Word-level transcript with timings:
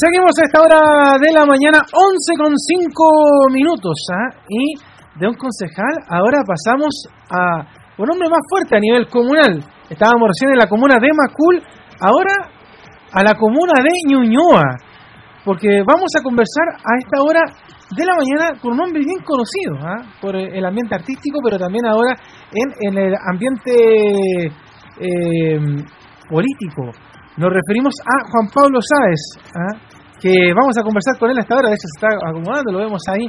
Seguimos 0.00 0.30
a 0.38 0.44
esta 0.44 0.60
hora 0.60 1.18
de 1.18 1.32
la 1.32 1.44
mañana, 1.44 1.78
11 1.90 2.34
con 2.38 2.56
5 2.56 3.50
minutos. 3.50 3.94
¿ah? 4.12 4.30
Y 4.48 4.74
de 5.18 5.26
un 5.26 5.34
concejal, 5.34 5.94
ahora 6.08 6.42
pasamos 6.46 7.06
a 7.30 7.66
un 7.98 8.10
hombre 8.10 8.28
más 8.28 8.40
fuerte 8.48 8.76
a 8.76 8.80
nivel 8.80 9.08
comunal. 9.08 9.62
Estábamos 9.90 10.28
recién 10.28 10.52
en 10.52 10.58
la 10.58 10.68
comuna 10.68 10.96
de 11.00 11.08
Macul, 11.12 11.62
ahora 12.00 12.50
a 13.12 13.22
la 13.24 13.34
comuna 13.34 13.82
de 13.82 13.90
Ñuñoa. 14.06 14.76
Porque 15.44 15.82
vamos 15.86 16.10
a 16.18 16.22
conversar 16.22 16.68
a 16.78 16.98
esta 16.98 17.22
hora 17.22 17.40
de 17.96 18.04
la 18.04 18.14
mañana 18.14 18.60
con 18.60 18.72
un 18.72 18.80
hombre 18.80 19.02
bien 19.02 19.18
conocido 19.24 19.78
¿ah? 19.82 20.02
por 20.20 20.36
el 20.36 20.64
ambiente 20.64 20.94
artístico, 20.94 21.40
pero 21.42 21.58
también 21.58 21.86
ahora 21.86 22.14
en, 22.52 22.98
el 22.98 23.14
ambiente 23.32 24.52
eh, 25.00 25.58
político. 26.28 26.92
Nos 27.36 27.50
referimos 27.54 27.94
a 28.02 28.26
Juan 28.30 28.50
Pablo 28.52 28.78
Sáez, 28.82 29.22
¿ah? 29.54 29.74
que 30.20 30.52
vamos 30.52 30.74
a 30.76 30.82
conversar 30.82 31.18
con 31.18 31.30
él 31.30 31.38
hasta 31.38 31.54
ahora, 31.54 31.70
de 31.70 31.74
hecho 31.74 31.86
se 31.86 31.98
está 32.02 32.10
acomodando, 32.18 32.72
lo 32.72 32.78
vemos 32.78 33.02
ahí 33.08 33.26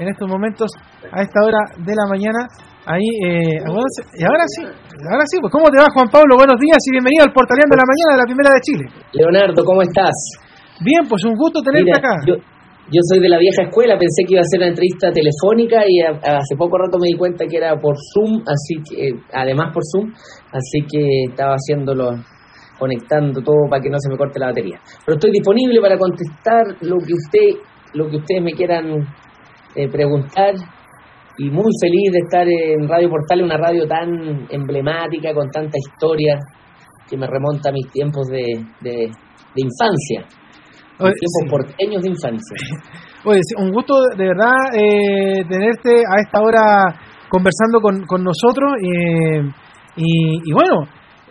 en 0.00 0.08
estos 0.08 0.28
momentos, 0.28 0.70
a 1.12 1.20
esta 1.20 1.44
hora 1.44 1.60
de 1.76 1.92
la 1.92 2.08
mañana, 2.08 2.48
ahí, 2.86 3.04
eh, 3.26 3.60
y 3.60 4.24
ahora 4.24 4.44
sí, 4.48 4.64
ahora 4.64 5.24
sí, 5.28 5.36
pues 5.40 5.52
¿cómo 5.52 5.68
te 5.68 5.76
va 5.76 5.92
Juan 5.92 6.08
Pablo? 6.08 6.40
Buenos 6.40 6.56
días 6.56 6.80
y 6.88 6.90
bienvenido 6.92 7.28
al 7.28 7.32
Portaleando 7.36 7.76
de 7.76 7.80
la 7.84 7.88
Mañana 7.88 8.10
de 8.16 8.20
la 8.24 8.28
Primera 8.28 8.50
de 8.56 8.60
Chile. 8.64 8.84
Leonardo, 9.12 9.60
¿cómo 9.64 9.82
estás? 9.82 10.16
Bien, 10.80 11.04
pues 11.04 11.20
un 11.24 11.36
gusto 11.36 11.60
tenerte 11.60 11.92
acá. 11.92 12.16
Yo... 12.24 12.40
Yo 12.92 13.00
soy 13.08 13.22
de 13.22 13.28
la 13.28 13.38
vieja 13.38 13.62
escuela, 13.62 13.96
pensé 13.96 14.26
que 14.26 14.34
iba 14.34 14.40
a 14.40 14.50
ser 14.50 14.60
una 14.60 14.68
entrevista 14.68 15.12
telefónica 15.12 15.84
y 15.86 16.00
hace 16.02 16.56
poco 16.58 16.76
rato 16.76 16.98
me 16.98 17.06
di 17.06 17.16
cuenta 17.16 17.46
que 17.46 17.56
era 17.56 17.78
por 17.78 17.94
Zoom, 17.94 18.42
así 18.42 18.82
que, 18.82 19.14
además 19.32 19.72
por 19.72 19.82
Zoom, 19.86 20.10
así 20.50 20.82
que 20.90 21.30
estaba 21.30 21.54
haciéndolo 21.54 22.10
conectando 22.80 23.42
todo 23.42 23.68
para 23.68 23.80
que 23.80 23.90
no 23.90 23.98
se 24.00 24.10
me 24.10 24.16
corte 24.16 24.40
la 24.40 24.46
batería. 24.46 24.80
Pero 25.06 25.16
estoy 25.16 25.30
disponible 25.30 25.80
para 25.80 25.96
contestar 25.96 26.66
lo 26.80 26.98
que 26.98 27.14
usted, 27.14 27.62
lo 27.94 28.10
que 28.10 28.16
ustedes 28.16 28.42
me 28.42 28.52
quieran 28.52 29.06
eh, 29.76 29.88
preguntar 29.88 30.54
y 31.38 31.48
muy 31.48 31.70
feliz 31.80 32.12
de 32.12 32.18
estar 32.18 32.46
en 32.46 32.88
Radio 32.88 33.08
Portal, 33.08 33.42
una 33.42 33.56
radio 33.56 33.86
tan 33.86 34.46
emblemática, 34.50 35.32
con 35.32 35.48
tanta 35.48 35.78
historia, 35.78 36.38
que 37.08 37.16
me 37.16 37.26
remonta 37.26 37.70
a 37.70 37.72
mis 37.72 37.90
tiempos 37.90 38.26
de, 38.28 38.64
de, 38.80 39.10
infancia, 39.56 40.26
tiempos 41.00 41.50
porteños 41.50 42.02
de 42.02 42.10
infancia. 42.10 42.56
Oye, 43.24 43.40
un 43.58 43.70
gusto 43.72 43.94
de 44.16 44.24
verdad 44.24 44.74
eh, 44.74 45.44
tenerte 45.48 46.02
a 46.04 46.20
esta 46.20 46.40
hora 46.40 46.94
conversando 47.28 47.80
con, 47.80 48.04
con 48.06 48.24
nosotros 48.24 48.72
eh, 48.82 49.42
y, 49.96 50.40
y 50.44 50.52
bueno, 50.52 50.86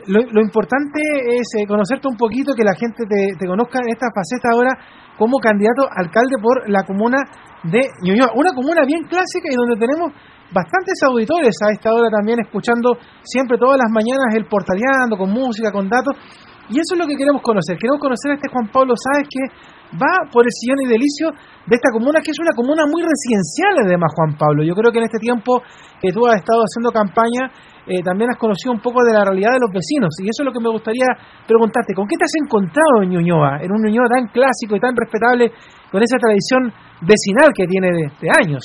lo, 0.09 0.41
importante 0.41 0.99
es 1.37 1.47
eh, 1.59 1.67
conocerte 1.67 2.07
un 2.07 2.17
poquito, 2.17 2.53
que 2.55 2.63
la 2.63 2.73
gente 2.73 3.03
te, 3.05 3.47
conozca 3.47 3.79
en 3.83 3.89
esta 3.89 4.07
faceta 4.09 4.49
ahora 4.53 4.71
como 5.17 5.37
candidato 5.37 5.85
alcalde 5.85 6.35
por 6.41 6.69
la 6.69 6.83
comuna 6.83 7.17
de 7.63 7.81
Ñuñoa. 8.01 8.31
Una 8.35 8.53
comuna 8.53 8.85
bien 8.85 9.03
clásica 9.03 9.49
y 9.51 9.55
donde 9.55 9.75
tenemos 9.75 10.13
bastantes 10.51 10.97
auditores 11.05 11.53
a 11.61 11.71
esta 11.71 11.93
hora 11.93 12.09
también 12.09 12.39
escuchando 12.39 12.97
siempre 13.21 13.57
todas 13.57 13.77
las 13.77 13.91
mañanas 13.91 14.33
el 14.33 14.45
portaleando 14.45 15.17
con 15.17 15.29
música, 15.29 15.71
con 15.71 15.89
datos. 15.89 16.15
Y 16.69 16.77
eso 16.77 16.93
es 16.93 16.99
lo 17.01 17.07
que 17.09 17.17
queremos 17.17 17.41
conocer. 17.41 17.77
Queremos 17.77 17.99
conocer 17.99 18.31
a 18.31 18.35
este 18.35 18.49
Juan 18.49 18.69
Pablo 18.69 18.93
Sáez 18.93 19.25
que 19.25 19.41
va 19.97 20.29
por 20.29 20.45
el 20.45 20.53
sillón 20.53 20.85
y 20.85 20.87
delicio 20.87 21.33
de 21.65 21.73
esta 21.73 21.89
comuna, 21.89 22.21
que 22.21 22.29
es 22.29 22.37
una 22.37 22.53
comuna 22.53 22.85
muy 22.85 23.01
residencial 23.01 23.73
además, 23.85 24.13
Juan 24.13 24.37
Pablo. 24.37 24.61
Yo 24.61 24.77
creo 24.77 24.93
que 24.93 25.01
en 25.01 25.09
este 25.09 25.17
tiempo 25.17 25.61
que 25.97 26.13
tú 26.13 26.29
has 26.29 26.37
estado 26.37 26.61
haciendo 26.61 26.93
campaña, 26.93 27.49
eh, 27.89 28.05
también 28.05 28.29
has 28.29 28.37
conocido 28.37 28.69
un 28.69 28.81
poco 28.85 29.01
de 29.01 29.17
la 29.17 29.25
realidad 29.25 29.57
de 29.57 29.65
los 29.65 29.73
vecinos. 29.73 30.13
Y 30.21 30.29
eso 30.29 30.43
es 30.43 30.45
lo 30.45 30.53
que 30.53 30.61
me 30.61 30.69
gustaría 30.69 31.09
preguntarte. 31.49 31.97
¿Con 31.97 32.05
qué 32.05 32.21
te 32.21 32.25
has 32.29 32.37
encontrado 32.37 33.01
en 33.01 33.17
Ñuñoa? 33.17 33.65
En 33.65 33.73
un 33.73 33.81
Ñuñoa 33.81 34.05
tan 34.05 34.29
clásico 34.29 34.77
y 34.77 34.79
tan 34.79 34.93
respetable, 34.93 35.49
con 35.89 36.05
esa 36.05 36.21
tradición 36.21 36.69
vecinal 37.01 37.49
que 37.49 37.65
tiene 37.65 37.89
de, 37.89 38.29
años. 38.29 38.61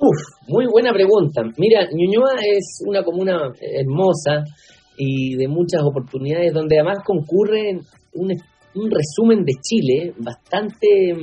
Uf, 0.00 0.48
muy 0.48 0.64
buena 0.72 0.88
pregunta. 0.96 1.44
Mira, 1.58 1.84
Ñuñoa 1.92 2.32
es 2.40 2.80
una 2.88 3.04
comuna 3.04 3.52
hermosa 3.60 4.48
y 4.98 5.36
de 5.36 5.48
muchas 5.48 5.82
oportunidades, 5.82 6.52
donde 6.52 6.76
además 6.78 6.98
concurre 7.04 7.78
un, 8.14 8.32
un 8.74 8.90
resumen 8.90 9.44
de 9.44 9.52
Chile 9.62 10.12
bastante 10.18 11.14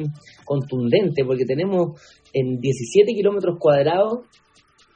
contundente, 0.45 1.23
porque 1.25 1.45
tenemos 1.45 1.99
en 2.33 2.59
17 2.59 3.13
kilómetros 3.13 3.57
cuadrados 3.59 4.25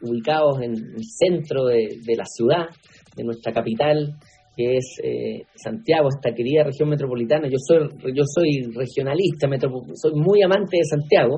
ubicados 0.01 0.62
en 0.62 0.72
el 0.72 1.03
centro 1.03 1.66
de, 1.66 2.16
la 2.16 2.25
ciudad, 2.25 2.67
de 3.16 3.23
nuestra 3.23 3.51
capital, 3.51 4.16
que 4.56 4.78
es 4.78 4.97
eh, 5.03 5.44
Santiago, 5.56 6.07
esta 6.09 6.34
querida 6.34 6.63
región 6.63 6.90
metropolitana. 6.90 7.47
Yo 7.47 7.57
soy, 7.57 7.90
yo 8.13 8.23
soy 8.25 8.72
regionalista, 8.73 9.47
soy 9.94 10.13
muy 10.16 10.41
amante 10.41 10.78
de 10.78 10.85
Santiago 10.85 11.38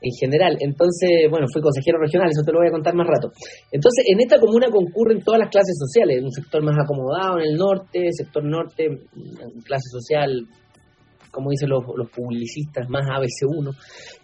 en 0.00 0.12
general. 0.18 0.56
Entonces, 0.60 1.30
bueno, 1.30 1.46
fui 1.52 1.62
consejero 1.62 1.98
regional, 1.98 2.28
eso 2.30 2.42
te 2.44 2.52
lo 2.52 2.58
voy 2.58 2.68
a 2.68 2.72
contar 2.72 2.94
más 2.94 3.06
rato. 3.06 3.32
Entonces, 3.72 4.04
en 4.08 4.20
esta 4.20 4.38
comuna 4.38 4.68
concurren 4.70 5.22
todas 5.22 5.40
las 5.40 5.50
clases 5.50 5.76
sociales, 5.78 6.22
un 6.22 6.32
sector 6.32 6.62
más 6.62 6.76
acomodado 6.78 7.38
en 7.38 7.52
el 7.52 7.56
norte, 7.56 8.08
sector 8.12 8.44
norte, 8.44 8.88
clase 9.64 9.88
social 9.90 10.46
como 11.36 11.50
dicen 11.50 11.68
los, 11.68 11.84
publicistas, 12.16 12.88
más 12.88 13.04
ABC1, 13.04 13.76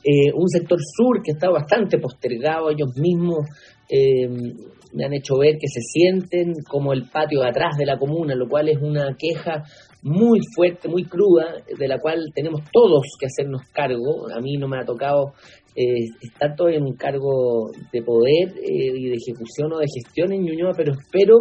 eh, 0.02 0.32
un 0.34 0.48
sector 0.48 0.78
sur 0.80 1.20
que 1.22 1.32
está 1.32 1.50
bastante 1.50 1.98
postergado, 1.98 2.70
ellos 2.70 2.88
mismos 2.96 3.46
eh, 3.86 4.26
me 4.94 5.04
han 5.04 5.12
hecho 5.12 5.36
ver 5.36 5.58
que 5.58 5.68
se 5.68 5.80
sienten 5.80 6.54
como 6.66 6.94
el 6.94 7.10
patio 7.10 7.40
de 7.40 7.48
atrás 7.48 7.76
de 7.76 7.84
la 7.84 7.98
comuna, 7.98 8.34
lo 8.34 8.48
cual 8.48 8.70
es 8.70 8.78
una 8.80 9.14
queja 9.18 9.62
muy 10.02 10.40
fuerte, 10.54 10.88
muy 10.88 11.04
cruda, 11.04 11.62
de 11.78 11.88
la 11.88 11.98
cual 11.98 12.24
tenemos 12.34 12.62
todos 12.72 13.02
que 13.18 13.26
hacernos 13.26 13.62
cargo. 13.72 14.28
A 14.34 14.40
mí 14.40 14.56
no 14.56 14.68
me 14.68 14.78
ha 14.78 14.84
tocado 14.84 15.32
eh, 15.76 16.04
estar 16.20 16.54
en 16.70 16.82
un 16.82 16.96
cargo 16.96 17.70
de 17.92 18.02
poder 18.02 18.48
eh, 18.58 18.92
y 18.94 19.08
de 19.08 19.14
ejecución 19.14 19.72
o 19.72 19.78
de 19.78 19.86
gestión 19.86 20.32
en 20.32 20.42
Ñuñoa, 20.42 20.72
pero 20.76 20.92
espero 20.92 21.38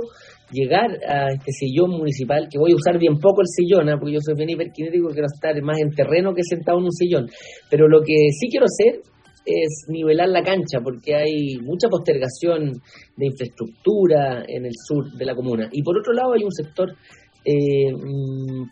llegar 0.52 0.90
a 1.08 1.34
este 1.34 1.52
sillón 1.52 1.92
municipal, 1.92 2.48
que 2.50 2.60
voy 2.60 2.72
a 2.72 2.76
usar 2.76 3.00
bien 3.00 3.18
poco 3.18 3.42
el 3.42 3.48
sillón, 3.48 3.90
¿ah? 3.90 3.98
porque 4.00 4.14
yo 4.14 4.20
soy 4.22 4.36
bien 4.36 4.50
hiperkinético, 4.50 5.10
quiero 5.10 5.28
estar 5.34 5.60
más 5.64 5.80
en 5.80 5.90
terreno 5.92 6.34
que 6.34 6.44
sentado 6.44 6.78
en 6.78 6.86
un 6.86 6.92
sillón. 6.92 7.28
Pero 7.70 7.88
lo 7.88 8.02
que 8.02 8.30
sí 8.40 8.48
quiero 8.50 8.66
hacer 8.66 9.02
es 9.46 9.86
nivelar 9.88 10.30
la 10.30 10.44
cancha, 10.44 10.80
porque 10.84 11.16
hay 11.16 11.58
mucha 11.62 11.90
postergación 11.90 12.82
de 13.18 13.26
infraestructura 13.26 14.44
en 14.48 14.66
el 14.66 14.74
sur 14.88 15.12
de 15.12 15.26
la 15.26 15.36
comuna. 15.36 15.68
Y 15.72 15.82
por 15.82 15.98
otro 15.98 16.14
lado 16.14 16.34
hay 16.34 16.44
un 16.44 16.52
sector 16.52 16.94
eh, 17.46 17.92
mm, 17.92 18.70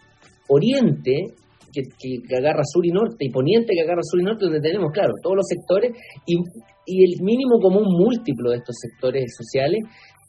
oriente 0.49 1.25
que, 1.71 2.35
agarra 2.35 2.63
sur 2.63 2.85
y 2.85 2.89
norte, 2.89 3.25
y 3.25 3.29
poniente 3.29 3.73
que 3.73 3.81
agarra 3.81 4.01
sur 4.03 4.19
y 4.19 4.23
norte, 4.23 4.45
donde 4.45 4.59
tenemos, 4.59 4.91
claro, 4.91 5.13
todos 5.21 5.37
los 5.37 5.45
sectores, 5.47 5.91
y, 6.25 6.35
y 6.85 7.03
el 7.03 7.21
mínimo 7.21 7.59
común 7.61 7.85
múltiplo 7.87 8.51
de 8.51 8.57
estos 8.57 8.75
sectores 8.79 9.25
sociales 9.37 9.79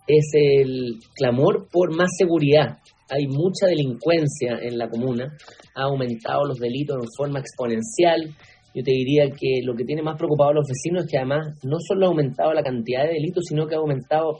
es 0.06 0.30
el 0.34 0.98
clamor 1.14 1.68
por 1.70 1.96
más 1.96 2.10
seguridad. 2.18 2.78
Hay 3.08 3.26
mucha 3.26 3.66
delincuencia 3.66 4.58
en 4.60 4.78
la 4.78 4.88
comuna, 4.88 5.32
ha 5.74 5.82
aumentado 5.82 6.44
los 6.44 6.58
delitos 6.58 6.96
de 7.00 7.08
forma 7.16 7.40
exponencial, 7.40 8.34
yo 8.74 8.84
te 8.84 8.92
diría 8.92 9.24
que 9.30 9.62
lo 9.64 9.74
que 9.74 9.84
tiene 9.84 10.02
más 10.02 10.16
preocupado 10.16 10.50
a 10.50 10.54
los 10.54 10.68
vecinos 10.68 11.04
es 11.04 11.10
que 11.10 11.18
además 11.18 11.58
no 11.64 11.78
solo 11.80 12.06
ha 12.06 12.08
aumentado 12.10 12.52
la 12.52 12.62
cantidad 12.62 13.02
de 13.02 13.14
delitos, 13.14 13.44
sino 13.48 13.66
que 13.66 13.74
ha 13.74 13.78
aumentado 13.78 14.38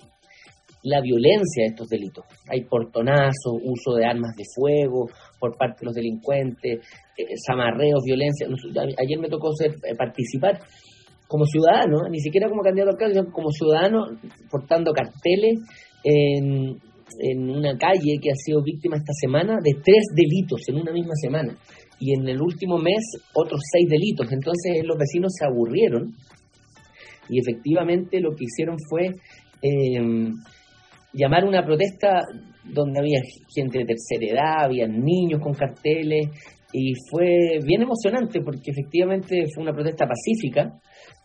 la 0.82 1.00
violencia 1.00 1.64
de 1.64 1.70
estos 1.70 1.88
delitos. 1.88 2.24
Hay 2.48 2.64
portonazos, 2.64 3.60
uso 3.62 3.94
de 3.96 4.06
armas 4.06 4.34
de 4.36 4.44
fuego 4.54 5.08
por 5.38 5.56
parte 5.56 5.80
de 5.80 5.86
los 5.86 5.94
delincuentes, 5.94 6.80
eh, 7.16 7.26
violencia. 8.04 8.46
Ayer 8.98 9.18
me 9.18 9.28
tocó 9.28 9.52
ser, 9.52 9.72
eh, 9.84 9.94
participar 9.96 10.60
como 11.28 11.44
ciudadano, 11.44 12.08
ni 12.10 12.18
siquiera 12.20 12.48
como 12.48 12.62
candidato 12.62 12.91
a 12.91 12.92
alcalde, 12.94 13.20
sino 13.20 13.32
como 13.32 13.50
ciudadano 13.50 14.06
portando 14.50 14.92
carteles 14.92 15.60
en, 16.02 16.76
en 17.21 17.50
una 17.50 17.76
calle 17.78 18.18
que 18.21 18.30
ha 18.30 18.34
sido 18.34 18.62
víctima 18.62 18.97
esta 18.97 19.12
semana 19.12 19.59
de 19.62 19.72
tres 19.83 20.04
delitos 20.15 20.62
en 20.68 20.76
una 20.76 20.92
misma 20.92 21.15
semana 21.15 21.56
y 22.00 22.15
en 22.15 22.26
el 22.28 22.41
último 22.41 22.78
mes 22.78 23.04
otros 23.34 23.60
seis 23.71 23.88
delitos. 23.88 24.26
Entonces 24.33 24.83
los 24.84 24.98
vecinos 24.98 25.33
se 25.38 25.44
aburrieron 25.44 26.15
y 27.28 27.38
efectivamente 27.38 28.21
lo 28.21 28.30
que 28.30 28.47
hicieron 28.47 28.76
fue 28.88 29.15
eh, 29.62 30.33
llamar 31.12 31.45
una 31.45 31.65
protesta 31.65 32.22
donde 32.65 33.01
había 33.01 33.21
gente 33.54 33.78
de 33.80 33.84
tercera 33.84 34.33
edad, 34.33 34.65
había 34.65 34.86
niños 34.86 35.41
con 35.41 35.54
carteles 35.54 36.28
y 36.72 36.92
fue 37.10 37.59
bien 37.65 37.83
emocionante 37.83 38.41
porque 38.42 38.71
efectivamente 38.71 39.45
fue 39.53 39.65
una 39.65 39.72
protesta 39.72 40.07
pacífica 40.07 40.78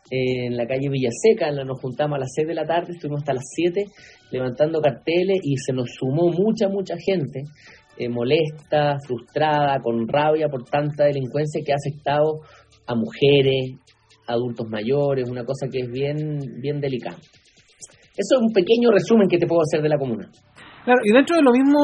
en 0.10 0.56
la 0.56 0.68
calle 0.68 0.90
Villaseca, 0.90 1.52
nos 1.52 1.82
juntamos 1.82 2.18
a 2.18 2.20
las 2.20 2.32
6 2.36 2.48
de 2.48 2.54
la 2.54 2.66
tarde, 2.66 2.94
estuvimos 2.94 3.22
hasta 3.22 3.34
las 3.34 3.46
7 3.56 3.86
levantando 4.32 4.80
carteles 4.80 5.40
y 5.44 5.58
se 5.58 5.74
nos 5.74 5.90
sumó 5.98 6.30
mucha, 6.30 6.68
mucha 6.70 6.96
gente 6.98 7.44
eh, 7.98 8.10
molesta, 8.10 8.98
frustrada, 9.06 9.80
con 9.82 10.08
rabia 10.08 10.48
por 10.50 10.64
tanta 10.66 11.06
delincuencia 11.06 11.62
que 11.66 11.72
ha 11.72 11.76
afectado 11.76 12.42
a 12.86 12.94
mujeres, 12.94 13.80
adultos 14.28 14.68
mayores, 14.70 15.30
una 15.30 15.46
cosa 15.46 15.68
que 15.72 15.80
es 15.80 15.92
bien, 15.92 16.40
bien 16.62 16.80
delicada. 16.80 17.18
Eso 18.16 18.40
es 18.40 18.42
un 18.42 18.54
pequeño 18.54 18.92
resumen 18.92 19.28
que 19.28 19.38
te 19.38 19.46
puedo 19.46 19.62
hacer 19.62 19.82
de 19.82 19.90
la 19.90 19.98
comuna. 19.98 20.28
Claro, 20.86 21.02
y 21.04 21.12
dentro 21.12 21.36
de 21.36 21.44
lo 21.44 21.52
mismo, 21.52 21.80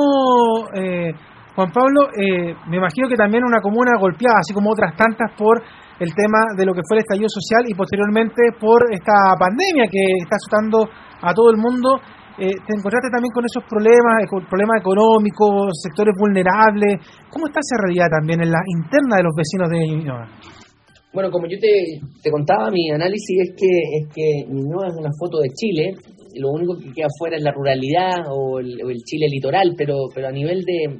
eh, 0.73 1.11
Juan 1.55 1.71
Pablo, 1.71 2.07
eh, 2.15 2.55
me 2.69 2.77
imagino 2.77 3.09
que 3.09 3.15
también 3.15 3.43
una 3.43 3.59
comuna 3.59 3.99
golpeada, 3.99 4.39
así 4.39 4.53
como 4.53 4.71
otras 4.71 4.95
tantas, 4.95 5.35
por 5.37 5.61
el 5.99 6.15
tema 6.15 6.55
de 6.55 6.65
lo 6.65 6.73
que 6.73 6.81
fue 6.87 6.97
el 6.97 7.03
estallido 7.03 7.27
social 7.27 7.67
y 7.67 7.75
posteriormente 7.75 8.55
por 8.59 8.89
esta 8.89 9.35
pandemia 9.37 9.85
que 9.91 10.01
está 10.23 10.37
azotando 10.39 10.87
a 11.21 11.33
todo 11.33 11.51
el 11.51 11.57
mundo. 11.57 11.99
Eh, 12.39 12.57
te 12.65 12.73
encontraste 12.73 13.11
también 13.11 13.29
con 13.35 13.45
esos 13.45 13.61
problemas, 13.67 14.25
con 14.25 14.47
problemas 14.47 14.81
económicos, 14.81 15.77
sectores 15.83 16.15
vulnerables. 16.17 16.97
¿Cómo 17.29 17.45
está 17.45 17.59
esa 17.59 17.77
realidad 17.83 18.07
también 18.09 18.41
en 18.41 18.49
la 18.49 18.63
interna 18.65 19.17
de 19.19 19.23
los 19.29 19.35
vecinos 19.35 19.69
de 19.69 19.77
Ñuñoa? 19.85 20.25
Bueno, 21.13 21.29
como 21.29 21.45
yo 21.45 21.59
te, 21.59 21.99
te, 22.23 22.31
contaba, 22.31 22.71
mi 22.71 22.89
análisis 22.89 23.35
es 23.45 23.51
que 23.53 23.71
es 23.99 24.03
que 24.15 24.25
Ñuñoa 24.47 24.87
es 24.87 24.95
una 24.97 25.11
foto 25.19 25.41
de 25.43 25.49
Chile, 25.53 25.91
lo 26.35 26.51
único 26.51 26.77
que 26.77 26.91
queda 26.93 27.07
fuera 27.17 27.37
es 27.37 27.43
la 27.43 27.51
ruralidad 27.51 28.25
o 28.29 28.59
el, 28.59 28.81
o 28.83 28.89
el 28.89 29.03
Chile 29.03 29.27
litoral, 29.29 29.73
pero, 29.77 29.95
pero 30.13 30.27
a 30.27 30.31
nivel 30.31 30.61
de, 30.61 30.99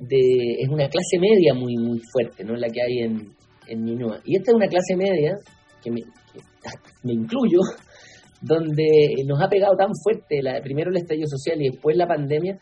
de, 0.00 0.56
es 0.60 0.68
una 0.68 0.88
clase 0.88 1.18
media 1.18 1.54
muy 1.54 1.76
muy 1.76 2.00
fuerte, 2.12 2.44
¿no? 2.44 2.56
La 2.56 2.68
que 2.68 2.82
hay 2.82 2.98
en, 3.00 3.32
en 3.66 3.84
Ñuñoa. 3.84 4.20
Y 4.24 4.36
esta 4.36 4.50
es 4.52 4.56
una 4.56 4.68
clase 4.68 4.96
media, 4.96 5.36
que 5.82 5.90
me, 5.90 6.00
me 7.04 7.12
incluyo, 7.12 7.60
donde 8.40 9.14
nos 9.26 9.42
ha 9.42 9.48
pegado 9.48 9.76
tan 9.76 9.90
fuerte, 10.02 10.42
la, 10.42 10.60
primero 10.62 10.90
el 10.90 10.96
estallido 10.96 11.26
social 11.28 11.60
y 11.60 11.70
después 11.70 11.96
la 11.96 12.06
pandemia, 12.06 12.58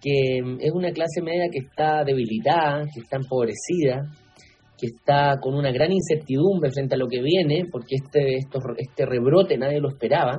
que 0.00 0.38
es 0.60 0.72
una 0.72 0.92
clase 0.92 1.20
media 1.22 1.48
que 1.50 1.58
está 1.58 2.04
debilitada, 2.04 2.84
que 2.94 3.00
está 3.00 3.16
empobrecida, 3.16 4.10
que 4.78 4.86
está 4.86 5.38
con 5.40 5.54
una 5.54 5.72
gran 5.72 5.90
incertidumbre 5.92 6.70
frente 6.70 6.94
a 6.94 6.98
lo 6.98 7.08
que 7.08 7.20
viene, 7.20 7.64
porque 7.70 7.96
este, 7.96 8.36
esto, 8.36 8.60
este 8.76 9.06
rebrote 9.06 9.58
nadie 9.58 9.80
lo 9.80 9.88
esperaba. 9.88 10.38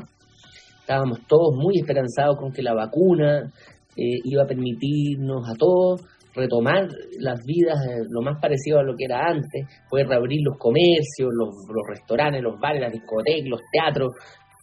Estábamos 0.90 1.20
todos 1.28 1.54
muy 1.56 1.78
esperanzados 1.78 2.36
con 2.38 2.52
que 2.52 2.64
la 2.64 2.74
vacuna 2.74 3.54
eh, 3.96 4.18
iba 4.24 4.42
a 4.42 4.48
permitirnos 4.48 5.48
a 5.48 5.54
todos 5.54 6.02
retomar 6.34 6.88
las 7.20 7.46
vidas 7.46 7.78
lo 8.10 8.24
más 8.24 8.42
parecido 8.42 8.80
a 8.80 8.84
lo 8.84 8.96
que 8.96 9.06
era 9.06 9.22
antes, 9.28 9.68
poder 9.88 10.08
reabrir 10.08 10.40
los 10.44 10.58
comercios, 10.58 11.30
los, 11.38 11.50
los 11.70 11.84
restaurantes, 11.88 12.42
los 12.42 12.60
bares, 12.60 12.82
las 12.82 12.92
discotecas, 12.92 13.48
los 13.48 13.62
teatros, 13.72 14.10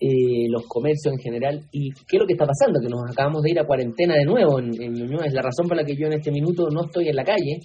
eh, 0.00 0.50
los 0.50 0.66
comercios 0.66 1.14
en 1.14 1.20
general. 1.20 1.60
¿Y 1.70 1.92
qué 1.92 2.16
es 2.16 2.20
lo 2.20 2.26
que 2.26 2.32
está 2.32 2.44
pasando? 2.44 2.80
Que 2.80 2.88
nos 2.88 3.08
acabamos 3.08 3.42
de 3.42 3.50
ir 3.52 3.60
a 3.60 3.64
cuarentena 3.64 4.14
de 4.16 4.24
nuevo 4.24 4.58
en, 4.58 4.70
en 4.82 4.94
Ñuñoa. 4.94 5.26
Es 5.26 5.32
la 5.32 5.42
razón 5.42 5.68
por 5.68 5.76
la 5.76 5.84
que 5.84 5.94
yo 5.94 6.08
en 6.08 6.14
este 6.14 6.32
minuto 6.32 6.66
no 6.72 6.86
estoy 6.86 7.08
en 7.08 7.14
la 7.14 7.24
calle, 7.24 7.60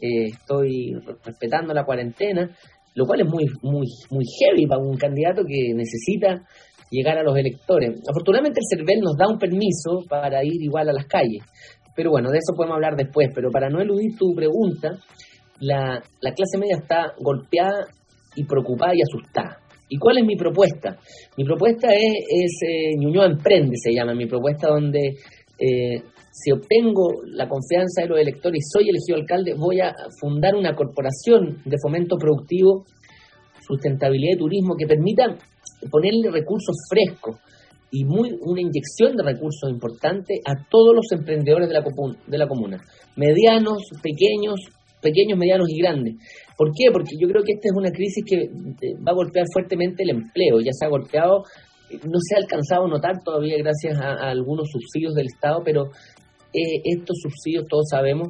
eh, 0.00 0.32
estoy 0.32 0.94
respetando 1.22 1.74
la 1.74 1.84
cuarentena, 1.84 2.48
lo 2.94 3.04
cual 3.04 3.20
es 3.20 3.26
muy, 3.28 3.44
muy, 3.60 3.86
muy 4.08 4.24
heavy 4.40 4.66
para 4.66 4.80
un 4.80 4.96
candidato 4.96 5.42
que 5.46 5.74
necesita 5.74 6.46
llegar 6.90 7.18
a 7.18 7.22
los 7.22 7.36
electores. 7.36 8.00
Afortunadamente 8.08 8.60
el 8.60 8.78
CERVEL 8.78 9.00
nos 9.00 9.16
da 9.16 9.28
un 9.28 9.38
permiso 9.38 10.04
para 10.08 10.44
ir 10.44 10.62
igual 10.62 10.88
a 10.88 10.92
las 10.92 11.06
calles, 11.06 11.42
pero 11.94 12.10
bueno, 12.10 12.30
de 12.30 12.38
eso 12.38 12.54
podemos 12.54 12.76
hablar 12.76 12.96
después. 12.96 13.28
Pero 13.34 13.50
para 13.50 13.68
no 13.68 13.80
eludir 13.80 14.16
tu 14.16 14.34
pregunta, 14.34 14.92
la, 15.60 16.02
la 16.20 16.34
clase 16.34 16.58
media 16.58 16.76
está 16.76 17.14
golpeada 17.18 17.86
y 18.36 18.44
preocupada 18.44 18.92
y 18.94 19.00
asustada. 19.02 19.58
¿Y 19.88 19.98
cuál 19.98 20.18
es 20.18 20.24
mi 20.24 20.36
propuesta? 20.36 20.98
Mi 21.36 21.44
propuesta 21.44 21.88
es, 21.94 22.12
es 22.28 22.52
eh, 22.62 23.24
Emprende, 23.24 23.76
se 23.76 23.92
llama, 23.94 24.14
mi 24.14 24.26
propuesta 24.26 24.68
donde 24.68 25.14
eh, 25.58 26.02
si 26.30 26.52
obtengo 26.52 27.22
la 27.24 27.48
confianza 27.48 28.02
de 28.02 28.08
los 28.08 28.18
electores 28.18 28.58
y 28.58 28.70
soy 28.70 28.90
elegido 28.90 29.16
alcalde, 29.16 29.54
voy 29.56 29.80
a 29.80 29.94
fundar 30.20 30.54
una 30.54 30.74
corporación 30.74 31.62
de 31.64 31.76
fomento 31.80 32.16
productivo, 32.18 32.84
sustentabilidad 33.66 34.34
y 34.34 34.38
turismo 34.38 34.74
que 34.76 34.86
permita 34.86 35.36
ponerle 35.90 36.30
recursos 36.30 36.76
frescos 36.88 37.36
y 37.90 38.04
muy 38.04 38.36
una 38.40 38.60
inyección 38.60 39.16
de 39.16 39.22
recursos 39.22 39.70
importantes 39.70 40.40
a 40.44 40.54
todos 40.68 40.94
los 40.94 41.06
emprendedores 41.12 41.68
de 41.68 41.74
la, 41.74 41.84
de 42.26 42.38
la 42.38 42.48
comuna, 42.48 42.78
medianos, 43.16 43.82
pequeños, 44.02 44.60
pequeños, 45.00 45.38
medianos 45.38 45.68
y 45.70 45.80
grandes. 45.80 46.14
¿Por 46.56 46.70
qué? 46.76 46.90
Porque 46.92 47.14
yo 47.20 47.28
creo 47.28 47.42
que 47.44 47.52
esta 47.52 47.68
es 47.68 47.76
una 47.76 47.90
crisis 47.90 48.24
que 48.26 48.36
eh, 48.36 48.94
va 49.06 49.12
a 49.12 49.14
golpear 49.14 49.46
fuertemente 49.52 50.02
el 50.02 50.10
empleo. 50.10 50.60
Ya 50.60 50.72
se 50.72 50.84
ha 50.84 50.88
golpeado, 50.88 51.44
no 51.90 52.18
se 52.20 52.34
ha 52.34 52.38
alcanzado 52.38 52.86
a 52.86 52.88
notar 52.88 53.22
todavía 53.24 53.56
gracias 53.58 53.98
a, 54.00 54.26
a 54.26 54.30
algunos 54.30 54.68
subsidios 54.70 55.14
del 55.14 55.26
Estado, 55.26 55.62
pero 55.64 55.84
eh, 56.52 56.80
estos 56.84 57.18
subsidios, 57.22 57.64
todos 57.68 57.86
sabemos, 57.90 58.28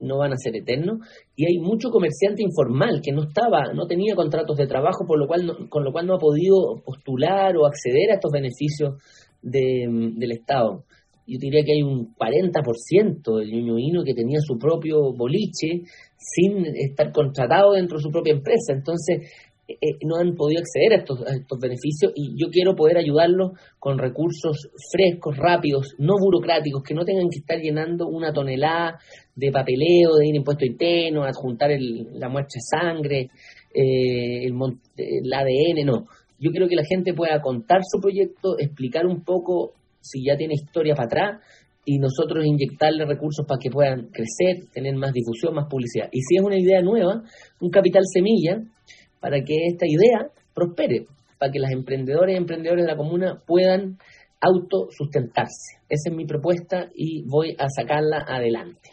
no 0.00 0.18
van 0.18 0.32
a 0.32 0.36
ser 0.36 0.56
eternos 0.56 0.98
y 1.34 1.46
hay 1.46 1.58
mucho 1.58 1.90
comerciante 1.90 2.42
informal 2.42 3.00
que 3.02 3.12
no 3.12 3.22
estaba, 3.24 3.72
no 3.74 3.86
tenía 3.86 4.14
contratos 4.14 4.56
de 4.56 4.66
trabajo, 4.66 5.06
por 5.06 5.18
lo 5.18 5.26
cual 5.26 5.46
no, 5.46 5.68
con 5.68 5.84
lo 5.84 5.92
cual 5.92 6.06
no 6.06 6.14
ha 6.14 6.18
podido 6.18 6.82
postular 6.84 7.56
o 7.56 7.66
acceder 7.66 8.10
a 8.10 8.14
estos 8.14 8.30
beneficios 8.32 8.94
de, 9.42 10.12
del 10.16 10.32
Estado. 10.32 10.84
Yo 11.26 11.38
diría 11.40 11.64
que 11.64 11.72
hay 11.72 11.82
un 11.82 12.14
40% 12.14 13.38
del 13.38 13.50
ñuñuino 13.50 14.04
que 14.04 14.14
tenía 14.14 14.38
su 14.40 14.58
propio 14.58 15.12
boliche 15.12 15.82
sin 16.16 16.64
estar 16.66 17.10
contratado 17.10 17.72
dentro 17.72 17.98
de 17.98 18.02
su 18.04 18.10
propia 18.10 18.32
empresa. 18.32 18.72
Entonces, 18.72 19.28
eh, 19.68 19.98
no 20.04 20.16
han 20.16 20.36
podido 20.36 20.60
acceder 20.60 20.92
a 20.92 20.96
estos, 21.02 21.26
a 21.26 21.34
estos 21.34 21.58
beneficios 21.58 22.12
y 22.14 22.40
yo 22.40 22.48
quiero 22.50 22.76
poder 22.76 22.98
ayudarlos 22.98 23.52
con 23.80 23.98
recursos 23.98 24.70
frescos, 24.92 25.36
rápidos, 25.36 25.94
no 25.98 26.14
burocráticos, 26.20 26.84
que 26.84 26.94
no 26.94 27.04
tengan 27.04 27.28
que 27.28 27.40
estar 27.40 27.58
llenando 27.58 28.06
una 28.06 28.32
tonelada 28.32 28.98
de 29.34 29.50
papeleo, 29.50 30.14
de 30.18 30.28
ir 30.28 30.36
impuesto 30.36 30.64
interno, 30.64 31.24
adjuntar 31.24 31.72
el, 31.72 32.06
la 32.18 32.28
muestra 32.28 32.60
de 32.60 32.78
sangre, 32.78 33.30
eh, 33.74 34.44
el, 34.44 34.54
el 34.96 35.32
ADN, 35.32 35.84
no. 35.84 36.06
Yo 36.38 36.50
quiero 36.50 36.68
que 36.68 36.76
la 36.76 36.84
gente 36.84 37.12
pueda 37.12 37.40
contar 37.40 37.80
su 37.82 38.00
proyecto, 38.00 38.56
explicar 38.58 39.06
un 39.06 39.24
poco 39.24 39.72
si 40.00 40.24
ya 40.24 40.36
tiene 40.36 40.54
historia 40.54 40.94
para 40.94 41.06
atrás 41.06 41.42
y 41.84 41.98
nosotros 41.98 42.44
inyectarle 42.44 43.04
recursos 43.04 43.46
para 43.46 43.58
que 43.60 43.70
puedan 43.70 44.08
crecer, 44.10 44.68
tener 44.72 44.94
más 44.96 45.12
difusión, 45.12 45.54
más 45.54 45.66
publicidad. 45.68 46.08
Y 46.12 46.20
si 46.20 46.36
es 46.36 46.42
una 46.42 46.58
idea 46.58 46.82
nueva, 46.82 47.22
un 47.60 47.70
capital 47.70 48.02
semilla, 48.12 48.60
para 49.26 49.42
que 49.42 49.66
esta 49.66 49.86
idea 49.88 50.30
prospere, 50.54 51.06
para 51.36 51.50
que 51.50 51.58
las 51.58 51.72
emprendedoras 51.72 52.30
y 52.30 52.36
emprendedores 52.36 52.84
de 52.86 52.92
la 52.92 52.96
comuna 52.96 53.42
puedan 53.44 53.98
autosustentarse. 54.40 55.82
Esa 55.88 56.10
es 56.10 56.16
mi 56.16 56.26
propuesta 56.26 56.86
y 56.94 57.26
voy 57.26 57.56
a 57.58 57.66
sacarla 57.68 58.22
adelante. 58.24 58.90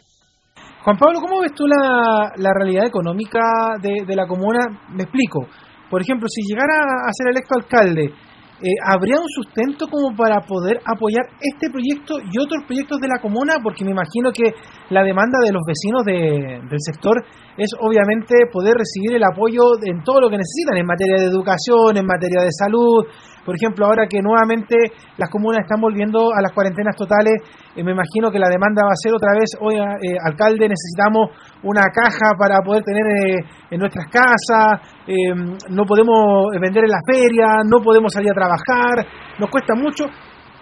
Juan 0.82 0.98
Pablo, 0.98 1.20
¿cómo 1.20 1.40
ves 1.40 1.52
tú 1.54 1.68
la, 1.68 2.32
realidad 2.52 2.84
económica 2.84 3.38
de, 3.80 4.16
la 4.16 4.26
comuna? 4.26 4.90
Me 4.90 5.04
explico. 5.04 5.46
Por 5.88 6.02
ejemplo, 6.02 6.26
si 6.26 6.42
llegara 6.42 6.82
a 6.82 7.12
ser 7.12 7.30
electo 7.30 7.54
alcalde, 7.54 8.06
eh, 8.06 8.74
¿habría 8.90 9.20
un 9.20 9.28
sustento 9.28 9.86
como 9.86 10.16
para 10.16 10.40
poder 10.40 10.80
apoyar 10.84 11.26
este 11.38 11.70
proyecto 11.70 12.18
y 12.18 12.42
otros 12.42 12.64
proyectos 12.66 12.98
de 12.98 13.06
la 13.06 13.22
comuna? 13.22 13.62
Porque 13.62 13.84
me 13.84 13.92
imagino 13.92 14.32
que 14.32 14.50
la 14.90 15.04
demanda 15.04 15.38
de 15.46 15.52
los 15.52 15.62
vecinos 15.62 16.02
de, 16.04 16.58
del 16.68 16.80
sector 16.80 17.22
es 17.56 17.70
obviamente 17.80 18.34
poder 18.52 18.74
recibir 18.74 19.16
el 19.16 19.24
apoyo 19.24 19.78
en 19.82 20.02
todo 20.02 20.20
lo 20.20 20.28
que 20.28 20.38
necesitan, 20.38 20.76
en 20.76 20.86
materia 20.86 21.16
de 21.20 21.26
educación, 21.26 21.96
en 21.96 22.06
materia 22.06 22.42
de 22.42 22.50
salud. 22.50 23.06
Por 23.44 23.54
ejemplo, 23.54 23.86
ahora 23.86 24.06
que 24.08 24.22
nuevamente 24.22 24.74
las 25.18 25.28
comunas 25.28 25.60
están 25.62 25.80
volviendo 25.80 26.32
a 26.32 26.40
las 26.40 26.50
cuarentenas 26.52 26.96
totales, 26.96 27.34
eh, 27.76 27.84
me 27.84 27.92
imagino 27.92 28.30
que 28.32 28.38
la 28.38 28.48
demanda 28.48 28.82
va 28.82 28.92
a 28.92 28.96
ser 28.96 29.12
otra 29.12 29.32
vez, 29.38 29.50
oye, 29.60 29.78
eh, 29.78 30.16
alcalde, 30.24 30.66
necesitamos 30.66 31.28
una 31.62 31.84
caja 31.92 32.32
para 32.38 32.60
poder 32.64 32.82
tener 32.82 33.04
eh, 33.04 33.44
en 33.70 33.78
nuestras 33.78 34.06
casas, 34.08 34.80
eh, 35.06 35.34
no 35.68 35.84
podemos 35.84 36.48
vender 36.58 36.84
en 36.84 36.90
la 36.90 37.00
feria, 37.06 37.46
no 37.68 37.82
podemos 37.84 38.12
salir 38.12 38.30
a 38.30 38.34
trabajar, 38.34 39.06
nos 39.38 39.50
cuesta 39.50 39.74
mucho. 39.74 40.04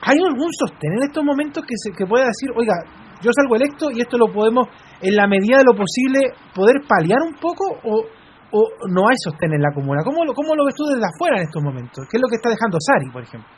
¿Hay 0.02 0.18
algún 0.18 0.50
sostén 0.58 0.94
en 0.98 1.04
estos 1.04 1.22
momentos 1.22 1.64
que, 1.64 1.74
se, 1.76 1.92
que 1.92 2.04
pueda 2.04 2.26
decir, 2.26 2.50
oiga, 2.56 2.74
yo 3.22 3.30
salgo 3.32 3.54
electo 3.54 3.90
y 3.92 4.00
esto 4.00 4.18
lo 4.18 4.26
podemos, 4.32 4.66
en 5.02 5.16
la 5.16 5.26
medida 5.26 5.58
de 5.58 5.64
lo 5.64 5.74
posible, 5.74 6.32
poder 6.54 6.76
paliar 6.86 7.18
un 7.26 7.34
poco 7.34 7.64
o, 7.84 8.04
o 8.52 8.60
no 8.88 9.02
hay 9.08 9.16
sostén 9.22 9.52
en 9.54 9.62
la 9.62 9.72
comuna? 9.74 10.02
¿Cómo 10.04 10.24
lo, 10.24 10.32
¿Cómo 10.32 10.54
lo 10.54 10.64
ves 10.64 10.74
tú 10.74 10.84
desde 10.86 11.04
afuera 11.04 11.36
en 11.38 11.44
estos 11.44 11.62
momentos? 11.62 12.06
¿Qué 12.10 12.16
es 12.16 12.22
lo 12.22 12.28
que 12.28 12.36
está 12.36 12.50
dejando 12.50 12.78
Sari, 12.80 13.10
por 13.12 13.22
ejemplo? 13.22 13.48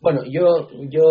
Bueno, 0.00 0.22
yo, 0.26 0.68
yo 0.90 1.02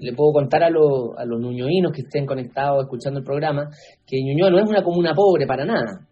le 0.00 0.12
puedo 0.12 0.32
contar 0.32 0.62
a, 0.64 0.70
lo, 0.70 1.18
a 1.18 1.24
los 1.24 1.40
ñuñoínos 1.40 1.92
que 1.92 2.02
estén 2.02 2.26
conectados 2.26 2.84
escuchando 2.84 3.20
el 3.20 3.24
programa 3.24 3.68
que 4.06 4.22
Ñuñoa 4.22 4.50
no 4.50 4.58
es 4.58 4.68
una 4.68 4.82
comuna 4.82 5.14
pobre 5.14 5.46
para 5.46 5.64
nada. 5.64 6.06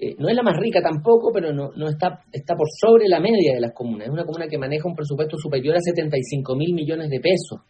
Eh, 0.00 0.14
no 0.18 0.28
es 0.28 0.36
la 0.36 0.42
más 0.42 0.56
rica 0.56 0.80
tampoco, 0.80 1.32
pero 1.32 1.52
no, 1.52 1.70
no 1.74 1.88
está, 1.88 2.20
está 2.32 2.54
por 2.54 2.68
sobre 2.80 3.08
la 3.08 3.18
media 3.20 3.54
de 3.54 3.60
las 3.60 3.72
comunas. 3.72 4.06
Es 4.06 4.12
una 4.12 4.24
comuna 4.24 4.46
que 4.46 4.58
maneja 4.58 4.88
un 4.88 4.94
presupuesto 4.94 5.36
superior 5.36 5.76
a 5.76 5.80
75 5.80 6.54
mil 6.54 6.74
millones 6.74 7.10
de 7.10 7.20
pesos 7.20 7.60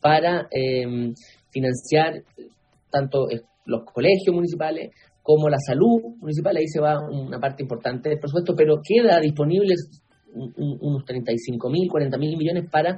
para 0.00 0.48
eh, 0.50 1.12
financiar 1.56 2.22
tanto 2.90 3.28
los 3.64 3.84
colegios 3.84 4.34
municipales 4.34 4.90
como 5.22 5.48
la 5.48 5.58
salud 5.58 6.16
municipal. 6.20 6.56
Ahí 6.56 6.68
se 6.68 6.80
va 6.80 7.00
una 7.00 7.40
parte 7.40 7.62
importante 7.62 8.10
del 8.10 8.18
presupuesto, 8.18 8.54
pero 8.54 8.80
queda 8.82 9.18
disponible 9.20 9.74
unos 10.34 11.04
35 11.06 11.70
mil, 11.70 11.88
40 11.90 12.18
mil 12.18 12.36
millones 12.36 12.68
para 12.70 12.96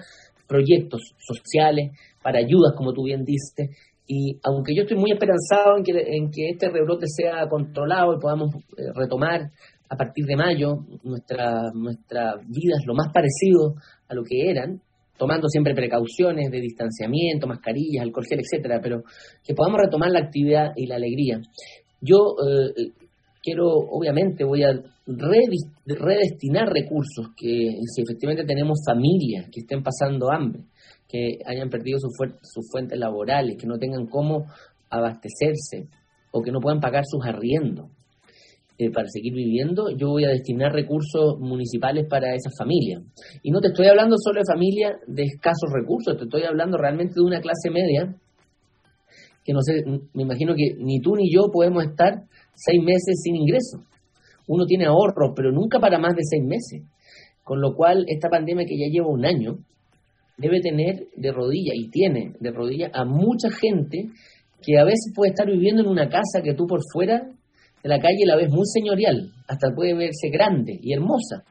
proyectos 0.48 1.14
sociales, 1.18 1.92
para 2.20 2.38
ayudas, 2.38 2.74
como 2.76 2.92
tú 2.92 3.04
bien 3.04 3.24
dices. 3.24 3.70
Y 4.06 4.38
aunque 4.42 4.74
yo 4.74 4.82
estoy 4.82 4.96
muy 4.96 5.12
esperanzado 5.12 5.76
en 5.76 5.84
que, 5.84 5.92
en 5.92 6.30
que 6.30 6.50
este 6.50 6.68
rebrote 6.68 7.06
sea 7.06 7.46
controlado 7.48 8.14
y 8.14 8.20
podamos 8.20 8.54
eh, 8.76 8.90
retomar 8.94 9.52
a 9.88 9.96
partir 9.96 10.24
de 10.26 10.36
mayo 10.36 10.78
nuestra, 11.04 11.70
nuestras 11.74 12.36
vidas 12.46 12.82
lo 12.86 12.94
más 12.94 13.12
parecido 13.12 13.74
a 14.08 14.14
lo 14.14 14.22
que 14.22 14.50
eran, 14.50 14.80
tomando 15.18 15.48
siempre 15.48 15.74
precauciones 15.74 16.50
de 16.50 16.60
distanciamiento, 16.60 17.46
mascarillas, 17.46 18.02
alcohol 18.02 18.24
gel, 18.26 18.40
etcétera, 18.40 18.80
pero 18.80 19.02
que 19.44 19.54
podamos 19.54 19.80
retomar 19.82 20.10
la 20.10 20.20
actividad 20.20 20.72
y 20.76 20.86
la 20.86 20.96
alegría. 20.96 21.40
Yo 22.00 22.36
eh, 22.38 22.92
quiero, 23.42 23.66
obviamente, 23.66 24.44
voy 24.44 24.62
a 24.62 24.72
redestinar 25.06 26.68
recursos 26.68 27.28
que 27.36 27.80
si 27.86 28.02
efectivamente 28.02 28.44
tenemos 28.44 28.78
familias 28.86 29.48
que 29.50 29.60
estén 29.60 29.82
pasando 29.82 30.30
hambre, 30.30 30.62
que 31.08 31.38
hayan 31.44 31.68
perdido 31.68 31.98
sus 31.98 32.70
fuentes 32.70 32.98
laborales, 32.98 33.56
que 33.58 33.66
no 33.66 33.78
tengan 33.78 34.06
cómo 34.06 34.46
abastecerse 34.90 35.88
o 36.30 36.42
que 36.42 36.52
no 36.52 36.60
puedan 36.60 36.80
pagar 36.80 37.04
sus 37.06 37.24
arriendos 37.24 37.90
eh, 38.78 38.90
para 38.92 39.08
seguir 39.08 39.34
viviendo, 39.34 39.90
yo 39.90 40.08
voy 40.08 40.24
a 40.24 40.28
destinar 40.28 40.72
recursos 40.72 41.38
municipales 41.40 42.06
para 42.08 42.34
esas 42.34 42.54
familias. 42.56 43.02
Y 43.42 43.50
no 43.50 43.60
te 43.60 43.68
estoy 43.68 43.88
hablando 43.88 44.16
solo 44.18 44.38
de 44.40 44.44
familias 44.46 44.92
de 45.06 45.24
escasos 45.24 45.68
recursos, 45.72 46.16
te 46.16 46.24
estoy 46.24 46.44
hablando 46.44 46.78
realmente 46.78 47.14
de 47.16 47.22
una 47.22 47.40
clase 47.40 47.70
media 47.70 48.14
que 49.48 49.54
no 49.54 49.62
sé, 49.62 49.82
me 50.12 50.22
imagino 50.24 50.54
que 50.54 50.74
ni 50.78 51.00
tú 51.00 51.16
ni 51.16 51.32
yo 51.32 51.50
podemos 51.50 51.82
estar 51.82 52.22
seis 52.54 52.82
meses 52.84 53.18
sin 53.22 53.34
ingresos. 53.34 53.80
Uno 54.46 54.66
tiene 54.66 54.84
ahorros, 54.84 55.32
pero 55.34 55.50
nunca 55.52 55.80
para 55.80 55.98
más 55.98 56.14
de 56.14 56.22
seis 56.22 56.44
meses. 56.44 56.82
Con 57.44 57.62
lo 57.62 57.74
cual, 57.74 58.04
esta 58.08 58.28
pandemia 58.28 58.66
que 58.66 58.76
ya 58.78 58.92
lleva 58.92 59.08
un 59.08 59.24
año, 59.24 59.56
debe 60.36 60.60
tener 60.60 61.06
de 61.16 61.32
rodilla, 61.32 61.72
y 61.74 61.88
tiene 61.88 62.34
de 62.38 62.50
rodilla, 62.50 62.90
a 62.92 63.06
mucha 63.06 63.48
gente 63.50 64.10
que 64.62 64.78
a 64.78 64.84
veces 64.84 65.12
puede 65.14 65.30
estar 65.30 65.46
viviendo 65.46 65.80
en 65.80 65.88
una 65.88 66.10
casa 66.10 66.42
que 66.44 66.52
tú 66.52 66.66
por 66.66 66.80
fuera 66.92 67.30
de 67.82 67.88
la 67.88 67.98
calle 67.98 68.24
la 68.26 68.36
ves 68.36 68.50
muy 68.50 68.66
señorial, 68.66 69.30
hasta 69.46 69.68
puede 69.74 69.94
verse 69.94 70.28
grande 70.30 70.78
y 70.80 70.92
hermosa, 70.92 71.44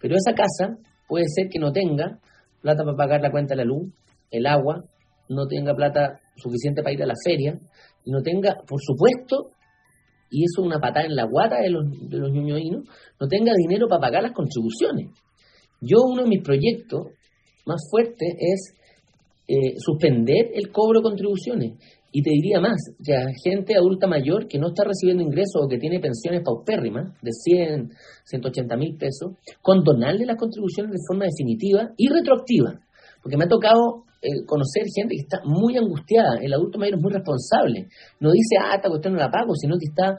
pero 0.00 0.16
esa 0.16 0.34
casa 0.34 0.76
puede 1.06 1.26
ser 1.28 1.48
que 1.48 1.58
no 1.58 1.72
tenga 1.72 2.18
plata 2.60 2.84
para 2.84 2.96
pagar 2.96 3.20
la 3.20 3.30
cuenta 3.30 3.54
de 3.54 3.58
la 3.58 3.64
luz, 3.64 3.92
el 4.30 4.46
agua, 4.46 4.84
no 5.28 5.46
tenga 5.46 5.74
plata 5.74 6.20
suficiente 6.36 6.82
para 6.82 6.94
ir 6.94 7.02
a 7.02 7.06
la 7.06 7.14
feria, 7.22 7.58
y 8.04 8.10
no 8.10 8.22
tenga, 8.22 8.56
por 8.66 8.80
supuesto, 8.80 9.50
y 10.30 10.44
eso 10.44 10.62
es 10.62 10.66
una 10.66 10.80
patada 10.80 11.06
en 11.06 11.16
la 11.16 11.24
guata 11.24 11.60
de 11.60 11.70
los, 11.70 11.84
de 11.90 12.18
los 12.18 12.32
no 12.32 13.28
tenga 13.28 13.52
dinero 13.56 13.88
para 13.88 14.00
pagar 14.00 14.22
las 14.22 14.32
contribuciones. 14.32 15.10
Yo 15.80 15.98
uno 16.04 16.22
de 16.22 16.28
mis 16.28 16.42
proyectos 16.42 17.06
más 17.64 17.80
fuertes 17.90 18.34
es 18.38 18.74
eh, 19.46 19.74
suspender 19.78 20.50
el 20.54 20.70
cobro 20.70 21.00
de 21.00 21.04
contribuciones. 21.04 21.72
Y 22.10 22.22
te 22.22 22.30
diría 22.30 22.60
más, 22.60 22.78
ya 22.98 23.26
gente 23.44 23.76
adulta 23.76 24.06
mayor 24.06 24.48
que 24.48 24.58
no 24.58 24.68
está 24.68 24.84
recibiendo 24.84 25.22
ingresos 25.22 25.62
o 25.62 25.68
que 25.68 25.78
tiene 25.78 26.00
pensiones 26.00 26.42
paupérrimas 26.42 27.12
de 27.20 27.32
100, 27.32 27.90
180 28.24 28.76
mil 28.76 28.96
pesos, 28.96 29.32
condonarle 29.60 30.24
las 30.24 30.38
contribuciones 30.38 30.92
de 30.92 30.98
forma 31.06 31.26
definitiva 31.26 31.90
y 31.96 32.08
retroactiva. 32.08 32.80
Porque 33.22 33.36
me 33.36 33.44
ha 33.44 33.48
tocado 33.48 34.04
eh, 34.22 34.44
conocer 34.46 34.84
gente 34.94 35.16
que 35.16 35.22
está 35.22 35.40
muy 35.44 35.76
angustiada. 35.76 36.38
El 36.40 36.54
adulto 36.54 36.78
mayor 36.78 36.96
es 36.96 37.02
muy 37.02 37.12
responsable. 37.12 37.88
No 38.20 38.32
dice, 38.32 38.56
ah, 38.58 38.76
esta 38.76 38.88
cuestión 38.88 39.14
no 39.14 39.20
la 39.20 39.30
pago, 39.30 39.54
sino 39.54 39.76
que 39.78 39.86
está 39.86 40.16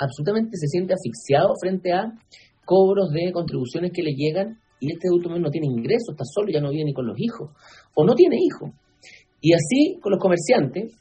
absolutamente 0.00 0.56
se 0.56 0.66
siente 0.66 0.94
asfixiado 0.94 1.52
frente 1.60 1.92
a 1.92 2.12
cobros 2.64 3.10
de 3.10 3.32
contribuciones 3.32 3.92
que 3.92 4.02
le 4.02 4.12
llegan 4.12 4.58
y 4.80 4.92
este 4.92 5.08
adulto 5.08 5.28
mayor 5.28 5.44
no 5.44 5.50
tiene 5.50 5.66
ingresos, 5.66 6.10
está 6.12 6.24
solo, 6.24 6.50
ya 6.50 6.60
no 6.60 6.70
vive 6.70 6.84
ni 6.84 6.94
con 6.94 7.06
los 7.06 7.18
hijos, 7.18 7.50
o 7.94 8.04
no 8.04 8.14
tiene 8.14 8.36
hijos. 8.40 8.70
Y 9.40 9.52
así 9.52 9.98
con 10.00 10.12
los 10.12 10.20
comerciantes, 10.20 10.94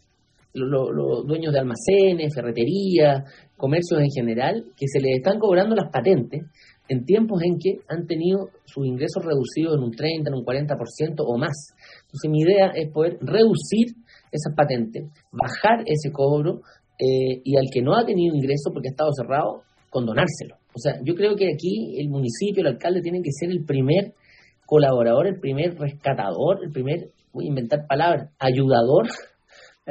los, 0.59 1.25
dueños 1.25 1.53
de 1.53 1.59
almacenes, 1.59 2.33
ferreterías, 2.33 3.23
comercios 3.55 3.99
en 3.99 4.09
general, 4.09 4.65
que 4.75 4.85
se 4.87 4.99
les 4.99 5.17
están 5.17 5.39
cobrando 5.39 5.75
las 5.75 5.91
patentes 5.91 6.43
en 6.87 7.05
tiempos 7.05 7.41
en 7.43 7.59
que 7.59 7.77
han 7.87 8.07
tenido 8.07 8.49
sus 8.65 8.85
ingresos 8.85 9.23
reducidos 9.23 9.77
en 9.77 9.83
un 9.83 9.91
30, 9.91 10.29
en 10.29 10.35
un 10.35 10.43
40% 10.43 11.15
o 11.19 11.37
más. 11.37 11.55
Entonces 12.05 12.29
mi 12.29 12.41
idea 12.41 12.71
es 12.73 12.91
poder 12.91 13.17
reducir 13.21 13.95
esas 14.31 14.53
patentes, 14.55 15.05
bajar 15.31 15.83
ese 15.85 16.11
cobro 16.11 16.61
eh, 16.97 17.41
y 17.43 17.57
al 17.57 17.65
que 17.71 17.81
no 17.81 17.95
ha 17.95 18.05
tenido 18.05 18.35
ingresos 18.35 18.71
porque 18.73 18.89
ha 18.89 18.91
estado 18.91 19.11
cerrado, 19.13 19.61
condonárselo. 19.89 20.55
O 20.73 20.79
sea, 20.79 20.99
yo 21.03 21.15
creo 21.15 21.35
que 21.35 21.47
aquí 21.53 21.99
el 21.99 22.09
municipio, 22.09 22.61
el 22.61 22.73
alcalde 22.73 23.01
tienen 23.01 23.23
que 23.23 23.31
ser 23.31 23.49
el 23.49 23.63
primer 23.65 24.13
colaborador, 24.65 25.27
el 25.27 25.39
primer 25.39 25.77
rescatador, 25.77 26.63
el 26.63 26.71
primer, 26.71 27.09
voy 27.33 27.45
a 27.45 27.49
inventar 27.49 27.87
palabras, 27.87 28.31
ayudador 28.39 29.07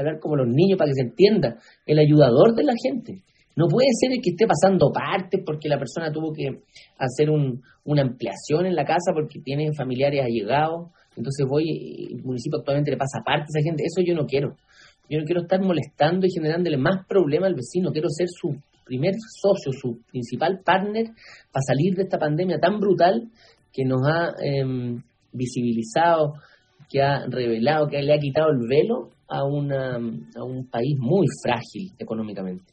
hablar 0.00 0.18
como 0.20 0.36
los 0.36 0.48
niños 0.48 0.78
para 0.78 0.90
que 0.90 0.94
se 0.94 1.08
entienda, 1.08 1.58
el 1.86 1.98
ayudador 1.98 2.54
de 2.54 2.64
la 2.64 2.74
gente. 2.82 3.22
No 3.58 3.66
puede 3.66 3.88
ser 3.98 4.12
el 4.12 4.22
que 4.22 4.30
esté 4.30 4.46
pasando 4.46 4.92
partes 4.92 5.42
porque 5.44 5.68
la 5.68 5.78
persona 5.78 6.12
tuvo 6.12 6.32
que 6.32 6.62
hacer 6.96 7.28
una 7.28 8.02
ampliación 8.02 8.66
en 8.66 8.76
la 8.76 8.84
casa 8.84 9.10
porque 9.12 9.40
tiene 9.40 9.72
familiares 9.72 10.22
allegados. 10.22 10.90
Entonces 11.16 11.44
voy, 11.44 12.08
el 12.12 12.22
municipio 12.22 12.60
actualmente 12.60 12.92
le 12.92 12.96
pasa 12.96 13.18
partes 13.26 13.56
a 13.56 13.58
esa 13.58 13.68
gente. 13.68 13.82
Eso 13.84 14.00
yo 14.06 14.14
no 14.14 14.26
quiero. 14.26 14.54
Yo 15.10 15.18
no 15.18 15.24
quiero 15.24 15.42
estar 15.42 15.60
molestando 15.60 16.24
y 16.24 16.30
generándole 16.30 16.76
más 16.76 17.04
problemas 17.08 17.48
al 17.48 17.56
vecino. 17.56 17.90
Quiero 17.90 18.08
ser 18.10 18.28
su 18.28 18.54
primer 18.84 19.14
socio, 19.40 19.72
su 19.72 20.02
principal 20.08 20.60
partner 20.64 21.06
para 21.50 21.62
salir 21.66 21.96
de 21.96 22.04
esta 22.04 22.18
pandemia 22.18 22.60
tan 22.60 22.78
brutal 22.78 23.28
que 23.72 23.84
nos 23.84 24.02
ha 24.06 24.34
em, 24.40 25.02
visibilizado, 25.32 26.34
que 26.88 27.02
ha 27.02 27.26
revelado, 27.26 27.88
que 27.88 28.00
le 28.02 28.14
ha 28.14 28.18
quitado 28.18 28.50
el 28.50 28.68
velo 28.68 29.10
a, 29.28 29.44
una, 29.44 29.96
a 29.96 30.44
un 30.44 30.68
país 30.70 30.96
muy 30.98 31.26
frágil 31.42 31.92
económicamente. 31.98 32.64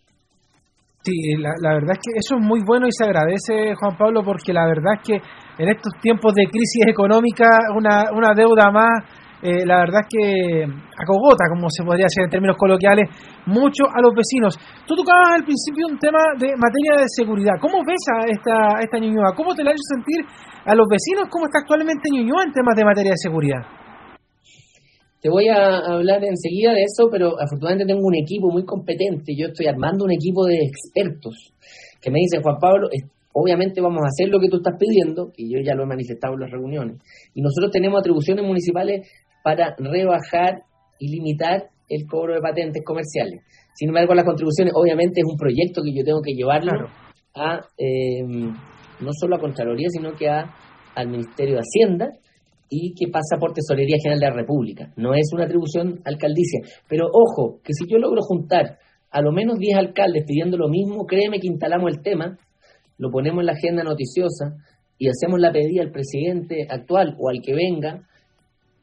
Sí, 1.05 1.37
la, 1.37 1.73
verdad 1.73 1.93
es 1.93 2.01
que 2.01 2.17
eso 2.17 2.33
es 2.33 2.41
muy 2.41 2.61
bueno 2.65 2.87
y 2.87 2.91
se 2.91 3.03
agradece, 3.03 3.75
Juan 3.75 3.95
Pablo, 3.95 4.23
porque 4.25 4.51
la 4.51 4.65
verdad 4.65 4.97
es 4.97 5.01
que 5.05 5.21
en 5.61 5.69
estos 5.69 5.93
tiempos 6.01 6.33
de 6.33 6.49
crisis 6.49 6.87
económica, 6.87 7.45
una, 7.77 8.09
una 8.09 8.33
deuda 8.33 8.71
más, 8.71 9.05
eh, 9.43 9.67
la 9.67 9.85
verdad 9.85 10.01
es 10.01 10.09
que 10.09 10.63
acogota, 10.65 11.45
como 11.53 11.69
se 11.69 11.85
podría 11.85 12.09
decir 12.09 12.23
en 12.23 12.31
términos 12.31 12.57
coloquiales, 12.57 13.05
mucho 13.45 13.85
a 13.85 14.01
los 14.01 14.17
vecinos. 14.17 14.57
Tú 14.87 14.95
tocabas 14.95 15.37
al 15.37 15.45
principio 15.45 15.85
un 15.85 15.99
tema 15.99 16.17
de 16.41 16.57
materia 16.57 16.97
de 16.97 17.05
seguridad. 17.05 17.53
¿Cómo 17.61 17.85
ves 17.85 18.01
a 18.09 18.25
esta, 18.25 18.81
esta 18.81 18.97
Ñuñoa? 18.97 19.37
¿Cómo 19.37 19.53
te 19.53 19.63
la 19.63 19.69
hecho 19.69 19.85
sentir 19.93 20.25
a 20.65 20.73
los 20.73 20.87
vecinos? 20.89 21.29
¿Cómo 21.29 21.45
está 21.45 21.59
actualmente 21.61 22.09
Ñuñoa 22.09 22.49
en 22.49 22.51
temas 22.51 22.75
de 22.75 22.83
materia 22.83 23.11
de 23.11 23.21
seguridad? 23.21 23.61
Te 25.25 25.31
voy 25.31 25.47
a 25.47 25.79
hablar 25.79 26.23
enseguida 26.23 26.71
de 26.73 26.83
eso, 26.83 27.09
pero 27.09 27.29
afortunadamente 27.41 27.91
tengo 27.91 28.05
un 28.05 28.13
equipo 28.13 28.51
muy 28.51 28.63
competente. 28.63 29.33
Yo 29.35 29.47
estoy 29.47 29.65
armando 29.65 30.05
un 30.05 30.11
equipo 30.11 30.45
de 30.45 30.53
expertos 30.61 31.51
que 31.99 32.11
me 32.11 32.19
dicen, 32.19 32.43
Juan 32.43 32.57
Pablo, 32.61 32.89
obviamente 33.33 33.81
vamos 33.81 34.03
a 34.03 34.09
hacer 34.09 34.29
lo 34.29 34.39
que 34.39 34.49
tú 34.49 34.57
estás 34.57 34.75
pidiendo, 34.77 35.31
y 35.35 35.51
yo 35.51 35.65
ya 35.65 35.73
lo 35.73 35.81
he 35.81 35.87
manifestado 35.87 36.35
en 36.35 36.41
las 36.41 36.51
reuniones, 36.51 37.01
y 37.33 37.41
nosotros 37.41 37.71
tenemos 37.71 38.01
atribuciones 38.01 38.45
municipales 38.45 39.09
para 39.43 39.75
rebajar 39.79 40.61
y 40.99 41.09
limitar 41.09 41.69
el 41.89 42.05
cobro 42.05 42.35
de 42.35 42.41
patentes 42.41 42.83
comerciales. 42.85 43.41
Sin 43.73 43.89
embargo, 43.89 44.13
las 44.13 44.25
contribuciones, 44.25 44.73
obviamente, 44.75 45.21
es 45.21 45.25
un 45.27 45.37
proyecto 45.37 45.81
que 45.81 45.91
yo 45.91 46.03
tengo 46.05 46.21
que 46.21 46.35
llevarlo 46.35 46.69
a 47.33 47.65
eh, 47.79 48.21
no 48.21 49.09
solo 49.19 49.37
a 49.37 49.39
Contraloría, 49.39 49.87
sino 49.89 50.13
que 50.13 50.29
a, 50.29 50.53
al 50.93 51.07
Ministerio 51.09 51.55
de 51.55 51.61
Hacienda 51.61 52.11
y 52.69 52.93
que 52.93 53.07
pasa 53.11 53.37
por 53.39 53.53
Tesorería 53.53 53.97
General 54.01 54.19
de 54.19 54.27
la 54.27 54.35
República. 54.35 54.93
No 54.95 55.13
es 55.13 55.29
una 55.33 55.45
atribución 55.45 56.01
alcaldicia. 56.03 56.61
Pero 56.87 57.07
ojo, 57.11 57.59
que 57.63 57.73
si 57.73 57.85
yo 57.89 57.97
logro 57.97 58.21
juntar 58.21 58.79
a 59.11 59.21
lo 59.21 59.31
menos 59.31 59.57
10 59.57 59.77
alcaldes 59.77 60.23
pidiendo 60.27 60.57
lo 60.57 60.67
mismo, 60.67 61.05
créeme 61.05 61.39
que 61.39 61.47
instalamos 61.47 61.91
el 61.91 62.01
tema, 62.01 62.37
lo 62.97 63.11
ponemos 63.11 63.41
en 63.41 63.45
la 63.45 63.53
agenda 63.53 63.83
noticiosa 63.83 64.55
y 64.97 65.07
hacemos 65.07 65.39
la 65.39 65.51
pedida 65.51 65.83
al 65.83 65.91
presidente 65.91 66.67
actual 66.69 67.15
o 67.19 67.29
al 67.29 67.41
que 67.41 67.53
venga 67.53 68.07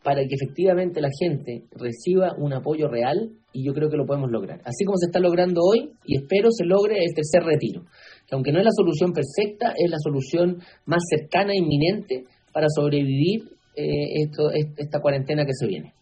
para 0.03 0.23
que 0.23 0.35
efectivamente 0.35 1.01
la 1.01 1.11
gente 1.17 1.65
reciba 1.73 2.35
un 2.37 2.53
apoyo 2.53 2.89
real 2.89 3.31
y 3.53 3.65
yo 3.65 3.73
creo 3.73 3.89
que 3.89 3.97
lo 3.97 4.07
podemos 4.07 4.31
lograr. 4.31 4.61
Así 4.65 4.85
como 4.85 4.97
se 4.97 5.07
está 5.07 5.21
logrando 5.21 5.61
hoy 5.63 5.93
y 6.05 6.17
espero 6.17 6.49
se 6.51 6.65
logre 6.65 6.97
el 6.99 7.15
tercer 7.15 7.43
retiro, 7.45 7.85
que 8.27 8.35
aunque 8.35 8.53
no 8.53 8.59
es 8.59 8.65
la 8.65 8.73
solución 8.73 9.13
perfecta, 9.13 9.75
es 9.77 9.91
la 9.91 9.99
solución 9.99 10.59
más 10.87 11.03
cercana 11.09 11.53
e 11.53 11.59
inminente 11.59 12.25
para 12.53 12.67
sobrevivir 12.75 13.43
eh, 13.75 14.25
esto, 14.25 14.51
esta 14.51 15.01
cuarentena 15.01 15.45
que 15.45 15.55
se 15.55 15.67
viene. 15.67 15.95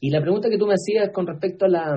Y 0.00 0.10
la 0.10 0.20
pregunta 0.20 0.50
que 0.50 0.58
tú 0.58 0.66
me 0.66 0.74
hacías 0.74 1.10
con 1.12 1.26
respecto 1.26 1.64
a 1.64 1.68
la, 1.68 1.96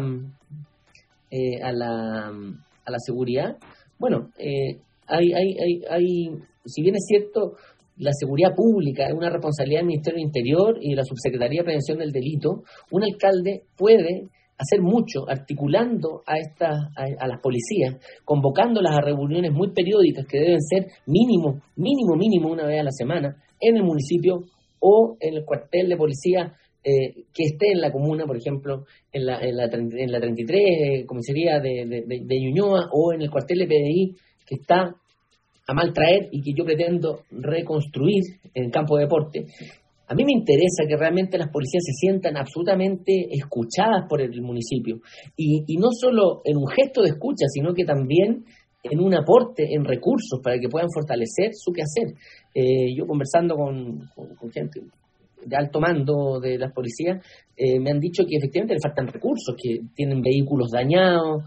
eh, 1.30 1.62
a 1.62 1.72
la, 1.74 2.28
a 2.28 2.92
la 2.92 3.00
seguridad, 3.00 3.58
bueno, 4.00 4.30
eh, 4.38 4.80
hay, 5.08 5.34
hay, 5.34 5.58
hay, 5.60 5.82
hay, 5.90 6.30
si 6.66 6.82
bien 6.82 6.96
es 6.96 7.06
cierto, 7.06 7.56
la 7.98 8.12
seguridad 8.14 8.56
pública 8.56 9.06
es 9.06 9.14
una 9.14 9.30
responsabilidad 9.30 9.82
del 9.82 9.88
Ministerio 9.88 10.18
del 10.18 10.28
Interior 10.28 10.78
y 10.80 10.92
de 10.92 10.96
la 10.96 11.04
Subsecretaría 11.04 11.62
de 11.62 11.66
Prevención 11.66 11.98
del 11.98 12.12
Delito, 12.12 12.64
un 12.92 13.04
alcalde 13.04 13.64
puede 13.78 14.30
hacer 14.58 14.82
mucho 14.82 15.28
articulando 15.28 16.22
a, 16.26 16.38
estas 16.38 16.80
a, 16.96 17.04
a, 17.20 17.28
las 17.28 17.42
policías, 17.42 17.96
convocándolas 18.24 18.96
a 18.96 19.02
reuniones 19.02 19.52
muy 19.52 19.72
periódicas 19.72 20.26
que 20.26 20.40
deben 20.40 20.62
ser 20.62 20.88
mínimo, 21.06 21.62
mínimo, 21.76 22.16
mínimo 22.16 22.52
una 22.52 22.66
vez 22.66 22.80
a 22.80 22.84
la 22.84 22.92
semana 22.92 23.36
en 23.60 23.76
el 23.76 23.84
municipio 23.84 24.44
o 24.80 25.18
en 25.20 25.36
el 25.36 25.46
cuartel 25.46 25.90
de 25.90 25.98
policía 25.98 26.54
eh, 26.84 27.26
que 27.34 27.44
esté 27.44 27.74
en 27.74 27.82
la 27.82 27.92
comuna, 27.92 28.26
por 28.26 28.38
ejemplo, 28.38 28.86
en 29.12 29.26
la, 29.26 29.40
en 29.42 29.58
la, 29.58 29.66
en 29.66 30.12
la 30.12 30.20
33, 30.20 30.62
eh, 30.62 31.06
comisaría 31.06 31.60
de, 31.60 32.06
de, 32.08 32.40
Ñuñoa, 32.40 32.90
o 32.94 33.12
en 33.14 33.22
el 33.22 33.30
cuartel 33.30 33.60
de 33.60 33.68
PDI 33.68 34.16
que 34.46 34.56
está 34.56 34.96
a 35.68 35.74
mal 35.74 35.94
traer 35.94 36.30
y 36.32 36.42
que 36.42 36.54
yo 36.58 36.64
pretendo 36.64 37.24
reconstruir 37.32 38.24
en 38.54 38.66
el 38.66 38.72
campo 38.72 38.96
de 38.96 39.04
deporte. 39.04 39.46
A 40.08 40.16
mí 40.16 40.24
me 40.24 40.32
interesa 40.32 40.86
que 40.88 40.98
realmente 40.98 41.38
las 41.38 41.50
policías 41.50 41.84
se 41.86 41.94
sientan 41.94 42.38
absolutamente 42.38 43.28
escuchadas 43.30 44.06
por 44.10 44.22
el 44.22 44.42
municipio. 44.42 45.02
Y, 45.36 45.66
y 45.68 45.78
no 45.78 45.90
solo 45.92 46.42
en 46.46 46.58
un 46.58 46.68
gesto 46.68 47.04
de 47.04 47.10
escucha, 47.10 47.46
sino 47.48 47.74
que 47.74 47.86
también 47.86 48.46
en 48.90 49.00
un 49.00 49.14
aporte 49.16 49.68
en 49.74 49.86
recursos 49.86 50.40
para 50.44 50.60
que 50.60 50.68
puedan 50.68 50.90
fortalecer 50.94 51.52
su 51.54 51.72
quehacer. 51.72 52.16
Eh, 52.54 52.94
yo 52.96 53.06
conversando 53.06 53.56
con, 53.56 54.10
gente 54.52 54.82
de 55.46 55.56
alto 55.56 55.80
mando 55.80 56.40
de 56.40 56.58
las 56.58 56.74
policías, 56.74 57.24
eh, 57.56 57.80
me 57.80 57.92
han 57.92 58.00
dicho 58.00 58.24
que 58.26 58.36
efectivamente 58.38 58.74
les 58.74 58.84
faltan 58.84 59.08
recursos, 59.08 59.56
que 59.56 59.80
tienen 59.96 60.22
vehículos 60.22 60.72
dañados, 60.72 61.44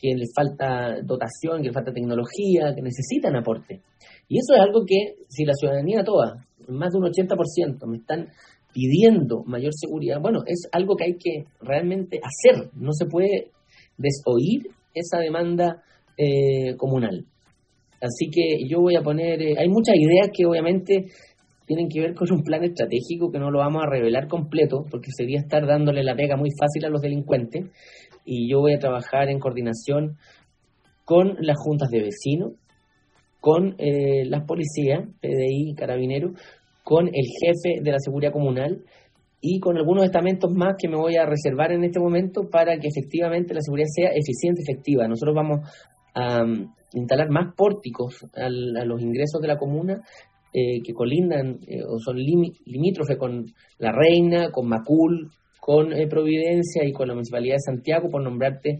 que 0.00 0.14
les 0.14 0.32
falta 0.34 1.00
dotación, 1.02 1.58
que 1.58 1.68
les 1.68 1.74
falta 1.74 1.92
tecnología, 1.92 2.74
que 2.74 2.82
necesitan 2.82 3.36
aporte. 3.36 3.80
Y 4.28 4.38
eso 4.38 4.54
es 4.54 4.60
algo 4.60 4.84
que, 4.84 5.16
si 5.28 5.44
la 5.44 5.54
ciudadanía 5.54 6.02
toda, 6.02 6.44
más 6.68 6.92
de 6.92 6.98
un 6.98 7.04
80%, 7.04 7.86
me 7.86 7.98
están 7.98 8.28
pidiendo 8.72 9.42
mayor 9.46 9.72
seguridad, 9.74 10.20
bueno, 10.20 10.40
es 10.46 10.68
algo 10.72 10.96
que 10.96 11.04
hay 11.04 11.16
que 11.16 11.46
realmente 11.60 12.18
hacer. 12.18 12.70
No 12.74 12.92
se 12.92 13.06
puede 13.06 13.50
desoír 13.96 14.70
esa 14.92 15.18
demanda 15.18 15.82
eh, 16.16 16.76
comunal. 16.76 17.24
Así 18.00 18.28
que 18.30 18.68
yo 18.68 18.80
voy 18.80 18.96
a 18.96 19.02
poner, 19.02 19.40
eh, 19.40 19.54
hay 19.58 19.68
muchas 19.68 19.96
ideas 19.96 20.28
que 20.32 20.46
obviamente 20.46 21.06
tienen 21.66 21.88
que 21.88 22.00
ver 22.00 22.14
con 22.14 22.30
un 22.30 22.42
plan 22.42 22.62
estratégico 22.62 23.30
que 23.30 23.38
no 23.38 23.50
lo 23.50 23.58
vamos 23.58 23.82
a 23.82 23.90
revelar 23.90 24.28
completo, 24.28 24.84
porque 24.90 25.10
sería 25.16 25.40
estar 25.40 25.66
dándole 25.66 26.04
la 26.04 26.14
pega 26.14 26.36
muy 26.36 26.50
fácil 26.58 26.84
a 26.84 26.90
los 26.90 27.00
delincuentes, 27.00 27.64
y 28.24 28.50
yo 28.50 28.60
voy 28.60 28.74
a 28.74 28.78
trabajar 28.78 29.28
en 29.28 29.40
coordinación 29.40 30.16
con 31.04 31.36
las 31.40 31.56
juntas 31.58 31.88
de 31.90 32.02
vecinos, 32.02 32.52
con 33.40 33.76
eh, 33.78 34.24
las 34.26 34.44
policías, 34.44 35.08
PDI, 35.20 35.74
carabineros, 35.76 36.32
con 36.82 37.08
el 37.08 37.26
jefe 37.40 37.80
de 37.82 37.90
la 37.92 37.98
seguridad 37.98 38.32
comunal 38.32 38.84
y 39.40 39.60
con 39.60 39.76
algunos 39.76 40.04
estamentos 40.04 40.52
más 40.52 40.74
que 40.78 40.88
me 40.88 40.96
voy 40.96 41.16
a 41.16 41.26
reservar 41.26 41.72
en 41.72 41.84
este 41.84 42.00
momento 42.00 42.48
para 42.50 42.78
que 42.78 42.88
efectivamente 42.88 43.54
la 43.54 43.60
seguridad 43.60 43.86
sea 43.88 44.10
eficiente, 44.10 44.62
efectiva. 44.62 45.06
Nosotros 45.06 45.34
vamos 45.34 45.60
a 46.16 46.44
instalar 46.94 47.28
más 47.28 47.54
pórticos 47.54 48.24
a 48.34 48.48
los 48.48 49.02
ingresos 49.02 49.40
de 49.40 49.48
la 49.48 49.58
comuna 49.58 50.02
eh, 50.52 50.80
que 50.82 50.94
colindan 50.94 51.58
eh, 51.68 51.82
o 51.86 51.98
son 51.98 52.16
limítrofes 52.16 53.18
con 53.18 53.44
La 53.78 53.92
Reina, 53.92 54.50
con 54.50 54.66
Macul, 54.66 55.30
con 55.60 55.92
eh, 55.92 56.06
Providencia 56.06 56.82
y 56.86 56.92
con 56.92 57.08
la 57.08 57.14
Municipalidad 57.14 57.56
de 57.56 57.74
Santiago, 57.74 58.08
por 58.08 58.22
nombrarte 58.22 58.78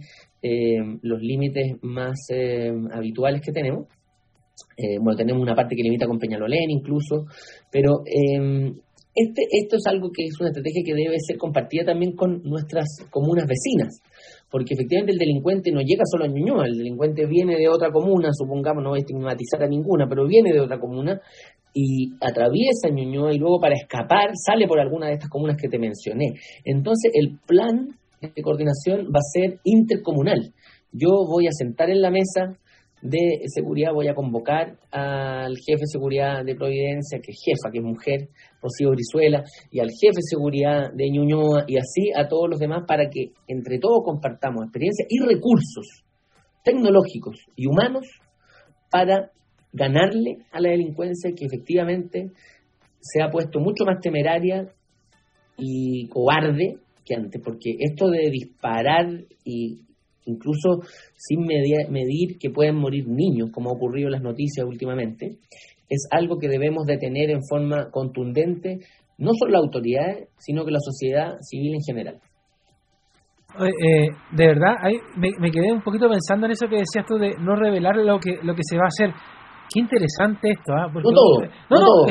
los 1.02 1.20
límites 1.20 1.76
más 1.82 2.28
habituales 2.92 3.40
que 3.44 3.50
tenemos. 3.50 3.88
bueno, 5.00 5.16
tenemos 5.16 5.42
una 5.42 5.56
parte 5.56 5.74
que 5.74 5.82
limita 5.82 6.06
con 6.06 6.20
Peñalolén 6.20 6.70
incluso, 6.70 7.26
pero 7.72 8.04
este, 8.06 9.42
esto 9.50 9.76
es 9.76 9.86
algo 9.86 10.12
que 10.12 10.26
es 10.26 10.38
una 10.38 10.50
estrategia 10.50 10.82
que 10.84 10.94
debe 10.94 11.16
ser 11.18 11.36
compartida 11.36 11.86
también 11.86 12.12
con 12.14 12.42
nuestras 12.44 12.86
comunas 13.10 13.48
vecinas 13.48 14.00
porque 14.56 14.72
efectivamente 14.72 15.12
el 15.12 15.18
delincuente 15.18 15.70
no 15.70 15.82
llega 15.82 16.04
solo 16.10 16.24
a 16.24 16.28
Ñuñoa, 16.28 16.64
el 16.64 16.78
delincuente 16.78 17.26
viene 17.26 17.56
de 17.58 17.68
otra 17.68 17.92
comuna, 17.92 18.30
supongamos, 18.32 18.82
no 18.82 18.88
voy 18.88 19.00
a 19.00 19.04
estigmatizar 19.04 19.62
a 19.62 19.68
ninguna, 19.68 20.08
pero 20.08 20.26
viene 20.26 20.50
de 20.50 20.60
otra 20.60 20.78
comuna 20.78 21.20
y 21.74 22.14
atraviesa 22.22 22.88
Ñuñoa 22.90 23.34
y 23.34 23.38
luego 23.38 23.60
para 23.60 23.74
escapar 23.74 24.30
sale 24.34 24.66
por 24.66 24.80
alguna 24.80 25.08
de 25.08 25.12
estas 25.12 25.28
comunas 25.28 25.58
que 25.60 25.68
te 25.68 25.78
mencioné. 25.78 26.32
Entonces 26.64 27.12
el 27.12 27.38
plan 27.46 27.98
de 28.22 28.42
coordinación 28.42 29.08
va 29.14 29.18
a 29.18 29.30
ser 29.30 29.60
intercomunal. 29.62 30.54
Yo 30.90 31.10
voy 31.28 31.48
a 31.48 31.52
sentar 31.52 31.90
en 31.90 32.00
la 32.00 32.10
mesa 32.10 32.56
de 33.02 33.40
seguridad 33.46 33.92
voy 33.92 34.08
a 34.08 34.14
convocar 34.14 34.78
al 34.90 35.54
jefe 35.56 35.80
de 35.80 35.86
seguridad 35.86 36.44
de 36.44 36.54
Providencia, 36.54 37.20
que 37.22 37.32
es 37.32 37.38
jefa, 37.44 37.70
que 37.70 37.78
es 37.78 37.84
mujer, 37.84 38.28
Rocío 38.60 38.90
Brizuela, 38.90 39.44
y 39.70 39.80
al 39.80 39.90
jefe 39.90 40.16
de 40.16 40.22
seguridad 40.22 40.92
de 40.92 41.10
Ñuñoa, 41.10 41.64
y 41.66 41.76
así 41.76 42.10
a 42.16 42.26
todos 42.26 42.48
los 42.50 42.58
demás, 42.58 42.84
para 42.86 43.08
que 43.10 43.32
entre 43.46 43.78
todos 43.78 44.02
compartamos 44.04 44.64
experiencias 44.64 45.06
y 45.10 45.20
recursos 45.20 46.04
tecnológicos 46.64 47.36
y 47.54 47.66
humanos 47.68 48.06
para 48.90 49.30
ganarle 49.72 50.38
a 50.50 50.60
la 50.60 50.70
delincuencia 50.70 51.32
que 51.36 51.44
efectivamente 51.44 52.32
se 53.00 53.22
ha 53.22 53.30
puesto 53.30 53.60
mucho 53.60 53.84
más 53.84 54.00
temeraria 54.00 54.72
y 55.58 56.08
cobarde 56.08 56.78
que 57.04 57.14
antes, 57.14 57.40
porque 57.42 57.76
esto 57.78 58.08
de 58.08 58.30
disparar 58.30 59.06
y 59.44 59.85
incluso 60.26 60.82
sin 61.16 61.46
medir, 61.46 62.38
que 62.38 62.50
pueden 62.50 62.76
morir 62.76 63.06
niños, 63.08 63.50
como 63.52 63.70
ha 63.70 63.72
ocurrido 63.72 64.08
en 64.08 64.12
las 64.12 64.22
noticias 64.22 64.66
últimamente, 64.66 65.38
es 65.88 66.08
algo 66.10 66.38
que 66.38 66.48
debemos 66.48 66.84
detener 66.86 67.30
en 67.30 67.40
forma 67.48 67.90
contundente, 67.90 68.80
no 69.18 69.30
solo 69.38 69.52
la 69.52 69.58
autoridad, 69.58 70.28
sino 70.38 70.64
que 70.64 70.72
la 70.72 70.80
sociedad 70.80 71.36
civil 71.40 71.74
en 71.74 71.82
general. 71.82 72.20
Eh, 73.58 74.08
de 74.32 74.46
verdad, 74.46 74.74
me, 75.16 75.50
quedé 75.50 75.72
un 75.72 75.80
poquito 75.80 76.08
pensando 76.10 76.46
en 76.46 76.52
eso 76.52 76.66
que 76.68 76.76
decías 76.76 77.06
tú 77.06 77.16
de 77.16 77.32
no 77.40 77.56
revelar 77.56 77.96
lo 77.96 78.18
que 78.18 78.36
lo 78.42 78.54
que 78.54 78.62
se 78.62 78.76
va 78.76 78.84
a 78.84 78.88
hacer. 78.88 79.14
Qué 79.72 79.80
interesante 79.80 80.50
esto, 80.50 80.72
¿ah? 80.74 80.88
no 80.92 81.00
todo, 81.00 81.40
no, 81.70 81.80
no, 81.80 82.06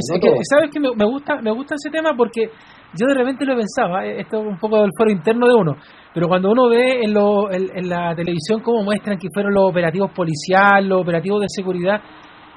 sabes 0.49 0.71
que 0.73 0.80
me, 0.80 0.89
me, 0.95 1.06
gusta 1.06 1.39
me 1.41 1.54
gusta 1.54 1.75
ese 1.75 1.89
tema 1.89 2.13
porque 2.17 2.49
yo 2.97 3.08
de 3.08 3.13
repente 3.13 3.45
lo 3.45 3.55
pensaba, 3.55 4.05
eh, 4.05 4.21
esto 4.21 4.41
es 4.41 4.47
un 4.47 4.58
poco 4.58 4.81
del 4.81 4.91
foro 4.97 5.12
interno 5.12 5.47
de 5.47 5.53
uno, 5.53 5.75
pero 6.13 6.27
cuando 6.27 6.51
uno 6.51 6.69
ve 6.69 7.01
en, 7.03 7.13
lo, 7.13 7.51
en, 7.51 7.89
la 7.89 8.15
televisión 8.15 8.62
cómo 8.62 8.84
muestran 8.84 9.17
que 9.17 9.27
fueron 9.34 9.53
los 9.53 9.69
operativos 9.69 10.12
policiales, 10.12 10.88
los 10.88 11.01
operativos 11.01 11.41
de 11.41 11.47
seguridad, 11.49 12.01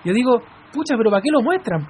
yo 0.05 0.13
digo, 0.13 0.41
pucha, 0.73 0.97
pero 0.97 1.11
¿para 1.11 1.23
qué 1.23 1.31
lo 1.31 1.43
muestran? 1.43 1.87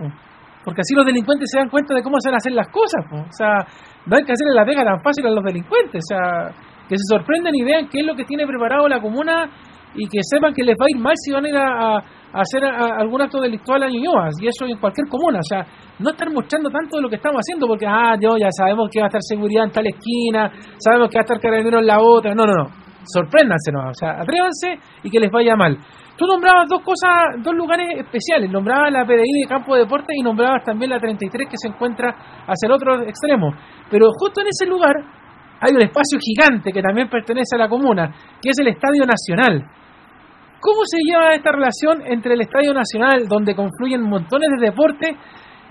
Porque 0.64 0.80
así 0.80 0.94
los 0.94 1.06
delincuentes 1.06 1.48
se 1.50 1.58
dan 1.58 1.68
cuenta 1.68 1.94
de 1.94 2.02
cómo 2.02 2.16
se 2.20 2.28
van 2.28 2.34
a 2.34 2.38
hacer 2.38 2.52
las 2.52 2.68
cosas. 2.68 3.04
O 3.12 3.32
sea, 3.32 3.64
no 4.06 4.16
hay 4.16 4.24
que 4.24 4.32
hacerle 4.32 4.54
la 4.54 4.64
pega 4.64 4.84
tan 4.84 5.00
fácil 5.02 5.26
a 5.26 5.30
los 5.30 5.44
delincuentes. 5.44 6.04
O 6.04 6.08
sea, 6.08 6.52
que 6.88 6.96
se 6.96 7.04
sorprendan 7.08 7.54
y 7.54 7.62
vean 7.62 7.88
qué 7.88 8.00
es 8.00 8.06
lo 8.06 8.14
que 8.14 8.24
tiene 8.24 8.46
preparado 8.46 8.88
la 8.88 9.00
comuna 9.00 9.48
y 9.94 10.06
que 10.08 10.18
sepan 10.22 10.52
que 10.54 10.64
les 10.64 10.74
va 10.74 10.84
a 10.86 10.96
ir 10.96 11.00
mal 11.00 11.14
si 11.16 11.32
van 11.32 11.44
a 11.44 11.48
ir 11.48 11.56
a, 11.56 12.02
hacer 12.32 12.64
algún 12.64 13.22
acto 13.22 13.40
delictual 13.40 13.82
a 13.82 13.88
Ñuñoa, 13.88 14.28
y 14.40 14.48
eso 14.48 14.66
en 14.66 14.78
cualquier 14.78 15.08
comuna, 15.08 15.38
o 15.38 15.48
sea, 15.48 15.66
no 15.98 16.10
estar 16.10 16.30
mostrando 16.30 16.70
tanto 16.70 16.96
de 16.96 17.02
lo 17.02 17.08
que 17.08 17.16
estamos 17.16 17.40
haciendo, 17.40 17.66
porque, 17.66 17.86
ah, 17.86 18.16
yo 18.20 18.36
ya 18.36 18.48
sabemos 18.50 18.88
que 18.92 19.00
va 19.00 19.06
a 19.06 19.08
estar 19.08 19.22
seguridad 19.22 19.64
en 19.64 19.70
tal 19.70 19.86
esquina, 19.86 20.50
sabemos 20.78 21.08
que 21.08 21.18
va 21.18 21.20
a 21.20 21.24
estar 21.24 21.40
carabinero 21.40 21.78
en 21.78 21.86
la 21.86 21.98
otra, 22.00 22.34
no, 22.34 22.44
no, 22.44 22.54
no, 22.54 22.70
sorpréndanse, 23.04 23.72
no, 23.72 23.88
o 23.88 23.94
sea, 23.94 24.20
atrévanse 24.20 24.78
y 25.02 25.10
que 25.10 25.20
les 25.20 25.30
vaya 25.30 25.56
mal. 25.56 25.78
Tú 26.16 26.26
nombrabas 26.26 26.68
dos 26.68 26.82
cosas, 26.82 27.38
dos 27.44 27.54
lugares 27.54 27.86
especiales, 27.96 28.50
nombrabas 28.50 28.92
la 28.92 29.06
PDI 29.06 29.42
de 29.42 29.48
Campo 29.48 29.74
de 29.74 29.82
Deportes 29.82 30.16
y 30.18 30.22
nombrabas 30.22 30.64
también 30.64 30.90
la 30.90 30.98
33 30.98 31.48
que 31.48 31.56
se 31.56 31.68
encuentra 31.68 32.10
hacia 32.42 32.66
el 32.66 32.72
otro 32.72 33.02
extremo, 33.02 33.54
pero 33.88 34.06
justo 34.18 34.40
en 34.40 34.48
ese 34.48 34.66
lugar 34.66 34.96
hay 35.60 35.74
un 35.74 35.82
espacio 35.82 36.18
gigante 36.20 36.72
que 36.72 36.82
también 36.82 37.08
pertenece 37.08 37.56
a 37.56 37.58
la 37.58 37.68
comuna, 37.68 38.12
que 38.40 38.50
es 38.50 38.58
el 38.58 38.68
Estadio 38.68 39.04
Nacional. 39.04 39.64
¿Cómo 40.60 40.80
se 40.86 40.98
lleva 41.04 41.34
esta 41.34 41.52
relación 41.52 42.02
entre 42.06 42.34
el 42.34 42.40
Estadio 42.40 42.74
Nacional, 42.74 43.28
donde 43.28 43.54
confluyen 43.54 44.02
montones 44.02 44.48
de 44.58 44.66
deportes, 44.66 45.10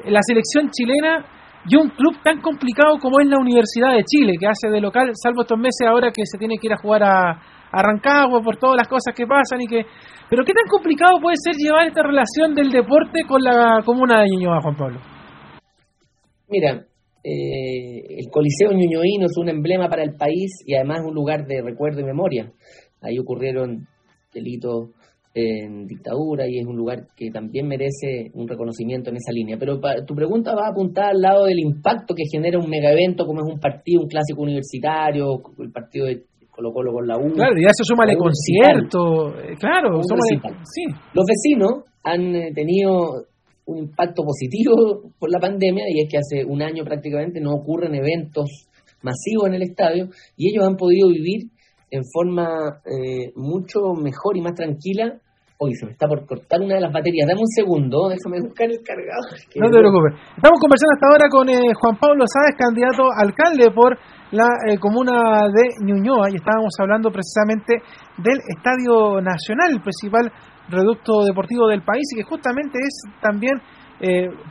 la 0.05 0.19
selección 0.21 0.69
chilena 0.71 1.25
y 1.67 1.75
un 1.75 1.89
club 1.89 2.15
tan 2.23 2.39
complicado 2.39 2.97
como 2.97 3.19
es 3.19 3.27
la 3.27 3.37
Universidad 3.37 3.91
de 3.93 4.03
Chile, 4.03 4.33
que 4.39 4.47
hace 4.47 4.71
de 4.71 4.79
local, 4.79 5.11
salvo 5.13 5.41
estos 5.41 5.59
meses 5.59 5.85
ahora 5.85 6.11
que 6.11 6.23
se 6.23 6.37
tiene 6.37 6.55
que 6.55 6.67
ir 6.67 6.73
a 6.73 6.77
jugar 6.77 7.03
a, 7.03 7.31
a 7.71 7.83
Rancagua 7.83 8.41
por 8.41 8.55
todas 8.55 8.77
las 8.77 8.87
cosas 8.87 9.13
que 9.15 9.27
pasan 9.27 9.61
y 9.61 9.67
que... 9.67 9.83
Pero 10.29 10.43
¿qué 10.45 10.53
tan 10.53 10.67
complicado 10.69 11.19
puede 11.21 11.35
ser 11.35 11.55
llevar 11.55 11.87
esta 11.87 12.03
relación 12.03 12.53
del 12.55 12.71
deporte 12.71 13.23
con 13.27 13.43
la 13.43 13.81
comuna 13.85 14.21
de 14.21 14.27
Ñuñoa, 14.29 14.61
Juan 14.61 14.77
Pablo? 14.77 14.99
Mira, 16.47 16.85
eh, 17.23 17.99
el 18.23 18.31
Coliseo 18.31 18.71
Ñuñoíno 18.71 19.25
es 19.25 19.37
un 19.37 19.49
emblema 19.49 19.89
para 19.89 20.03
el 20.03 20.15
país 20.15 20.63
y 20.65 20.75
además 20.75 21.01
un 21.05 21.13
lugar 21.13 21.45
de 21.45 21.61
recuerdo 21.61 21.99
y 21.99 22.05
memoria. 22.05 22.51
Ahí 23.01 23.19
ocurrieron 23.19 23.87
delito 24.33 24.91
en 25.33 25.85
dictadura 25.85 26.47
y 26.47 26.57
es 26.57 26.65
un 26.65 26.75
lugar 26.75 27.05
que 27.15 27.29
también 27.29 27.67
merece 27.67 28.31
un 28.33 28.47
reconocimiento 28.47 29.11
en 29.11 29.17
esa 29.17 29.31
línea. 29.31 29.57
Pero 29.59 29.79
tu 30.05 30.15
pregunta 30.15 30.55
va 30.55 30.67
a 30.67 30.71
apuntar 30.71 31.11
al 31.11 31.21
lado 31.21 31.45
del 31.45 31.59
impacto 31.59 32.15
que 32.15 32.23
genera 32.31 32.57
un 32.57 32.69
megaevento 32.69 33.25
como 33.25 33.41
es 33.41 33.53
un 33.53 33.59
partido, 33.59 34.01
un 34.01 34.07
clásico 34.07 34.41
universitario, 34.41 35.39
el 35.59 35.71
partido 35.71 36.07
de 36.07 36.23
Colo 36.49 36.73
Colo 36.73 36.91
con 36.91 37.07
la 37.07 37.17
U. 37.17 37.33
Claro, 37.33 37.53
y 37.55 37.65
a 37.65 37.69
eso 37.69 37.83
súmale 37.83 38.15
concierto, 38.17 39.29
eh, 39.37 39.55
claro, 39.59 40.01
sí. 40.01 40.85
Los 41.13 41.25
vecinos 41.25 41.83
han 42.03 42.35
eh, 42.35 42.51
tenido 42.53 43.27
un 43.67 43.77
impacto 43.77 44.23
positivo 44.23 45.11
por 45.19 45.31
la 45.31 45.39
pandemia 45.39 45.85
y 45.87 46.01
es 46.01 46.09
que 46.09 46.17
hace 46.17 46.43
un 46.45 46.63
año 46.63 46.83
prácticamente 46.83 47.39
no 47.39 47.51
ocurren 47.53 47.93
eventos 47.93 48.67
masivos 49.03 49.49
en 49.49 49.53
el 49.53 49.61
estadio 49.61 50.09
y 50.35 50.49
ellos 50.49 50.67
han 50.67 50.77
podido 50.77 51.09
vivir 51.09 51.51
en 51.91 52.03
forma 52.05 52.81
eh, 52.85 53.31
mucho 53.35 53.93
mejor 53.95 54.35
y 54.35 54.41
más 54.41 54.53
tranquila. 54.53 55.15
Hoy 55.59 55.73
se 55.73 55.87
me 55.87 55.93
está 55.93 56.07
por 56.07 56.25
cortar 56.27 56.61
una 56.61 56.75
de 56.75 56.81
las 56.81 56.93
baterías. 56.93 57.27
Dame 57.27 57.41
un 57.41 57.49
segundo, 57.49 58.09
déjame 58.09 58.45
buscar 58.45 58.69
el 58.69 58.77
cargador. 58.85 59.33
No 59.57 59.71
te 59.71 59.79
preocupes. 59.79 60.13
Estamos 60.35 60.59
conversando 60.61 60.93
hasta 60.93 61.07
ahora 61.09 61.25
con 61.29 61.49
eh, 61.49 61.73
Juan 61.73 61.97
Pablo 61.97 62.25
Sáez, 62.27 62.55
candidato 62.57 63.09
alcalde 63.09 63.71
por 63.73 63.97
la 64.31 64.47
eh, 64.67 64.77
comuna 64.77 65.47
de 65.49 65.81
Ñuñoa, 65.81 66.29
y 66.29 66.35
estábamos 66.35 66.73
hablando 66.79 67.09
precisamente 67.09 67.81
del 68.17 68.37
Estadio 68.45 69.21
Nacional, 69.21 69.71
el 69.71 69.81
principal 69.81 70.31
reducto 70.69 71.23
deportivo 71.25 71.67
del 71.67 71.81
país, 71.81 72.05
y 72.13 72.17
que 72.17 72.23
justamente 72.23 72.77
es 72.77 73.01
también 73.21 73.57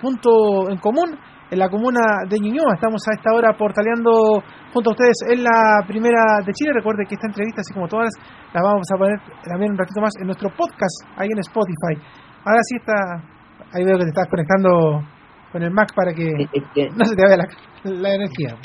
punto 0.01 0.68
en 0.68 0.79
común 0.79 1.14
en 1.51 1.59
la 1.59 1.69
comuna 1.69 2.01
de 2.29 2.39
Ñuñoa. 2.39 2.75
Estamos 2.75 3.03
a 3.09 3.15
esta 3.15 3.33
hora 3.35 3.57
portaleando 3.57 4.43
junto 4.73 4.91
a 4.91 4.93
ustedes 4.93 5.17
en 5.31 5.45
la 5.45 5.83
primera 5.87 6.43
de 6.45 6.53
Chile. 6.53 6.73
Recuerde 6.75 7.05
que 7.09 7.15
esta 7.15 7.29
entrevista, 7.29 7.61
así 7.61 7.73
como 7.73 7.89
todas, 7.89 8.11
las 8.53 8.63
vamos 8.63 8.87
a 8.93 8.99
poner 8.99 9.19
también 9.45 9.73
un 9.73 9.79
ratito 9.79 10.01
más 10.01 10.13
en 10.21 10.27
nuestro 10.27 10.51
podcast, 10.51 11.07
ahí 11.17 11.29
en 11.31 11.39
Spotify. 11.39 11.95
Ahora 12.45 12.61
sí 12.63 12.77
está, 12.77 12.95
ahí 13.73 13.85
veo 13.85 13.99
que 13.99 14.05
te 14.05 14.11
estás 14.11 14.29
conectando 14.29 15.03
con 15.53 15.63
el 15.63 15.71
Mac 15.71 15.95
para 15.95 16.13
que 16.13 16.29
no 16.95 17.05
se 17.05 17.17
te 17.17 17.23
vaya 17.23 17.37
la, 17.85 18.15
energía. 18.15 18.57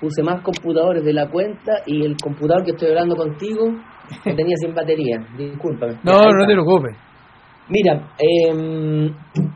Puse 0.00 0.22
más 0.22 0.42
computadores 0.42 1.04
de 1.04 1.12
la 1.12 1.30
cuenta 1.30 1.72
y 1.86 2.04
el 2.04 2.16
computador 2.16 2.64
que 2.64 2.72
estoy 2.72 2.88
hablando 2.88 3.16
contigo 3.16 3.66
lo 3.68 4.34
tenía 4.36 4.56
sin 4.56 4.74
batería. 4.74 5.18
Discúlpame. 5.36 5.98
No, 6.02 6.24
no 6.24 6.46
te 6.46 6.52
preocupes. 6.52 6.96
Mira, 7.68 8.14
eh, 8.18 9.10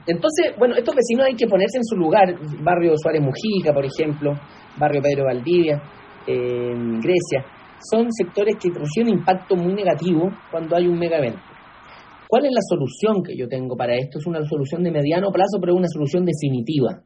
entonces, 0.06 0.52
bueno, 0.58 0.74
estos 0.76 0.94
vecinos 0.94 1.26
hay 1.26 1.34
que 1.34 1.46
ponerse 1.46 1.76
en 1.76 1.84
su 1.84 1.96
lugar. 1.96 2.34
Barrio 2.62 2.94
Suárez 2.96 3.20
Mujica, 3.20 3.74
por 3.74 3.84
ejemplo, 3.84 4.32
barrio 4.78 5.02
Pedro 5.02 5.24
Valdivia, 5.24 5.82
eh, 6.26 6.72
Grecia. 7.02 7.44
Son 7.90 8.10
sectores 8.10 8.56
que 8.56 8.70
reciben 8.70 9.18
impacto 9.18 9.56
muy 9.56 9.74
negativo 9.74 10.30
cuando 10.50 10.76
hay 10.76 10.86
un 10.86 10.98
mega 10.98 11.18
evento. 11.18 11.42
¿Cuál 12.26 12.46
es 12.46 12.52
la 12.52 12.60
solución 12.62 13.22
que 13.22 13.36
yo 13.36 13.46
tengo 13.48 13.76
para 13.76 13.94
esto? 13.94 14.18
Es 14.18 14.26
una 14.26 14.42
solución 14.44 14.82
de 14.82 14.90
mediano 14.90 15.30
plazo, 15.30 15.58
pero 15.60 15.72
es 15.72 15.78
una 15.78 15.88
solución 15.88 16.24
definitiva. 16.24 17.02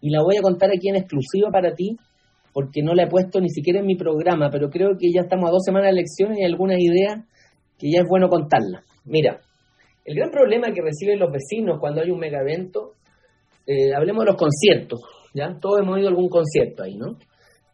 Y 0.00 0.10
la 0.10 0.22
voy 0.22 0.36
a 0.36 0.42
contar 0.42 0.70
aquí 0.70 0.88
en 0.88 0.96
exclusiva 0.96 1.50
para 1.50 1.74
ti, 1.74 1.96
porque 2.52 2.82
no 2.82 2.94
la 2.94 3.04
he 3.04 3.08
puesto 3.08 3.40
ni 3.40 3.48
siquiera 3.48 3.80
en 3.80 3.86
mi 3.86 3.96
programa, 3.96 4.50
pero 4.50 4.70
creo 4.70 4.96
que 4.98 5.10
ya 5.12 5.22
estamos 5.22 5.48
a 5.48 5.52
dos 5.52 5.62
semanas 5.64 5.88
de 5.88 6.00
elecciones 6.00 6.38
y 6.38 6.42
hay 6.42 6.50
algunas 6.50 6.78
ideas 6.78 7.24
que 7.78 7.90
ya 7.90 8.00
es 8.00 8.08
bueno 8.08 8.28
contarla. 8.28 8.82
Mira, 9.04 9.40
el 10.06 10.14
gran 10.14 10.30
problema 10.30 10.72
que 10.72 10.80
reciben 10.80 11.18
los 11.18 11.32
vecinos 11.32 11.78
cuando 11.80 12.00
hay 12.00 12.10
un 12.10 12.18
mega 12.18 12.40
evento, 12.40 12.92
eh, 13.66 13.92
hablemos 13.92 14.24
de 14.24 14.30
los 14.30 14.36
conciertos, 14.36 15.00
¿ya? 15.34 15.58
Todos 15.60 15.80
hemos 15.80 15.98
ido 15.98 16.06
a 16.06 16.10
algún 16.10 16.28
concierto 16.28 16.84
ahí, 16.84 16.96
¿no? 16.96 17.18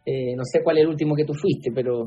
Eh, 0.05 0.35
no 0.35 0.43
sé 0.43 0.61
cuál 0.63 0.77
es 0.77 0.83
el 0.83 0.89
último 0.89 1.15
que 1.15 1.25
tú 1.25 1.33
fuiste, 1.33 1.71
pero 1.73 2.05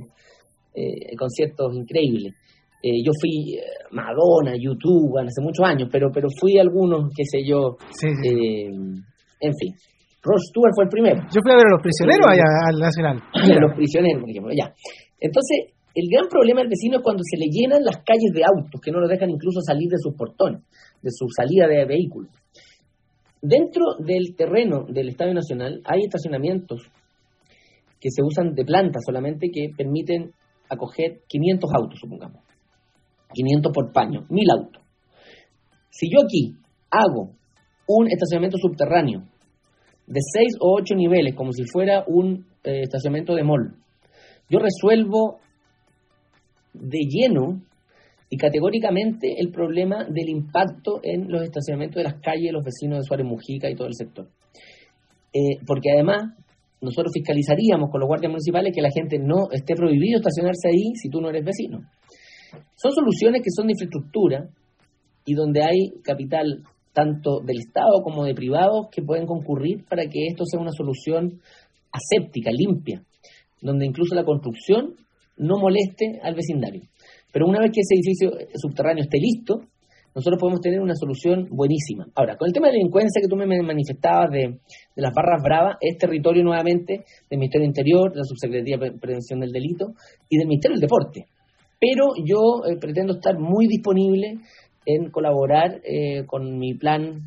eh, 0.74 1.16
conciertos 1.16 1.74
increíbles. 1.74 2.34
Eh, 2.82 3.02
yo 3.04 3.12
fui 3.18 3.56
Madonna, 3.92 4.54
YouTube, 4.58 5.16
hace 5.18 5.40
muchos 5.40 5.64
años, 5.64 5.88
pero 5.90 6.10
pero 6.12 6.28
fui 6.38 6.58
a 6.58 6.62
algunos, 6.62 7.10
qué 7.16 7.24
sé 7.24 7.46
yo, 7.46 7.76
en 8.02 9.52
fin. 9.54 9.74
Ross 10.22 10.42
Stewart 10.50 10.72
fue 10.74 10.84
el 10.84 10.90
primero. 10.90 11.22
Yo 11.30 11.40
fui 11.40 11.52
a 11.52 11.56
ver 11.56 11.66
a 11.66 11.70
los 11.70 11.82
prisioneros 11.82 12.26
allá 12.26 12.42
al 12.66 12.78
Nacional. 12.80 13.22
los 13.62 13.76
prisioneros, 13.76 14.20
por 14.20 14.30
ejemplo, 14.30 14.52
ya. 14.52 14.74
Entonces, 15.20 15.75
el 15.96 16.09
gran 16.11 16.28
problema 16.28 16.61
del 16.61 16.68
vecino 16.68 16.98
es 16.98 17.02
cuando 17.02 17.22
se 17.24 17.38
le 17.38 17.48
llenan 17.48 17.82
las 17.82 18.04
calles 18.04 18.30
de 18.35 18.44
autos, 18.44 18.78
que 18.82 18.92
no 18.92 19.00
lo 19.00 19.09
dejan 19.09 19.30
incluso 19.30 19.62
salir 19.62 19.88
de 19.88 19.96
sus 19.96 20.14
portones, 20.14 20.61
de 21.00 21.11
su 21.11 21.24
salida 21.35 21.66
de 21.66 21.87
vehículos. 21.87 22.30
Dentro 23.40 23.96
del 23.98 24.37
terreno 24.37 24.85
del 24.85 25.09
Estadio 25.09 25.32
Nacional 25.32 25.80
hay 25.87 26.02
estacionamientos 26.02 26.82
que 27.98 28.11
se 28.11 28.22
usan 28.22 28.54
de 28.54 28.66
planta 28.66 28.98
solamente 29.00 29.48
que 29.50 29.70
permiten 29.74 30.32
acoger 30.68 31.22
500 31.28 31.70
autos, 31.74 31.98
supongamos. 31.98 32.44
500 33.32 33.72
por 33.72 33.90
paño, 33.90 34.26
1000 34.28 34.50
autos. 34.50 34.82
Si 35.88 36.11
yo 36.12 36.18
aquí 36.24 36.52
hago 36.90 37.30
un 37.88 38.09
estacionamiento 38.09 38.59
subterráneo 38.59 39.20
de 40.06 40.20
6 40.20 40.56
o 40.61 40.76
8 40.76 40.94
niveles, 40.94 41.35
como 41.35 41.52
si 41.52 41.64
fuera 41.64 42.04
un 42.06 42.44
eh, 42.64 42.82
estacionamiento 42.82 43.35
de 43.35 43.44
mall, 43.44 43.76
yo 44.50 44.59
resuelvo 44.59 45.40
de 46.80 46.98
lleno 47.08 47.62
y 48.28 48.36
categóricamente 48.36 49.34
el 49.38 49.50
problema 49.50 50.04
del 50.04 50.28
impacto 50.28 51.00
en 51.02 51.30
los 51.30 51.42
estacionamientos 51.42 51.96
de 51.96 52.04
las 52.04 52.20
calles, 52.20 52.52
los 52.52 52.64
vecinos 52.64 52.98
de 52.98 53.04
Suárez 53.04 53.26
Mujica 53.26 53.70
y 53.70 53.76
todo 53.76 53.86
el 53.86 53.94
sector. 53.94 54.28
Eh, 55.32 55.58
porque 55.66 55.92
además 55.92 56.34
nosotros 56.80 57.12
fiscalizaríamos 57.14 57.90
con 57.90 58.00
los 58.00 58.08
guardias 58.08 58.30
municipales 58.30 58.72
que 58.74 58.82
la 58.82 58.90
gente 58.90 59.18
no 59.18 59.48
esté 59.50 59.74
prohibido 59.74 60.18
estacionarse 60.18 60.68
ahí 60.68 60.94
si 60.94 61.08
tú 61.08 61.20
no 61.20 61.28
eres 61.28 61.44
vecino. 61.44 61.80
Son 62.76 62.92
soluciones 62.92 63.42
que 63.42 63.50
son 63.54 63.66
de 63.66 63.72
infraestructura 63.72 64.48
y 65.24 65.34
donde 65.34 65.62
hay 65.62 66.00
capital 66.02 66.62
tanto 66.92 67.40
del 67.40 67.58
Estado 67.58 68.00
como 68.02 68.24
de 68.24 68.34
privados 68.34 68.86
que 68.90 69.02
pueden 69.02 69.26
concurrir 69.26 69.84
para 69.88 70.04
que 70.04 70.26
esto 70.28 70.44
sea 70.46 70.60
una 70.60 70.72
solución 70.72 71.40
aséptica, 71.92 72.50
limpia, 72.50 73.02
donde 73.60 73.86
incluso 73.86 74.14
la 74.14 74.24
construcción 74.24 74.94
no 75.37 75.59
moleste 75.59 76.20
al 76.22 76.35
vecindario. 76.35 76.83
Pero 77.33 77.46
una 77.46 77.61
vez 77.61 77.70
que 77.72 77.81
ese 77.81 77.94
edificio 77.94 78.31
subterráneo 78.55 79.05
esté 79.05 79.18
listo, 79.18 79.61
nosotros 80.16 80.40
podemos 80.40 80.62
tener 80.62 80.81
una 80.81 80.94
solución 80.94 81.46
buenísima. 81.51 82.07
Ahora, 82.14 82.38
con 82.38 82.49
el 82.49 82.55
tema 82.55 82.68
de 82.68 82.72
la 82.72 82.79
delincuencia 82.79 83.20
que 83.20 83.29
tú 83.29 83.37
me 83.37 83.44
manifestabas 83.46 84.31
de, 84.31 84.59
las 84.94 85.12
barras 85.12 85.42
bravas, 85.42 85.77
es 85.79 85.99
territorio 85.99 86.42
nuevamente 86.42 87.05
del 87.29 87.38
Ministerio 87.38 87.66
Interior, 87.66 88.11
de 88.11 88.20
la 88.20 88.25
Subsecretaría 88.25 88.79
de 88.79 88.99
Prevención 88.99 89.40
del 89.40 89.51
Delito 89.51 89.92
y 90.31 90.38
del 90.38 90.49
Ministerio 90.49 90.77
del 90.77 90.88
Deporte. 90.88 91.27
Pero 91.79 92.14
yo 92.25 92.64
eh, 92.64 92.79
pretendo 92.81 93.12
estar 93.12 93.38
muy 93.38 93.66
disponible 93.66 94.38
en 94.87 95.11
colaborar 95.11 95.83
eh, 95.85 96.25
con 96.25 96.59
mi 96.59 96.72
plan 96.72 97.20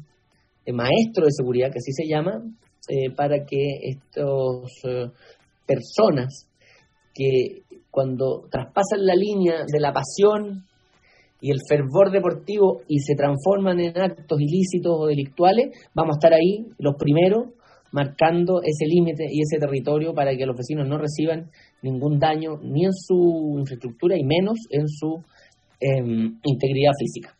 de 0.65 0.73
maestro 0.73 1.25
de 1.25 1.31
seguridad, 1.31 1.67
que 1.71 1.77
así 1.77 1.91
se 1.91 2.07
llama, 2.09 2.41
eh, 2.89 3.11
para 3.15 3.45
que 3.45 3.81
estas 3.83 4.25
personas 5.67 6.48
que 7.19 7.63
cuando 7.91 8.47
traspasan 8.49 9.05
la 9.05 9.13
línea 9.13 9.65
de 9.69 9.79
la 9.79 9.91
pasión 9.91 10.63
y 11.41 11.51
el 11.51 11.59
fervor 11.67 12.11
deportivo 12.11 12.81
y 12.87 12.99
se 12.99 13.15
transforman 13.15 13.79
en 13.81 13.97
actos 13.97 14.39
ilícitos 14.39 14.95
o 14.97 15.07
delictuales, 15.07 15.67
vamos 15.93 16.15
a 16.15 16.19
estar 16.19 16.33
ahí 16.33 16.65
los 16.77 16.95
primeros 16.95 17.49
marcando 17.91 18.61
ese 18.63 18.85
límite 18.85 19.25
y 19.29 19.41
ese 19.41 19.59
territorio 19.59 20.13
para 20.13 20.31
que 20.35 20.45
los 20.45 20.55
vecinos 20.55 20.87
no 20.87 20.97
reciban 20.97 21.49
ningún 21.81 22.19
daño 22.19 22.57
ni 22.61 22.85
en 22.85 22.93
su 22.93 23.55
infraestructura 23.57 24.15
y 24.15 24.23
menos 24.23 24.57
en 24.69 24.87
su 24.87 25.23
em, 25.81 26.39
integridad 26.43 26.91
física. 26.99 27.35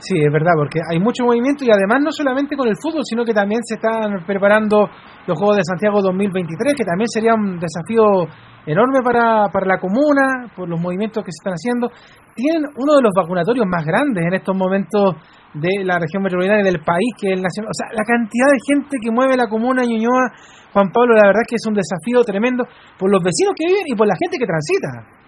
Sí, 0.00 0.16
es 0.16 0.32
verdad, 0.32 0.52
porque 0.56 0.80
hay 0.80 0.98
mucho 0.98 1.24
movimiento 1.24 1.62
y 1.62 1.70
además 1.70 2.00
no 2.02 2.10
solamente 2.10 2.56
con 2.56 2.66
el 2.66 2.76
fútbol, 2.80 3.04
sino 3.04 3.24
que 3.24 3.34
también 3.34 3.60
se 3.62 3.74
están 3.74 4.24
preparando 4.26 4.88
los 5.26 5.38
Juegos 5.38 5.58
de 5.58 5.64
Santiago 5.64 6.00
2023, 6.00 6.74
que 6.74 6.84
también 6.84 7.08
sería 7.08 7.34
un 7.34 7.60
desafío 7.60 8.24
enorme 8.66 9.00
para, 9.02 9.48
para 9.48 9.66
la 9.66 9.78
comuna, 9.78 10.52
por 10.54 10.68
los 10.68 10.80
movimientos 10.80 11.24
que 11.24 11.32
se 11.32 11.40
están 11.40 11.54
haciendo. 11.54 11.90
Tienen 12.34 12.64
uno 12.76 12.96
de 12.96 13.02
los 13.02 13.12
vacunatorios 13.14 13.66
más 13.66 13.84
grandes 13.84 14.24
en 14.24 14.34
estos 14.34 14.56
momentos 14.56 15.16
de 15.54 15.84
la 15.84 15.98
región 15.98 16.22
metropolitana 16.22 16.60
y 16.60 16.64
del 16.64 16.80
país, 16.80 17.10
que 17.18 17.28
es 17.28 17.34
el 17.34 17.42
nacional. 17.42 17.70
O 17.70 17.74
sea, 17.74 17.88
la 17.90 18.04
cantidad 18.04 18.48
de 18.52 18.60
gente 18.62 18.96
que 19.02 19.10
mueve 19.10 19.36
la 19.36 19.48
comuna 19.48 19.84
Ñuñoa, 19.84 20.30
Juan 20.72 20.90
Pablo, 20.92 21.14
la 21.14 21.26
verdad 21.26 21.42
es 21.42 21.50
que 21.50 21.56
es 21.56 21.66
un 21.66 21.74
desafío 21.74 22.22
tremendo 22.22 22.64
por 22.98 23.10
los 23.10 23.22
vecinos 23.22 23.54
que 23.58 23.66
viven 23.66 23.86
y 23.86 23.94
por 23.96 24.06
la 24.06 24.14
gente 24.14 24.38
que 24.38 24.46
transita. 24.46 25.20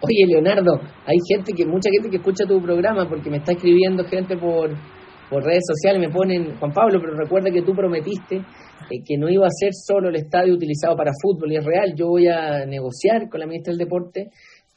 Oye, 0.00 0.26
Leonardo, 0.26 0.80
hay 1.06 1.18
gente 1.26 1.52
que, 1.52 1.66
mucha 1.66 1.90
gente 1.90 2.10
que 2.10 2.18
escucha 2.18 2.46
tu 2.46 2.60
programa 2.62 3.08
porque 3.08 3.30
me 3.30 3.38
está 3.38 3.52
escribiendo 3.52 4.04
gente 4.04 4.36
por, 4.36 4.70
por 5.30 5.42
redes 5.42 5.64
sociales, 5.66 6.00
me 6.00 6.12
ponen, 6.12 6.56
Juan 6.58 6.72
Pablo, 6.72 7.00
pero 7.00 7.16
recuerda 7.16 7.50
que 7.50 7.62
tú 7.62 7.74
prometiste 7.74 8.42
eh, 8.90 9.02
que 9.04 9.16
no 9.16 9.28
iba 9.28 9.46
a 9.46 9.50
ser 9.50 9.70
solo 9.72 10.08
el 10.08 10.16
estadio 10.16 10.54
utilizado 10.54 10.96
para 10.96 11.12
fútbol, 11.20 11.52
y 11.52 11.56
es 11.56 11.64
real, 11.64 11.94
yo 11.94 12.08
voy 12.08 12.28
a 12.28 12.64
negociar 12.66 13.28
con 13.28 13.40
la 13.40 13.46
ministra 13.46 13.72
del 13.72 13.78
Deporte 13.78 14.30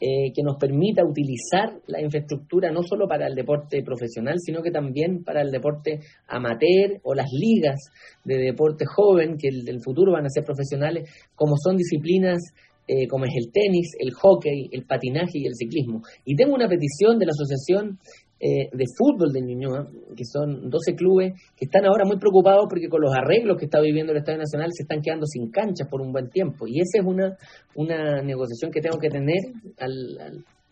eh, 0.03 0.33
que 0.33 0.41
nos 0.41 0.57
permita 0.57 1.05
utilizar 1.05 1.79
la 1.85 2.01
infraestructura 2.01 2.71
no 2.71 2.81
solo 2.81 3.07
para 3.07 3.27
el 3.27 3.35
deporte 3.35 3.83
profesional, 3.83 4.37
sino 4.39 4.63
que 4.63 4.71
también 4.71 5.23
para 5.23 5.43
el 5.43 5.51
deporte 5.51 5.99
amateur 6.27 6.99
o 7.03 7.13
las 7.13 7.27
ligas 7.31 7.77
de 8.25 8.37
deporte 8.37 8.85
joven, 8.87 9.37
que 9.37 9.49
el 9.49 9.63
del 9.63 9.79
futuro 9.79 10.13
van 10.13 10.25
a 10.25 10.29
ser 10.29 10.43
profesionales, 10.43 11.07
como 11.35 11.53
son 11.55 11.77
disciplinas 11.77 12.39
eh, 12.87 13.07
como 13.07 13.25
es 13.25 13.31
el 13.37 13.51
tenis, 13.51 13.91
el 13.99 14.11
hockey, 14.11 14.69
el 14.71 14.85
patinaje 14.85 15.37
y 15.37 15.45
el 15.45 15.53
ciclismo. 15.55 16.01
Y 16.25 16.35
tengo 16.35 16.55
una 16.55 16.67
petición 16.67 17.19
de 17.19 17.27
la 17.27 17.31
Asociación 17.31 17.99
eh, 18.43 18.69
de 18.73 18.85
Fútbol 18.97 19.31
de 19.31 19.41
Ñuñoa, 19.41 19.85
que 20.17 20.25
son 20.25 20.67
12 20.67 20.95
clubes, 20.95 21.33
que 21.55 21.65
están 21.65 21.85
ahora 21.85 22.05
muy 22.05 22.17
preocupados 22.17 22.65
porque 22.67 22.89
con 22.89 22.99
los 23.01 23.13
arreglos 23.13 23.55
que 23.55 23.65
está 23.65 23.79
viviendo 23.79 24.13
el 24.13 24.17
Estadio 24.17 24.39
Nacional 24.39 24.69
se 24.71 24.81
están 24.81 24.99
quedando 24.99 25.27
sin 25.27 25.51
canchas 25.51 25.87
por 25.87 26.01
un 26.01 26.11
buen 26.11 26.29
tiempo. 26.29 26.65
Y 26.67 26.79
esa 26.79 27.01
es 27.01 27.05
una, 27.05 27.37
una 27.75 28.23
negociación 28.23 28.71
que 28.71 28.81
tengo 28.81 28.97
que 28.97 29.09
tener 29.09 29.37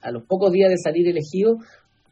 a 0.01 0.12
los 0.12 0.23
pocos 0.23 0.51
días 0.51 0.69
de 0.69 0.77
salir 0.77 1.08
elegido 1.08 1.58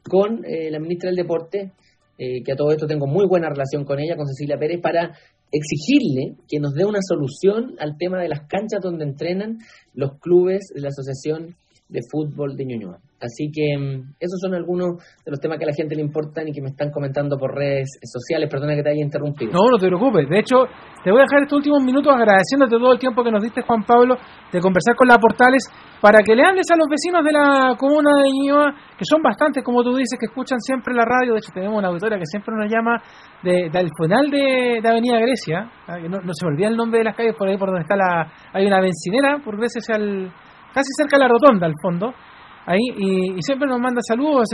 con 0.07 0.45
eh, 0.45 0.69
la 0.69 0.79
ministra 0.79 1.09
del 1.09 1.17
Deporte, 1.17 1.71
que 2.19 2.51
a 2.51 2.55
todo 2.55 2.71
esto 2.71 2.87
tengo 2.87 3.05
muy 3.05 3.27
buena 3.27 3.47
relación 3.47 3.85
con 3.85 3.99
ella, 3.99 4.15
con 4.15 4.25
Cecilia 4.25 4.57
Pérez, 4.57 4.81
para 4.81 5.15
exigirle 5.51 6.35
que 6.47 6.59
nos 6.59 6.73
dé 6.73 6.85
una 6.85 6.99
solución 7.01 7.75
al 7.79 7.97
tema 7.97 8.21
de 8.21 8.29
las 8.29 8.47
canchas 8.47 8.81
donde 8.81 9.05
entrenan 9.05 9.59
los 9.93 10.19
clubes 10.19 10.67
de 10.73 10.81
la 10.81 10.89
Asociación 10.89 11.55
de 11.89 12.01
Fútbol 12.11 12.55
de 12.57 12.65
Ñuñoa. 12.65 12.99
Así 13.19 13.49
que 13.51 13.73
mm, 13.77 14.13
esos 14.19 14.39
son 14.39 14.53
algunos 14.53 15.01
de 15.25 15.31
los 15.31 15.39
temas 15.39 15.57
que 15.57 15.65
a 15.65 15.69
la 15.69 15.73
gente 15.73 15.95
le 15.95 16.01
importan 16.01 16.47
y 16.47 16.51
que 16.51 16.61
me 16.61 16.69
están 16.69 16.91
comentando 16.91 17.37
por 17.37 17.55
redes 17.55 17.89
sociales. 18.03 18.49
Perdona 18.49 18.75
que 18.75 18.83
te 18.83 18.89
haya 18.91 19.01
interrumpido. 19.01 19.51
No, 19.51 19.71
no 19.71 19.77
te 19.77 19.87
preocupes. 19.87 20.29
De 20.29 20.39
hecho, 20.39 20.65
te 21.03 21.09
voy 21.09 21.21
a 21.21 21.25
dejar 21.25 21.41
estos 21.41 21.57
últimos 21.57 21.81
minutos 21.81 22.13
agradeciéndote 22.13 22.77
todo 22.77 22.93
el 22.93 22.99
tiempo 22.99 23.23
que 23.23 23.31
nos 23.31 23.41
diste, 23.41 23.63
Juan 23.63 23.83
Pablo, 23.83 24.17
de 24.51 24.61
conversar 24.61 24.95
con 24.95 25.07
la 25.07 25.17
Portales 25.17 25.65
para 25.99 26.21
que 26.21 26.35
le 26.35 26.45
hables 26.45 26.69
a 26.69 26.77
los 26.77 26.85
vecinos 26.87 27.25
de 27.25 27.31
la 27.31 27.75
comuna 27.75 28.21
de 28.21 28.29
Ñuñoa, 28.29 28.69
que 28.97 29.03
son 29.03 29.21
bastantes, 29.23 29.63
como 29.63 29.81
tú 29.81 29.95
dices, 29.95 30.19
que 30.19 30.27
escuchan 30.27 30.59
siempre 30.59 30.93
la 30.93 31.03
radio. 31.03 31.33
De 31.33 31.39
hecho, 31.39 31.51
tenemos 31.51 31.77
una 31.79 31.87
auditoria 31.87 32.19
que 32.19 32.25
siempre 32.29 32.53
nos 32.55 32.69
llama 32.69 33.01
de, 33.41 33.69
del 33.73 33.89
final 33.97 34.29
de, 34.29 34.81
Avenida 34.87 35.17
Grecia. 35.19 35.71
¿ah? 35.87 35.97
No, 36.07 36.21
no, 36.21 36.33
se 36.33 36.45
me 36.45 36.53
olvida 36.53 36.67
el 36.67 36.77
nombre 36.77 36.99
de 36.99 37.05
las 37.05 37.15
calles 37.15 37.33
por 37.35 37.47
ahí, 37.47 37.57
por 37.57 37.69
donde 37.69 37.81
está 37.81 37.95
la. 37.95 38.31
Hay 38.53 38.67
una 38.67 38.79
bencinera, 38.79 39.39
por 39.43 39.57
Grecia, 39.57 39.81
al, 39.95 40.31
casi 40.71 40.89
cerca 40.95 41.17
de 41.17 41.23
la 41.23 41.29
rotonda, 41.29 41.65
al 41.65 41.73
fondo 41.81 42.13
ahí 42.67 42.83
y, 42.99 43.41
siempre 43.41 43.67
nos 43.67 43.79
manda 43.79 44.01
saludos. 44.05 44.45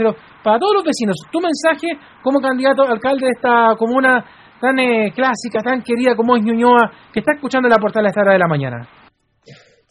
Para 0.42 0.58
todos 0.58 0.74
los 0.74 0.84
vecinos, 0.84 1.16
tu 1.30 1.40
mensaje 1.40 1.88
como 2.22 2.40
candidato 2.40 2.82
alcalde 2.82 3.26
de 3.26 3.32
esta 3.32 3.76
comuna 3.76 4.24
tan 4.60 4.78
eh, 4.78 5.12
clásica, 5.14 5.60
tan 5.62 5.82
querida 5.82 6.16
como 6.16 6.36
es 6.36 6.42
Ñuñoa, 6.42 6.90
que 7.12 7.20
está 7.20 7.34
escuchando 7.34 7.68
la 7.68 7.76
portada 7.76 8.06
a 8.06 8.08
esta 8.08 8.22
hora 8.22 8.32
de 8.32 8.38
la 8.38 8.48
mañana. 8.48 8.88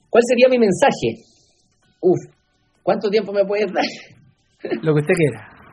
¿Cuál 0.09 0.23
sería 0.27 0.47
mi 0.49 0.57
mensaje? 0.57 1.21
Uf, 2.01 2.19
¿cuánto 2.81 3.09
tiempo 3.09 3.31
me 3.33 3.45
puedes 3.45 3.71
dar? 3.71 3.85
Lo 4.81 4.93
que 4.93 5.01
usted 5.01 5.13
quiera. 5.13 5.53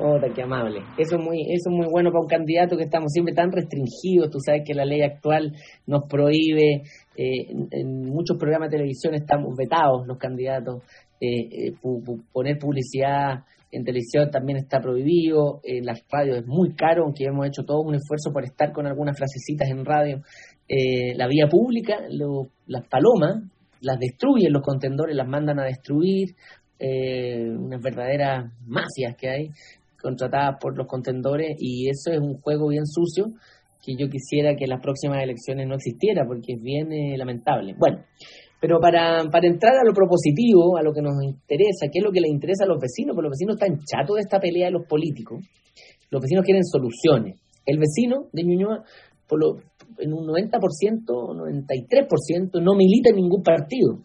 Oh, 0.00 0.18
qué 0.34 0.42
amable. 0.42 0.80
Eso 0.96 1.16
es 1.16 1.22
muy, 1.22 1.40
eso 1.42 1.70
es 1.70 1.76
muy 1.76 1.86
bueno 1.88 2.10
para 2.10 2.22
un 2.22 2.26
candidato 2.26 2.76
que 2.76 2.84
estamos 2.84 3.12
siempre 3.12 3.32
tan 3.34 3.52
restringidos. 3.52 4.30
Tú 4.30 4.38
sabes 4.44 4.62
que 4.66 4.74
la 4.74 4.84
ley 4.84 5.02
actual 5.02 5.52
nos 5.86 6.02
prohíbe, 6.08 6.82
eh, 7.16 7.46
en, 7.70 8.04
muchos 8.10 8.36
programas 8.38 8.70
de 8.70 8.78
televisión 8.78 9.14
estamos 9.14 9.54
vetados 9.56 10.06
los 10.06 10.18
candidatos. 10.18 10.82
Eh, 11.20 11.68
eh 11.68 11.74
poner 12.32 12.58
publicidad 12.58 13.44
en 13.70 13.84
televisión 13.84 14.30
también 14.30 14.58
está 14.58 14.80
prohibido, 14.80 15.60
en 15.62 15.84
las 15.84 16.02
radios 16.10 16.38
es 16.38 16.46
muy 16.46 16.74
caro, 16.74 17.04
aunque 17.04 17.24
hemos 17.24 17.46
hecho 17.46 17.64
todo 17.64 17.80
un 17.80 17.94
esfuerzo 17.94 18.32
por 18.32 18.44
estar 18.44 18.72
con 18.72 18.86
algunas 18.86 19.16
frasecitas 19.16 19.68
en 19.68 19.84
radio. 19.84 20.22
Eh, 20.68 21.14
la 21.16 21.26
vía 21.26 21.46
pública, 21.48 21.96
las 22.66 22.86
palomas, 22.88 23.42
las 23.80 23.98
destruyen 23.98 24.52
los 24.52 24.62
contendores, 24.62 25.14
las 25.14 25.28
mandan 25.28 25.58
a 25.60 25.64
destruir, 25.64 26.34
eh, 26.78 27.50
unas 27.50 27.82
verdaderas 27.82 28.52
mafias 28.66 29.16
que 29.16 29.28
hay 29.28 29.50
contratadas 30.00 30.56
por 30.60 30.78
los 30.78 30.86
contendores 30.86 31.56
y 31.58 31.88
eso 31.90 32.12
es 32.12 32.20
un 32.20 32.40
juego 32.40 32.68
bien 32.68 32.86
sucio 32.86 33.32
que 33.84 33.96
yo 33.98 34.08
quisiera 34.08 34.54
que 34.54 34.64
en 34.64 34.70
las 34.70 34.80
próximas 34.80 35.22
elecciones 35.22 35.66
no 35.66 35.74
existiera 35.74 36.24
porque 36.24 36.54
es 36.54 36.62
bien 36.62 36.88
lamentable. 37.18 37.74
Bueno, 37.76 38.04
pero 38.60 38.80
para, 38.80 39.24
para 39.30 39.46
entrar 39.46 39.74
a 39.76 39.84
lo 39.84 39.92
propositivo, 39.92 40.76
a 40.76 40.82
lo 40.82 40.92
que 40.92 41.02
nos 41.02 41.22
interesa, 41.22 41.86
¿qué 41.92 42.00
es 42.00 42.04
lo 42.04 42.10
que 42.10 42.20
le 42.20 42.28
interesa 42.28 42.64
a 42.64 42.68
los 42.68 42.80
vecinos? 42.80 43.14
Porque 43.14 43.28
los 43.28 43.38
vecinos 43.38 43.56
están 43.56 43.78
chatos 43.84 44.16
de 44.16 44.22
esta 44.22 44.40
pelea 44.40 44.66
de 44.66 44.72
los 44.72 44.86
políticos. 44.86 45.44
Los 46.10 46.22
vecinos 46.22 46.44
quieren 46.44 46.64
soluciones. 46.64 47.38
El 47.64 47.78
vecino 47.78 48.26
de 48.32 48.42
Ñuñoa, 48.42 48.82
por 49.28 49.38
lo, 49.38 49.56
en 49.98 50.12
un 50.12 50.26
90%, 50.26 50.58
93%, 51.06 52.62
no 52.62 52.74
milita 52.74 53.10
en 53.10 53.16
ningún 53.16 53.42
partido. 53.42 54.00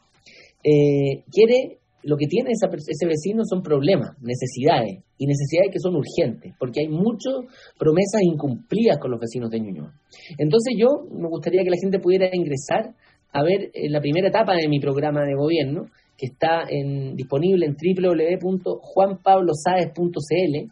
Eh, 0.64 1.24
quiere, 1.32 1.80
lo 2.04 2.16
que 2.18 2.28
tiene 2.28 2.52
ese 2.52 3.08
vecino 3.08 3.44
son 3.46 3.64
problemas, 3.64 4.12
necesidades, 4.22 5.04
y 5.18 5.26
necesidades 5.26 5.72
que 5.72 5.80
son 5.80 5.96
urgentes, 5.96 6.54
porque 6.60 6.82
hay 6.82 6.90
muchas 6.90 7.34
promesas 7.80 8.22
incumplidas 8.24 8.98
con 9.00 9.12
los 9.12 9.20
vecinos 9.20 9.50
de 9.50 9.62
Ñuñoa. 9.62 9.94
Entonces 10.38 10.76
yo 10.78 11.08
me 11.10 11.30
gustaría 11.30 11.64
que 11.64 11.70
la 11.70 11.78
gente 11.82 12.00
pudiera 12.00 12.28
ingresar 12.34 12.94
a 13.34 13.44
ver 13.44 13.72
en 13.74 13.92
la 13.92 14.00
primera 14.00 14.30
etapa 14.30 14.56
de 14.56 14.70
mi 14.70 14.80
programa 14.80 15.26
de 15.26 15.34
gobierno, 15.34 15.88
que 16.18 16.28
está 16.28 16.64
en, 16.70 17.16
disponible 17.16 17.66
en 17.66 17.76
www.juanpablosaez.cl. 17.76 20.72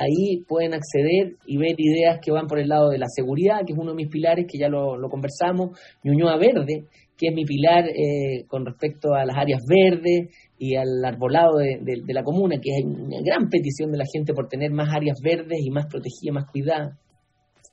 Ahí 0.00 0.44
pueden 0.46 0.74
acceder 0.74 1.34
y 1.44 1.56
ver 1.56 1.74
ideas 1.76 2.20
que 2.22 2.30
van 2.30 2.46
por 2.46 2.60
el 2.60 2.68
lado 2.68 2.90
de 2.90 2.98
la 2.98 3.08
seguridad, 3.08 3.62
que 3.66 3.72
es 3.72 3.78
uno 3.78 3.90
de 3.90 3.96
mis 3.96 4.06
pilares, 4.08 4.46
que 4.48 4.56
ya 4.56 4.68
lo, 4.68 4.96
conversamos, 5.10 5.76
Ñuñoa 6.04 6.36
Verde, 6.36 6.84
que 7.16 7.30
es 7.30 7.34
mi 7.34 7.44
pilar 7.44 7.88
eh, 7.88 8.44
con 8.46 8.64
respecto 8.64 9.14
a 9.14 9.24
las 9.24 9.36
áreas 9.36 9.60
verdes 9.68 10.28
y 10.56 10.76
al 10.76 11.04
arbolado 11.04 11.58
de, 11.58 11.80
de, 11.82 12.14
la 12.14 12.22
comuna, 12.22 12.60
que 12.62 12.70
es 12.70 12.84
una 12.84 13.20
gran 13.24 13.48
petición 13.48 13.90
de 13.90 13.98
la 13.98 14.04
gente 14.12 14.34
por 14.34 14.46
tener 14.46 14.70
más 14.70 14.94
áreas 14.94 15.18
verdes 15.20 15.58
y 15.60 15.70
más 15.70 15.86
protegidas, 15.86 16.32
más 16.32 16.48
cuidadas. 16.48 16.96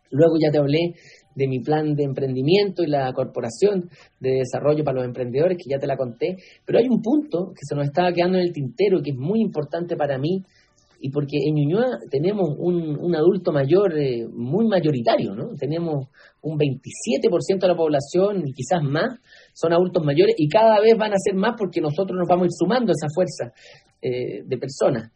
Luego 0.09 0.37
ya 0.41 0.49
te 0.49 0.57
hablé 0.57 0.95
de 1.35 1.47
mi 1.47 1.59
plan 1.59 1.95
de 1.95 2.03
emprendimiento 2.03 2.83
y 2.83 2.87
la 2.87 3.11
corporación 3.13 3.89
de 4.19 4.39
desarrollo 4.39 4.83
para 4.83 4.97
los 4.97 5.05
emprendedores, 5.05 5.57
que 5.57 5.69
ya 5.69 5.79
te 5.79 5.87
la 5.87 5.97
conté, 5.97 6.37
pero 6.65 6.79
hay 6.79 6.87
un 6.89 7.01
punto 7.01 7.51
que 7.51 7.61
se 7.61 7.75
nos 7.75 7.85
estaba 7.85 8.11
quedando 8.11 8.37
en 8.37 8.45
el 8.45 8.53
tintero 8.53 9.01
que 9.03 9.11
es 9.11 9.17
muy 9.17 9.41
importante 9.41 9.95
para 9.95 10.17
mí 10.17 10.43
y 10.99 11.09
porque 11.11 11.37
en 11.45 11.55
Ñuñoa 11.55 11.99
tenemos 12.09 12.55
un, 12.57 13.13
adulto 13.15 13.51
mayor 13.51 13.97
eh, 13.97 14.25
muy 14.27 14.67
mayoritario, 14.67 15.35
¿no? 15.35 15.53
Tenemos 15.55 16.07
un 16.41 16.57
27% 16.57 17.59
de 17.59 17.67
la 17.67 17.75
población 17.75 18.47
y 18.47 18.53
quizás 18.53 18.81
más 18.81 19.19
son 19.53 19.73
adultos 19.73 20.03
mayores 20.03 20.35
y 20.37 20.47
cada 20.47 20.79
vez 20.79 20.97
van 20.97 21.11
a 21.11 21.17
ser 21.17 21.35
más 21.35 21.53
porque 21.57 21.81
nosotros 21.81 22.17
nos 22.17 22.27
vamos 22.27 22.43
a 22.43 22.45
ir 22.45 22.51
sumando 22.53 22.91
esa 22.91 23.07
fuerza 23.13 23.53
eh, 24.01 24.43
de 24.45 24.57
personas. 24.57 25.11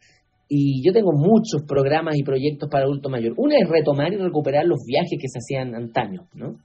Y 0.52 0.84
yo 0.84 0.92
tengo 0.92 1.12
muchos 1.12 1.62
programas 1.62 2.16
y 2.16 2.24
proyectos 2.24 2.68
para 2.68 2.84
adultos 2.84 3.10
mayores. 3.10 3.38
Uno 3.38 3.54
es 3.56 3.68
retomar 3.68 4.12
y 4.12 4.16
recuperar 4.16 4.66
los 4.66 4.80
viajes 4.84 5.16
que 5.16 5.28
se 5.28 5.38
hacían 5.38 5.76
antaño, 5.76 6.26
¿no? 6.34 6.56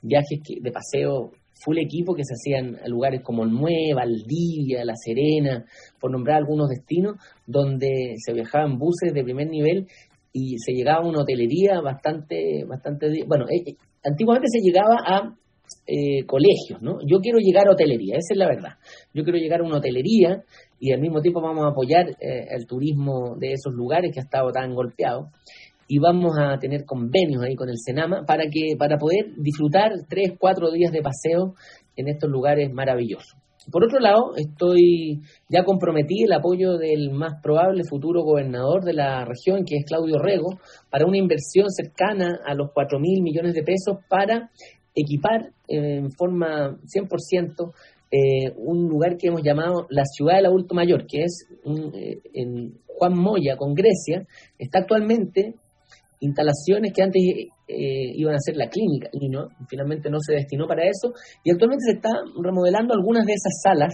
Viajes 0.00 0.40
de 0.62 0.72
paseo 0.72 1.32
full 1.62 1.76
equipo 1.78 2.14
que 2.14 2.24
se 2.24 2.32
hacían 2.32 2.76
a 2.82 2.88
lugares 2.88 3.20
como 3.22 3.44
Nueva, 3.44 4.00
Valdivia, 4.00 4.84
La 4.84 4.94
Serena, 4.96 5.64
por 6.00 6.10
nombrar 6.10 6.38
algunos 6.38 6.70
destinos, 6.70 7.16
donde 7.46 8.14
se 8.16 8.32
viajaban 8.32 8.78
buses 8.78 9.12
de 9.12 9.22
primer 9.22 9.48
nivel 9.48 9.88
y 10.32 10.56
se 10.58 10.72
llegaba 10.72 11.04
a 11.04 11.08
una 11.08 11.20
hotelería 11.20 11.80
bastante, 11.82 12.64
bastante, 12.66 13.24
bueno, 13.26 13.44
eh, 13.50 13.62
eh, 13.66 13.76
antiguamente 14.02 14.48
se 14.50 14.60
llegaba 14.60 14.96
a 15.06 15.34
eh, 15.86 16.24
colegios, 16.26 16.80
¿no? 16.80 16.98
Yo 17.06 17.20
quiero 17.20 17.38
llegar 17.38 17.68
a 17.68 17.72
hotelería, 17.72 18.16
esa 18.16 18.32
es 18.32 18.38
la 18.38 18.48
verdad. 18.48 18.72
Yo 19.12 19.22
quiero 19.22 19.38
llegar 19.38 19.60
a 19.60 19.64
una 19.64 19.78
hotelería 19.78 20.42
y 20.80 20.92
al 20.92 21.00
mismo 21.00 21.20
tiempo 21.20 21.40
vamos 21.40 21.64
a 21.64 21.68
apoyar 21.68 22.08
eh, 22.20 22.46
el 22.50 22.66
turismo 22.66 23.36
de 23.38 23.52
esos 23.52 23.74
lugares 23.74 24.10
que 24.12 24.20
ha 24.20 24.24
estado 24.24 24.50
tan 24.50 24.74
golpeado 24.74 25.30
y 25.86 25.98
vamos 25.98 26.32
a 26.38 26.58
tener 26.58 26.84
convenios 26.84 27.42
ahí 27.42 27.54
con 27.54 27.68
el 27.68 27.76
Senama 27.78 28.24
para 28.26 28.44
que 28.44 28.76
para 28.78 28.96
poder 28.96 29.34
disfrutar 29.36 29.92
tres, 30.08 30.32
cuatro 30.38 30.70
días 30.70 30.92
de 30.92 31.02
paseo 31.02 31.54
en 31.96 32.08
estos 32.08 32.30
lugares 32.30 32.72
maravillosos. 32.72 33.36
Por 33.70 33.84
otro 33.84 33.98
lado, 33.98 34.34
estoy 34.36 35.22
ya 35.48 35.64
comprometí 35.64 36.24
el 36.24 36.32
apoyo 36.32 36.76
del 36.76 37.10
más 37.10 37.40
probable 37.42 37.82
futuro 37.88 38.22
gobernador 38.22 38.84
de 38.84 38.92
la 38.92 39.24
región, 39.24 39.64
que 39.64 39.76
es 39.76 39.84
Claudio 39.86 40.18
Rego, 40.18 40.58
para 40.90 41.06
una 41.06 41.16
inversión 41.16 41.70
cercana 41.70 42.40
a 42.44 42.54
los 42.54 42.70
4 42.74 42.98
mil 43.00 43.22
millones 43.22 43.54
de 43.54 43.62
pesos 43.62 43.98
para 44.08 44.50
equipar 44.94 45.50
en 45.68 46.10
forma 46.12 46.76
100% 46.82 47.72
eh, 48.10 48.52
un 48.56 48.88
lugar 48.88 49.16
que 49.16 49.28
hemos 49.28 49.42
llamado 49.42 49.86
la 49.90 50.04
ciudad 50.04 50.36
del 50.36 50.46
adulto 50.46 50.74
mayor, 50.74 51.04
que 51.06 51.24
es 51.24 51.48
eh, 51.64 52.20
en 52.32 52.78
Juan 52.86 53.18
Moya, 53.18 53.56
con 53.56 53.74
Grecia, 53.74 54.24
está 54.58 54.80
actualmente 54.80 55.54
instalaciones 56.20 56.92
que 56.94 57.02
antes 57.02 57.22
eh, 57.68 58.12
iban 58.14 58.34
a 58.34 58.38
ser 58.38 58.56
la 58.56 58.68
clínica 58.68 59.08
y 59.12 59.28
no, 59.28 59.48
finalmente 59.68 60.10
no 60.10 60.18
se 60.20 60.34
destinó 60.34 60.66
para 60.66 60.84
eso 60.84 61.12
y 61.42 61.50
actualmente 61.50 61.84
se 61.86 61.96
está 61.96 62.10
remodelando 62.40 62.94
algunas 62.94 63.26
de 63.26 63.32
esas 63.32 63.60
salas 63.62 63.92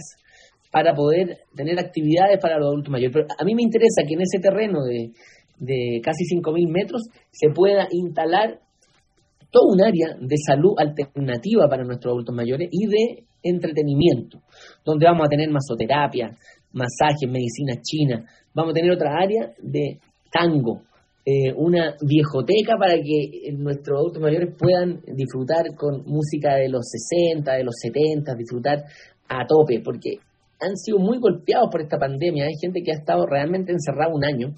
para 0.71 0.93
poder 0.93 1.39
tener 1.55 1.79
actividades 1.79 2.39
para 2.39 2.57
los 2.57 2.67
adultos 2.67 2.91
mayores. 2.91 3.13
Pero 3.13 3.27
a 3.37 3.43
mí 3.43 3.55
me 3.55 3.63
interesa 3.63 4.03
que 4.07 4.13
en 4.13 4.21
ese 4.21 4.39
terreno 4.39 4.83
de, 4.83 5.11
de 5.57 5.99
casi 6.03 6.23
5.000 6.25 6.71
metros 6.71 7.01
se 7.31 7.49
pueda 7.49 7.87
instalar 7.91 8.59
todo 9.51 9.67
un 9.73 9.81
área 9.81 10.15
de 10.19 10.35
salud 10.37 10.73
alternativa 10.77 11.67
para 11.69 11.83
nuestros 11.83 12.13
adultos 12.13 12.33
mayores 12.33 12.69
y 12.71 12.87
de 12.87 13.23
entretenimiento, 13.43 14.39
donde 14.85 15.05
vamos 15.05 15.25
a 15.25 15.29
tener 15.29 15.49
masoterapia, 15.49 16.31
masajes, 16.73 17.29
medicina 17.29 17.75
china, 17.81 18.25
vamos 18.53 18.71
a 18.71 18.75
tener 18.75 18.91
otra 18.91 19.17
área 19.17 19.51
de 19.61 19.99
tango, 20.31 20.83
eh, 21.25 21.53
una 21.55 21.95
viejoteca 22.01 22.77
para 22.79 22.95
que 22.95 23.51
nuestros 23.53 23.99
adultos 23.99 24.21
mayores 24.23 24.55
puedan 24.57 25.01
disfrutar 25.15 25.75
con 25.75 26.03
música 26.05 26.55
de 26.55 26.69
los 26.69 26.81
60, 26.89 27.53
de 27.53 27.63
los 27.63 27.75
70, 27.79 28.33
disfrutar 28.35 28.85
a 29.27 29.45
tope, 29.45 29.81
porque 29.83 30.17
han 30.59 30.77
sido 30.77 30.99
muy 30.99 31.19
golpeados 31.19 31.69
por 31.71 31.81
esta 31.81 31.97
pandemia. 31.97 32.45
Hay 32.45 32.55
gente 32.61 32.81
que 32.83 32.91
ha 32.91 32.99
estado 32.99 33.25
realmente 33.25 33.71
encerrada 33.71 34.13
un 34.13 34.23
año 34.23 34.55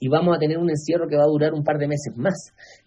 y 0.00 0.08
vamos 0.08 0.34
a 0.34 0.38
tener 0.38 0.58
un 0.58 0.70
encierro 0.70 1.06
que 1.06 1.16
va 1.16 1.24
a 1.24 1.30
durar 1.30 1.52
un 1.52 1.62
par 1.62 1.76
de 1.76 1.86
meses 1.86 2.14
más. 2.16 2.34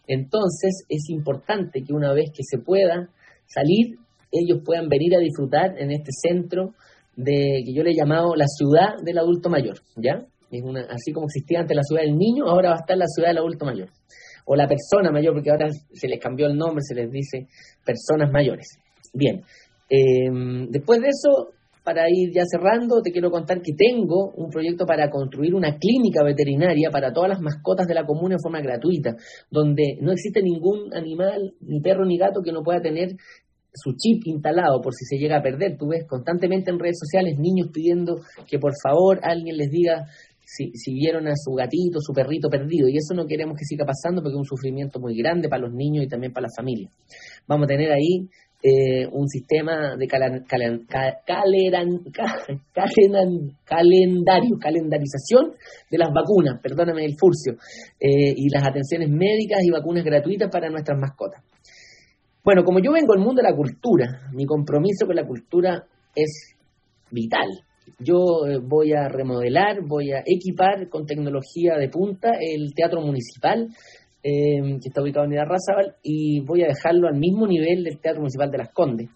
Entonces 0.08 0.84
es 0.89 1.10
importante 1.10 1.84
que 1.84 1.93
una 1.93 2.12
vez 2.12 2.32
que 2.36 2.43
se 2.43 2.58
pueda 2.58 3.10
salir, 3.45 3.99
ellos 4.32 4.62
puedan 4.65 4.89
venir 4.89 5.15
a 5.15 5.19
disfrutar 5.19 5.80
en 5.80 5.91
este 5.91 6.10
centro 6.12 6.73
de 7.15 7.62
que 7.63 7.73
yo 7.73 7.84
le 7.84 7.91
he 7.91 7.95
llamado 7.95 8.36
la 8.36 8.47
ciudad 8.47 8.95
del 9.06 9.19
adulto 9.19 9.49
mayor, 9.49 9.78
¿ya? 9.95 10.26
Es 10.49 10.63
una, 10.63 10.82
así 10.89 11.12
como 11.13 11.28
existía 11.28 11.60
antes 11.60 11.76
la 11.76 11.84
ciudad 11.84 12.02
del 12.02 12.17
niño, 12.17 12.45
ahora 12.47 12.69
va 12.69 12.76
a 12.76 12.80
estar 12.80 12.97
la 12.97 13.08
ciudad 13.08 13.30
del 13.30 13.38
adulto 13.38 13.65
mayor. 13.65 13.89
O 14.45 14.56
la 14.56 14.67
persona 14.67 15.12
mayor, 15.12 15.34
porque 15.34 15.52
ahora 15.52 15.67
se 15.69 16.08
les 16.08 16.19
cambió 16.19 16.47
el 16.47 16.58
nombre, 16.58 16.82
se 16.82 16.95
les 16.95 17.10
dice 17.10 17.47
personas 17.86 18.32
mayores. 18.32 18.67
Bien, 19.13 19.41
em, 19.89 20.67
después 20.69 20.99
de 20.99 21.08
eso, 21.08 21.54
para 21.84 22.10
ir 22.10 22.32
ya 22.34 22.43
cerrando, 22.46 23.02
te 23.02 23.12
quiero 23.12 23.30
contar 23.30 23.62
que 23.62 23.74
tengo 23.74 24.32
un 24.36 24.50
proyecto 24.50 24.86
para 24.86 25.10
construir 25.10 25.54
una 25.54 25.78
clínica 25.78 26.24
veterinaria 26.24 26.89
para 26.89 27.12
todas 27.12 27.30
las 27.30 27.41
mascotas 27.41 27.88
de 27.88 27.93
la 27.93 28.06
comuna 28.06 28.36
en 28.36 28.41
forma 28.41 28.62
gratuita, 28.62 29.15
donde 29.52 29.98
no 30.02 30.12
existe 30.12 30.41
ningún 30.41 30.93
animal, 30.93 31.54
ni 31.62 31.82
perro 31.82 32.06
ni 32.06 32.17
gato 32.17 32.41
que 32.41 32.54
no 32.54 32.63
pueda 32.63 32.82
tener 32.82 33.15
su 33.74 33.93
chip 33.98 34.22
instalado 34.26 34.82
por 34.82 34.93
si 34.93 35.06
se 35.06 35.17
llega 35.17 35.38
a 35.38 35.41
perder. 35.41 35.78
Tú 35.78 35.88
ves 35.88 36.06
constantemente 36.08 36.72
en 36.72 36.80
redes 36.80 37.00
sociales 37.00 37.38
niños 37.38 37.69
pidiendo 37.74 38.22
que 38.48 38.60
por 38.60 38.74
favor 38.82 39.19
alguien 39.24 39.58
les 39.58 39.69
diga 39.69 40.06
si, 40.46 40.72
si, 40.74 40.93
vieron 40.93 41.28
a 41.28 41.34
su 41.36 41.54
gatito, 41.54 42.00
su 42.00 42.13
perrito 42.13 42.50
perdido. 42.50 42.88
Y 42.88 42.98
eso 42.98 43.15
no 43.15 43.26
queremos 43.26 43.58
que 43.58 43.65
siga 43.65 43.86
pasando 43.86 44.22
porque 44.22 44.36
es 44.36 44.39
un 44.39 44.46
sufrimiento 44.46 45.00
muy 45.00 45.17
grande 45.17 45.50
para 45.50 45.63
los 45.63 45.74
niños 45.74 46.06
y 46.06 46.08
también 46.08 46.32
para 46.32 46.43
las 46.43 46.56
familias. 46.56 46.91
Vamos 47.48 47.65
a 47.65 47.67
tener 47.67 47.91
ahí 47.91 48.30
eh, 48.65 49.06
un 49.12 49.28
sistema 49.28 49.97
de 49.97 50.08
calendario, 50.08 50.45
calendarización 54.58 55.52
de 55.91 55.97
las 55.97 56.13
vacunas, 56.13 56.62
perdóname 56.62 57.04
el 57.04 57.17
furcio, 57.19 57.56
eh, 57.99 58.34
y 58.34 58.47
las 58.49 58.65
atenciones 58.65 59.10
médicas 59.10 59.60
y 59.63 59.69
vacunas 59.69 60.06
gratuitas 60.06 60.49
para 60.49 60.69
nuestras 60.69 60.97
mascotas. 60.97 61.43
Bueno, 62.41 62.63
como 62.63 62.80
yo 62.80 62.93
vengo 62.93 63.13
del 63.13 63.23
mundo 63.23 63.41
de 63.41 63.49
la 63.49 63.56
cultura, 63.56 64.30
mi 64.32 64.45
compromiso 64.45 65.06
con 65.06 65.17
la 65.17 65.28
cultura 65.28 65.86
es 66.15 66.56
vital. 67.12 67.49
Yo 67.99 68.47
eh, 68.47 68.60
voy 68.62 68.93
a 68.93 69.10
remodelar, 69.10 69.82
voy 69.86 70.12
a 70.12 70.23
equipar 70.26 70.88
con 70.88 71.06
tecnología 71.06 71.76
de 71.78 71.89
punta 71.89 72.32
el 72.39 72.73
teatro 72.73 73.02
municipal 73.02 73.67
Em, 74.26 74.80
que 74.80 74.88
está 74.88 75.02
ubicado 75.02 75.26
en 75.26 75.34
Irarrázaval, 75.34 75.98
y 76.02 76.40
voy 76.46 76.64
a 76.64 76.68
dejarlo 76.68 77.10
al 77.10 77.20
mismo 77.20 77.46
nivel 77.46 77.84
del 77.84 78.00
Teatro 78.00 78.22
Municipal 78.22 78.50
de 78.50 78.58
Las 78.58 78.72
Condes. 78.72 79.10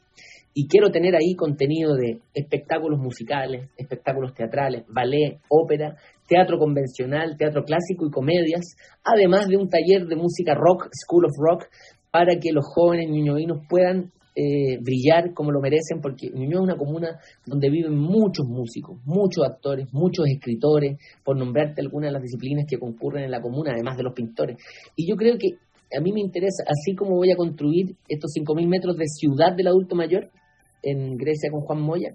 Y 0.54 0.68
quiero 0.68 0.90
tener 0.90 1.16
ahí 1.16 1.34
contenido 1.34 1.96
de 1.96 2.20
espectáculos 2.34 3.00
musicales, 3.00 3.70
espectáculos 3.78 4.34
teatrales, 4.34 4.84
ballet, 4.90 5.40
ópera, 5.48 5.96
teatro 6.28 6.58
convencional, 6.60 7.38
teatro 7.38 7.64
clásico 7.64 8.06
y 8.06 8.12
comedias, 8.12 8.76
además 9.02 9.48
de 9.48 9.56
un 9.56 9.70
taller 9.70 10.08
de 10.08 10.18
música 10.18 10.56
rock, 10.56 10.90
School 10.92 11.24
of 11.24 11.38
Rock, 11.40 11.70
para 12.12 12.38
que 12.42 12.52
los 12.52 12.66
jóvenes 12.66 13.10
ñoñovinos 13.10 13.60
puedan 13.70 14.12
eh, 14.40 14.78
brillar 14.80 15.34
como 15.34 15.52
lo 15.52 15.60
merecen, 15.60 16.00
porque 16.00 16.30
Ñuñoa 16.30 16.60
es 16.60 16.64
una 16.66 16.78
comuna 16.78 17.20
donde 17.44 17.72
viven 17.72 17.98
muchos 17.98 18.46
músicos, 18.46 19.00
muchos 19.04 19.44
actores, 19.44 19.92
muchos 19.92 20.28
escritores, 20.28 21.00
por 21.24 21.36
nombrarte 21.36 21.82
algunas 21.82 22.10
de 22.10 22.14
las 22.14 22.22
disciplinas 22.22 22.66
que 22.70 22.78
concurren 22.78 23.24
en 23.24 23.32
la 23.32 23.42
comuna, 23.42 23.72
además 23.74 23.98
de 23.98 24.04
los 24.04 24.14
pintores. 24.14 24.58
Y 24.96 25.10
yo 25.10 25.16
creo 25.16 25.40
que 25.40 25.58
a 25.98 26.02
mí 26.02 26.12
me 26.14 26.20
interesa, 26.20 26.64
así 26.68 26.96
como 26.96 27.16
voy 27.16 27.32
a 27.32 27.36
construir 27.36 27.96
estos 28.08 28.32
5.000 28.38 28.68
metros 28.68 28.96
de 28.96 29.08
ciudad 29.08 29.56
del 29.56 29.70
adulto 29.70 29.96
mayor 29.96 30.30
en 30.84 31.18
Grecia 31.18 31.50
con 31.50 31.62
Juan 31.62 31.82
Moya, 31.82 32.14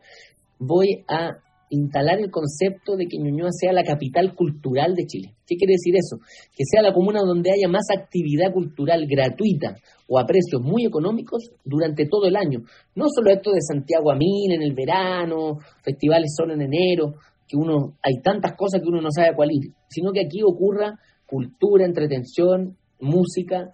voy 0.60 1.04
a 1.08 1.38
instalar 1.76 2.20
el 2.20 2.30
concepto 2.30 2.96
de 2.96 3.06
que 3.06 3.18
Ñuñoa 3.18 3.50
sea 3.50 3.72
la 3.72 3.82
capital 3.82 4.34
cultural 4.34 4.94
de 4.94 5.06
Chile. 5.06 5.34
¿Qué 5.46 5.56
quiere 5.56 5.72
decir 5.72 5.94
eso? 5.96 6.18
Que 6.54 6.64
sea 6.64 6.82
la 6.82 6.92
comuna 6.92 7.20
donde 7.20 7.50
haya 7.50 7.68
más 7.68 7.86
actividad 7.96 8.52
cultural 8.52 9.06
gratuita 9.08 9.76
o 10.06 10.18
a 10.18 10.26
precios 10.26 10.60
muy 10.60 10.84
económicos 10.84 11.50
durante 11.64 12.06
todo 12.06 12.26
el 12.26 12.36
año. 12.36 12.60
No 12.94 13.06
solo 13.08 13.30
esto 13.30 13.52
de 13.52 13.60
Santiago 13.60 14.10
a 14.12 14.16
Mil 14.16 14.52
en 14.52 14.62
el 14.62 14.74
verano, 14.74 15.58
festivales 15.82 16.34
solo 16.36 16.54
en 16.54 16.62
enero, 16.62 17.14
que 17.48 17.56
uno 17.56 17.96
hay 18.02 18.20
tantas 18.22 18.52
cosas 18.56 18.80
que 18.82 18.88
uno 18.88 19.00
no 19.00 19.10
sabe 19.10 19.30
a 19.30 19.34
cuál 19.34 19.50
ir, 19.52 19.72
sino 19.88 20.12
que 20.12 20.20
aquí 20.20 20.42
ocurra 20.42 20.98
cultura, 21.26 21.86
entretención, 21.86 22.76
música, 23.00 23.72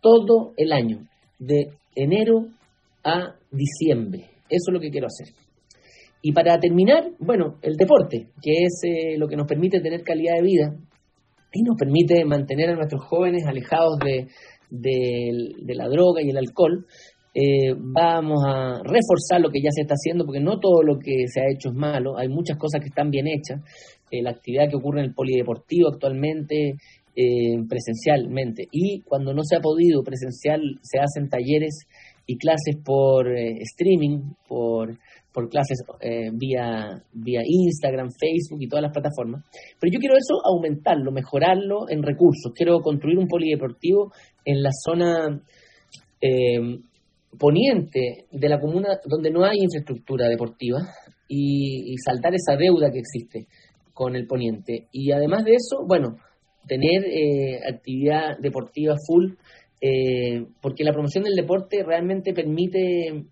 todo 0.00 0.52
el 0.56 0.72
año, 0.72 1.08
de 1.40 1.72
enero 1.96 2.46
a 3.02 3.34
diciembre. 3.50 4.30
Eso 4.48 4.70
es 4.70 4.72
lo 4.72 4.80
que 4.80 4.90
quiero 4.90 5.08
hacer. 5.08 5.34
Y 6.22 6.32
para 6.32 6.58
terminar, 6.58 7.12
bueno, 7.18 7.56
el 7.62 7.76
deporte, 7.76 8.28
que 8.42 8.64
es 8.64 8.80
eh, 8.84 9.16
lo 9.16 9.26
que 9.26 9.36
nos 9.36 9.46
permite 9.46 9.80
tener 9.80 10.02
calidad 10.02 10.36
de 10.36 10.42
vida 10.42 10.76
y 11.52 11.62
nos 11.62 11.76
permite 11.76 12.24
mantener 12.26 12.70
a 12.70 12.76
nuestros 12.76 13.02
jóvenes 13.04 13.46
alejados 13.46 13.98
de, 14.04 14.26
de, 14.70 15.74
la 15.74 15.88
droga 15.88 16.22
y 16.22 16.28
el 16.28 16.36
alcohol. 16.36 16.86
Eh, 17.32 17.74
vamos 17.74 18.42
a 18.46 18.82
reforzar 18.82 19.40
lo 19.40 19.50
que 19.50 19.62
ya 19.62 19.70
se 19.70 19.82
está 19.82 19.94
haciendo, 19.94 20.26
porque 20.26 20.40
no 20.40 20.58
todo 20.60 20.82
lo 20.82 20.98
que 20.98 21.26
se 21.26 21.40
ha 21.40 21.50
hecho 21.50 21.70
es 21.70 21.74
malo, 21.74 22.18
hay 22.18 22.28
muchas 22.28 22.58
cosas 22.58 22.80
que 22.82 22.88
están 22.88 23.10
bien 23.10 23.26
hechas. 23.26 23.60
Eh, 24.10 24.22
la 24.22 24.30
actividad 24.30 24.68
que 24.68 24.76
ocurre 24.76 25.00
en 25.00 25.06
el 25.06 25.14
polideportivo 25.14 25.88
actualmente, 25.88 26.74
presencialmente, 27.68 28.66
y 28.70 29.02
cuando 29.02 29.34
no 29.34 29.42
se 29.44 29.56
ha 29.56 29.60
podido 29.60 30.02
presencial, 30.02 30.78
se 30.80 31.00
hacen 31.00 31.28
talleres 31.28 31.86
y 32.24 32.38
clases 32.38 32.76
por 32.82 33.28
streaming, 33.36 34.20
por 34.48 34.96
por 35.32 35.48
clases 35.48 35.82
eh, 36.00 36.30
vía, 36.32 37.02
vía 37.12 37.42
Instagram, 37.44 38.10
Facebook 38.10 38.60
y 38.60 38.68
todas 38.68 38.82
las 38.82 38.92
plataformas. 38.92 39.44
Pero 39.78 39.92
yo 39.92 40.00
quiero 40.00 40.16
eso 40.16 40.34
aumentarlo, 40.44 41.12
mejorarlo 41.12 41.88
en 41.88 42.02
recursos. 42.02 42.52
Quiero 42.54 42.80
construir 42.80 43.18
un 43.18 43.28
polideportivo 43.28 44.12
en 44.44 44.62
la 44.62 44.70
zona 44.72 45.40
eh, 46.20 46.80
poniente 47.38 48.26
de 48.30 48.48
la 48.48 48.58
comuna 48.58 48.98
donde 49.06 49.30
no 49.30 49.44
hay 49.44 49.58
infraestructura 49.60 50.28
deportiva 50.28 50.80
y, 51.28 51.94
saltar 52.04 52.34
esa 52.34 52.56
deuda 52.56 52.90
que 52.90 52.98
existe 52.98 53.46
con 53.94 54.16
el 54.16 54.26
poniente. 54.26 54.88
Y 54.90 55.12
además 55.12 55.44
de 55.44 55.52
eso, 55.52 55.86
bueno, 55.86 56.16
tener 56.66 57.04
eh, 57.04 57.60
actividad 57.68 58.36
deportiva 58.40 58.96
full, 59.06 59.34
porque 60.60 60.84
la 60.84 60.92
promoción 60.92 61.24
del 61.24 61.34
deporte 61.34 61.82
realmente 61.82 62.34
permite 62.34 63.24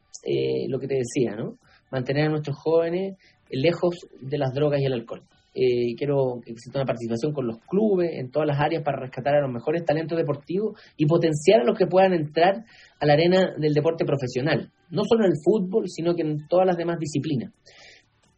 lo 0.68 0.78
que 0.78 0.86
te 0.86 0.94
decía, 0.94 1.36
¿no? 1.36 1.58
Mantener 1.90 2.26
a 2.26 2.30
nuestros 2.30 2.56
jóvenes 2.56 3.16
lejos 3.50 3.94
de 4.20 4.38
las 4.38 4.52
drogas 4.52 4.80
y 4.80 4.86
el 4.86 4.92
alcohol. 4.92 5.22
Eh, 5.54 5.96
quiero 5.96 6.40
que 6.44 6.52
exista 6.52 6.78
una 6.78 6.86
participación 6.86 7.32
con 7.32 7.46
los 7.46 7.58
clubes 7.66 8.10
en 8.12 8.30
todas 8.30 8.46
las 8.46 8.60
áreas 8.60 8.82
para 8.84 9.00
rescatar 9.00 9.34
a 9.34 9.40
los 9.40 9.50
mejores 9.50 9.84
talentos 9.84 10.16
deportivos 10.16 10.78
y 10.96 11.06
potenciar 11.06 11.62
a 11.62 11.64
los 11.64 11.76
que 11.76 11.86
puedan 11.86 12.12
entrar 12.12 12.64
a 13.00 13.06
la 13.06 13.14
arena 13.14 13.54
del 13.58 13.72
deporte 13.72 14.04
profesional, 14.04 14.70
no 14.90 15.02
solo 15.04 15.24
en 15.24 15.32
el 15.32 15.38
fútbol, 15.42 15.88
sino 15.88 16.14
que 16.14 16.22
en 16.22 16.46
todas 16.46 16.66
las 16.66 16.76
demás 16.76 16.98
disciplinas. 17.00 17.52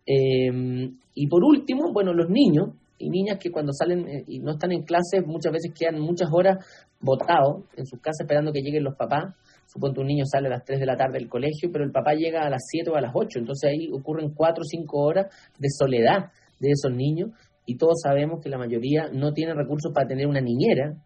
Eh, 0.06 0.90
y 1.14 1.26
por 1.26 1.44
último, 1.44 1.92
bueno, 1.92 2.14
los 2.14 2.30
niños 2.30 2.70
y 3.00 3.10
niñas 3.10 3.38
que 3.38 3.50
cuando 3.50 3.72
salen 3.72 4.08
eh, 4.08 4.24
y 4.28 4.38
no 4.38 4.52
están 4.52 4.72
en 4.72 4.82
clase 4.82 5.22
muchas 5.24 5.52
veces 5.52 5.72
quedan 5.76 6.00
muchas 6.00 6.28
horas 6.32 6.64
botados 7.00 7.64
en 7.76 7.86
sus 7.86 8.00
casas 8.00 8.20
esperando 8.20 8.52
que 8.52 8.60
lleguen 8.60 8.84
los 8.84 8.94
papás 8.94 9.34
Supongo 9.72 10.00
un 10.00 10.08
niño 10.08 10.24
sale 10.26 10.48
a 10.48 10.50
las 10.50 10.64
3 10.64 10.80
de 10.80 10.86
la 10.86 10.96
tarde 10.96 11.18
del 11.18 11.28
colegio, 11.28 11.70
pero 11.72 11.84
el 11.84 11.92
papá 11.92 12.14
llega 12.14 12.42
a 12.42 12.50
las 12.50 12.62
7 12.68 12.90
o 12.90 12.96
a 12.96 13.00
las 13.00 13.12
8, 13.14 13.38
entonces 13.38 13.70
ahí 13.70 13.88
ocurren 13.92 14.34
4 14.34 14.62
o 14.62 14.64
5 14.64 14.98
horas 14.98 15.26
de 15.58 15.68
soledad 15.70 16.32
de 16.58 16.70
esos 16.70 16.92
niños 16.92 17.30
y 17.66 17.76
todos 17.76 18.00
sabemos 18.02 18.40
que 18.42 18.48
la 18.48 18.58
mayoría 18.58 19.10
no 19.12 19.32
tiene 19.32 19.54
recursos 19.54 19.92
para 19.94 20.08
tener 20.08 20.26
una 20.26 20.40
niñera 20.40 20.96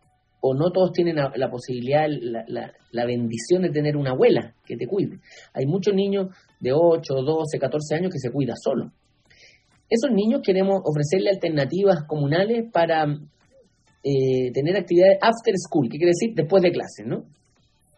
o 0.41 0.55
no 0.55 0.71
todos 0.73 0.93
tienen 0.93 1.17
la, 1.17 1.51
posibilidad, 1.51 2.07
la, 2.09 3.07
bendición 3.07 3.63
de 3.63 3.71
tener 3.71 3.97
una 3.97 4.11
abuela 4.11 4.55
que 4.65 4.77
te 4.77 4.87
cuide. 4.87 5.19
Hay 5.53 5.67
muchos 5.67 5.95
niños 5.95 6.29
de 6.61 6.73
8, 6.73 7.15
12, 7.15 7.59
14 7.59 7.95
años 7.95 8.11
que 8.13 8.19
se 8.19 8.31
cuidan 8.31 8.57
solo. 8.57 8.93
Esos 9.89 10.11
niños 10.11 10.41
queremos 10.43 10.81
ofrecerle 10.85 11.31
alternativas 11.31 12.05
comunales 12.07 12.65
para 12.73 13.05
eh, 14.03 14.53
tener 14.53 14.77
actividades 14.77 15.19
after 15.21 15.55
school, 15.57 15.89
¿qué 15.91 15.99
quiere 15.99 16.13
decir? 16.13 16.35
Después 16.35 16.63
de 16.63 16.73
clases, 16.73 17.07
¿no? 17.07 17.25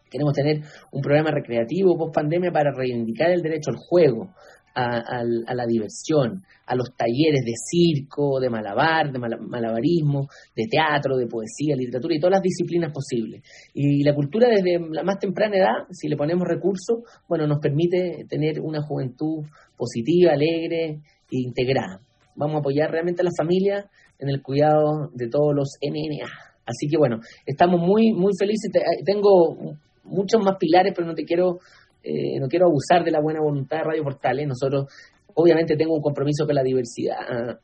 Queremos 0.09 0.33
tener 0.33 0.61
un 0.91 1.01
programa 1.01 1.31
recreativo 1.31 1.97
post 1.97 2.15
pandemia 2.15 2.51
para 2.51 2.71
reivindicar 2.71 3.31
el 3.31 3.41
derecho 3.41 3.71
al 3.71 3.77
juego, 3.77 4.29
a, 4.77 5.55
la 5.55 5.65
diversión, 5.65 6.43
a 6.67 6.75
los 6.75 6.95
talleres 6.95 7.41
de 7.43 7.53
circo, 7.55 8.39
de 8.39 8.49
malabar, 8.49 9.11
de 9.11 9.19
malabarismo, 9.19 10.27
de 10.55 10.65
teatro, 10.69 11.17
de 11.17 11.25
poesía, 11.25 11.75
literatura 11.75 12.15
y 12.15 12.19
todas 12.19 12.33
las 12.33 12.41
disciplinas 12.43 12.93
posibles. 12.93 13.41
Y 13.73 14.03
la 14.03 14.13
cultura 14.13 14.47
desde 14.49 14.79
la 14.91 15.03
más 15.03 15.17
temprana 15.17 15.57
edad, 15.57 15.87
si 15.91 16.07
le 16.07 16.15
ponemos 16.15 16.47
recursos, 16.47 16.99
bueno, 17.27 17.47
nos 17.47 17.59
permite 17.59 18.25
tener 18.29 18.59
una 18.61 18.81
juventud 18.83 19.43
positiva, 19.75 20.33
alegre 20.33 20.99
e 21.31 21.41
integrada. 21.43 21.99
Vamos 22.35 22.57
a 22.57 22.59
apoyar 22.59 22.91
realmente 22.91 23.23
a 23.23 23.25
las 23.25 23.35
familias 23.35 23.85
en 24.19 24.29
el 24.29 24.43
cuidado 24.43 25.09
de 25.13 25.27
todos 25.27 25.55
los 25.55 25.69
NNA. 25.81 26.27
Así 26.67 26.87
que 26.87 26.97
bueno, 26.97 27.19
estamos 27.45 27.79
muy 27.79 28.11
muy 28.11 28.33
felices. 28.37 28.69
Tengo 29.05 29.75
muchos 30.07 30.41
más 30.43 30.57
pilares, 30.57 30.93
pero 30.95 31.07
no 31.07 31.13
te 31.13 31.23
quiero, 31.23 31.59
eh, 32.03 32.39
no 32.39 32.47
quiero 32.47 32.67
abusar 32.67 33.03
de 33.03 33.11
la 33.11 33.21
buena 33.21 33.41
voluntad 33.41 33.77
de 33.77 33.83
Radio 33.83 34.03
Portales. 34.03 34.47
Nosotros, 34.47 34.85
obviamente, 35.33 35.75
tengo 35.75 35.95
un 35.95 36.01
compromiso 36.01 36.45
con 36.45 36.55
la 36.55 36.63
diversidad, 36.63 37.17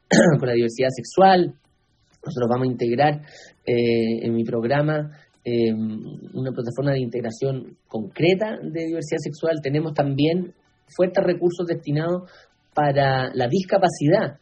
con 0.40 0.48
la 0.48 0.54
diversidad 0.54 0.90
sexual. 0.96 1.54
Nosotros 2.26 2.50
vamos 2.50 2.68
a 2.68 2.72
integrar 2.72 3.22
eh, 3.66 4.26
en 4.26 4.34
mi 4.34 4.44
programa 4.44 5.12
eh, 5.44 5.74
una 5.74 6.52
plataforma 6.52 6.94
de 6.94 7.02
integración 7.02 7.78
concreta 7.88 8.58
de 8.62 8.86
diversidad 8.86 9.20
sexual. 9.20 9.60
Tenemos 9.62 9.94
también 9.94 10.54
fuertes 10.96 11.24
recursos 11.24 11.66
destinados 11.68 12.32
para 12.74 13.34
la 13.34 13.48
discapacidad. 13.48 14.40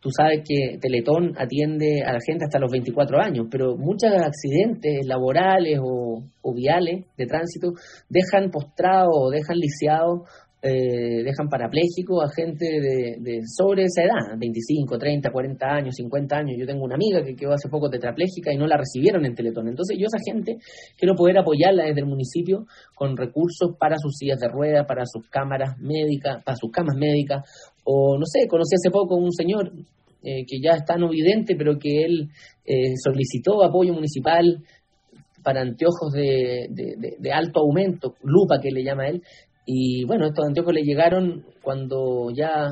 Tú 0.00 0.08
sabes 0.10 0.40
que 0.48 0.78
Teletón 0.78 1.34
atiende 1.36 2.02
a 2.02 2.12
la 2.14 2.20
gente 2.26 2.46
hasta 2.46 2.58
los 2.58 2.72
24 2.72 3.20
años, 3.20 3.46
pero 3.50 3.76
muchos 3.76 4.10
accidentes 4.10 5.06
laborales 5.06 5.78
o, 5.82 6.24
viales 6.54 7.04
de 7.16 7.26
tránsito 7.26 7.72
dejan 8.08 8.50
postrados 8.50 9.12
o 9.12 9.30
dejan 9.30 9.56
lisiados 9.56 10.22
eh, 10.62 11.22
dejan 11.24 11.48
parapléjico 11.48 12.22
a 12.22 12.28
gente 12.34 12.66
de, 12.66 13.40
sobre 13.46 13.84
esa 13.84 14.02
edad, 14.02 14.38
25, 14.38 14.98
30, 14.98 15.30
40 15.30 15.66
años, 15.66 15.94
50 15.96 16.36
años. 16.36 16.56
Yo 16.58 16.66
tengo 16.66 16.84
una 16.84 16.96
amiga 16.96 17.22
que 17.22 17.34
quedó 17.34 17.52
hace 17.52 17.68
poco 17.70 17.88
tetrapléjica 17.88 18.52
y 18.52 18.58
no 18.58 18.66
la 18.66 18.76
recibieron 18.76 19.24
en 19.24 19.34
Teletón. 19.34 19.68
Entonces 19.68 19.96
yo 19.98 20.06
esa 20.06 20.18
gente 20.24 20.58
quiero 20.98 21.14
poder 21.14 21.38
apoyarla 21.38 21.84
desde 21.84 22.00
el 22.00 22.06
municipio 22.06 22.66
con 22.94 23.16
recursos 23.16 23.70
para 23.78 23.96
sus 23.98 24.16
sillas 24.16 24.38
de 24.38 24.48
ruedas, 24.48 24.86
para 24.86 25.04
sus 25.06 25.28
cámaras 25.30 25.78
médicas, 25.78 26.44
para 26.44 26.56
sus 26.56 26.70
camas 26.70 26.96
médicas. 26.96 27.42
O 27.84 28.18
no 28.18 28.26
sé, 28.26 28.46
conocí 28.46 28.74
hace 28.74 28.90
poco 28.90 29.16
un 29.16 29.32
señor 29.32 29.72
eh, 30.22 30.44
que 30.46 30.60
ya 30.60 30.72
está 30.72 30.96
no 30.96 31.08
vidente, 31.08 31.56
pero 31.56 31.78
que 31.78 32.04
él 32.04 32.28
eh, 32.66 32.92
solicitó 33.02 33.64
apoyo 33.64 33.94
municipal 33.94 34.62
para 35.42 35.62
anteojos 35.62 36.12
de, 36.12 36.68
de, 36.70 37.32
alto 37.32 37.60
aumento, 37.60 38.14
lupa 38.22 38.60
que 38.60 38.70
le 38.70 38.84
llama 38.84 39.08
él, 39.08 39.22
y 39.72 40.04
bueno, 40.04 40.26
estos 40.26 40.44
anteojos 40.44 40.74
le 40.74 40.82
llegaron 40.82 41.44
cuando 41.62 42.32
ya 42.34 42.66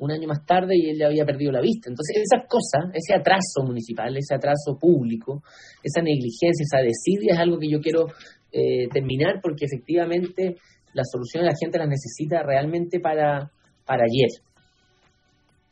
un 0.00 0.10
año 0.10 0.26
más 0.26 0.44
tarde 0.44 0.74
y 0.76 0.90
él 0.90 0.98
ya 0.98 1.06
había 1.06 1.24
perdido 1.24 1.52
la 1.52 1.60
vista. 1.60 1.88
Entonces, 1.88 2.16
esas 2.26 2.48
cosas, 2.48 2.90
ese 2.92 3.14
atraso 3.14 3.62
municipal, 3.64 4.16
ese 4.16 4.34
atraso 4.34 4.76
público, 4.76 5.44
esa 5.80 6.02
negligencia, 6.02 6.66
esa 6.66 6.82
desidia 6.82 7.34
es 7.34 7.38
algo 7.38 7.56
que 7.56 7.70
yo 7.70 7.78
quiero 7.78 8.06
eh, 8.50 8.88
terminar 8.92 9.38
porque 9.40 9.66
efectivamente 9.66 10.56
la 10.92 11.04
solución 11.04 11.44
la 11.44 11.54
gente 11.54 11.78
las 11.78 11.86
necesita 11.86 12.42
realmente 12.42 12.98
para, 12.98 13.52
para 13.86 14.02
ayer. 14.02 14.42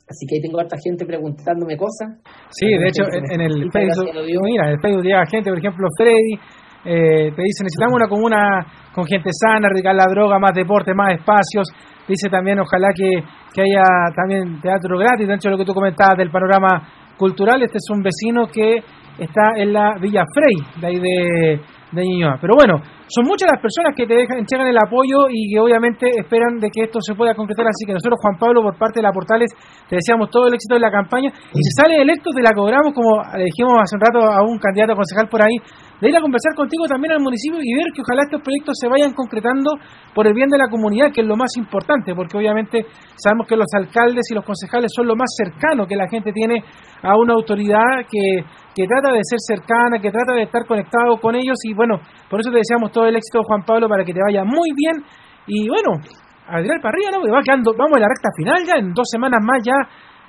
Así 0.06 0.26
que 0.28 0.36
ahí 0.36 0.40
tengo 0.40 0.60
harta 0.60 0.76
gente 0.78 1.04
preguntándome 1.04 1.76
cosas. 1.76 2.22
Sí, 2.50 2.68
de 2.68 2.86
hecho, 2.86 3.02
en, 3.10 3.40
el 3.40 3.66
Facebook, 3.72 4.14
mira, 4.46 4.68
en 4.68 4.72
el 4.74 4.80
Facebook 4.80 5.02
llega 5.02 5.26
gente, 5.26 5.50
por 5.50 5.58
ejemplo, 5.58 5.88
Freddy, 5.98 6.38
eh, 6.84 7.32
te 7.34 7.42
dice, 7.42 7.64
necesitamos 7.64 7.94
una 7.94 8.08
comuna 8.08 8.66
con 8.92 9.04
gente 9.04 9.30
sana, 9.32 9.68
radical 9.68 9.96
la 9.96 10.06
droga, 10.06 10.38
más 10.38 10.54
deporte, 10.54 10.94
más 10.94 11.14
espacios. 11.14 11.68
Dice 12.06 12.28
también, 12.30 12.58
ojalá 12.60 12.88
que, 12.94 13.22
que 13.52 13.62
haya 13.62 13.84
también 14.14 14.60
teatro 14.60 14.98
gratis, 14.98 15.28
dentro 15.28 15.50
de 15.50 15.56
lo 15.56 15.58
que 15.58 15.66
tú 15.66 15.74
comentabas 15.74 16.16
del 16.16 16.30
panorama 16.30 16.88
cultural. 17.16 17.62
Este 17.62 17.78
es 17.78 17.90
un 17.90 18.02
vecino 18.02 18.46
que 18.46 18.82
está 19.18 19.52
en 19.56 19.72
la 19.72 19.96
Villa 20.00 20.22
Frey, 20.32 20.80
de 20.80 20.86
ahí 20.86 20.98
de, 20.98 21.60
de 21.92 22.02
Ñuñoa. 22.04 22.38
Pero 22.40 22.54
bueno, 22.56 22.80
son 23.08 23.24
muchas 23.24 23.48
las 23.50 23.60
personas 23.60 23.96
que 23.96 24.06
te 24.06 24.14
dejan, 24.14 24.38
entregan 24.38 24.68
el 24.68 24.76
apoyo 24.76 25.28
y 25.30 25.52
que 25.52 25.60
obviamente 25.60 26.10
esperan 26.12 26.60
de 26.60 26.68
que 26.68 26.84
esto 26.84 27.00
se 27.00 27.14
pueda 27.14 27.34
concretar. 27.34 27.66
Así 27.66 27.86
que 27.86 27.92
nosotros, 27.92 28.18
Juan 28.20 28.36
Pablo, 28.38 28.62
por 28.62 28.76
parte 28.76 29.00
de 29.00 29.04
la 29.04 29.12
Portales, 29.12 29.50
te 29.88 29.96
deseamos 29.96 30.30
todo 30.30 30.48
el 30.48 30.54
éxito 30.54 30.74
de 30.74 30.80
la 30.80 30.90
campaña. 30.90 31.32
Y 31.52 31.60
si 31.62 31.70
sale 31.72 32.00
electo, 32.00 32.30
te 32.30 32.42
la 32.42 32.52
cobramos, 32.52 32.92
como 32.92 33.22
le 33.36 33.44
dijimos 33.44 33.80
hace 33.80 33.96
un 33.96 34.02
rato 34.04 34.20
a 34.20 34.42
un 34.44 34.58
candidato 34.58 34.92
a 34.92 34.96
concejal 34.96 35.28
por 35.28 35.42
ahí, 35.42 35.56
de 36.00 36.08
ir 36.08 36.16
a 36.16 36.20
conversar 36.20 36.54
contigo 36.54 36.86
también 36.86 37.12
al 37.12 37.20
municipio 37.20 37.58
y 37.60 37.74
ver 37.74 37.90
que 37.94 38.02
ojalá 38.02 38.22
estos 38.22 38.42
proyectos 38.42 38.76
se 38.78 38.88
vayan 38.88 39.12
concretando 39.14 39.72
por 40.14 40.26
el 40.26 40.34
bien 40.34 40.48
de 40.48 40.58
la 40.58 40.68
comunidad, 40.68 41.10
que 41.12 41.22
es 41.22 41.26
lo 41.26 41.36
más 41.36 41.56
importante, 41.56 42.14
porque 42.14 42.36
obviamente 42.36 42.86
sabemos 43.16 43.48
que 43.48 43.56
los 43.56 43.66
alcaldes 43.74 44.30
y 44.30 44.34
los 44.34 44.44
concejales 44.44 44.92
son 44.94 45.06
lo 45.06 45.16
más 45.16 45.28
cercano 45.34 45.86
que 45.86 45.96
la 45.96 46.08
gente 46.08 46.32
tiene 46.32 46.62
a 47.02 47.16
una 47.16 47.34
autoridad 47.34 48.06
que, 48.08 48.44
que 48.78 48.86
trata 48.86 49.10
de 49.10 49.26
ser 49.26 49.42
cercana, 49.42 49.98
que 49.98 50.14
trata 50.14 50.38
de 50.38 50.46
estar 50.46 50.62
conectado 50.62 51.18
con 51.18 51.34
ellos 51.34 51.58
y 51.66 51.74
bueno, 51.74 51.98
por 52.30 52.38
eso 52.38 52.54
te 52.54 52.62
deseamos 52.62 52.92
todo 52.92 53.10
el 53.10 53.16
éxito, 53.16 53.42
Juan 53.42 53.66
Pablo, 53.66 53.88
para 53.88 54.04
que 54.04 54.14
te 54.14 54.22
vaya 54.22 54.44
muy 54.44 54.70
bien 54.70 55.02
y 55.48 55.66
bueno, 55.66 55.98
a 56.46 56.62
tirar 56.62 56.78
para 56.78 56.94
arriba, 56.94 57.10
¿no? 57.10 57.26
va 57.26 57.42
quedando, 57.42 57.74
vamos 57.74 57.98
a 57.98 58.06
la 58.06 58.06
recta 58.06 58.30
final 58.38 58.62
ya, 58.62 58.78
en 58.78 58.94
dos 58.94 59.10
semanas 59.10 59.42
más 59.42 59.58
ya 59.66 59.74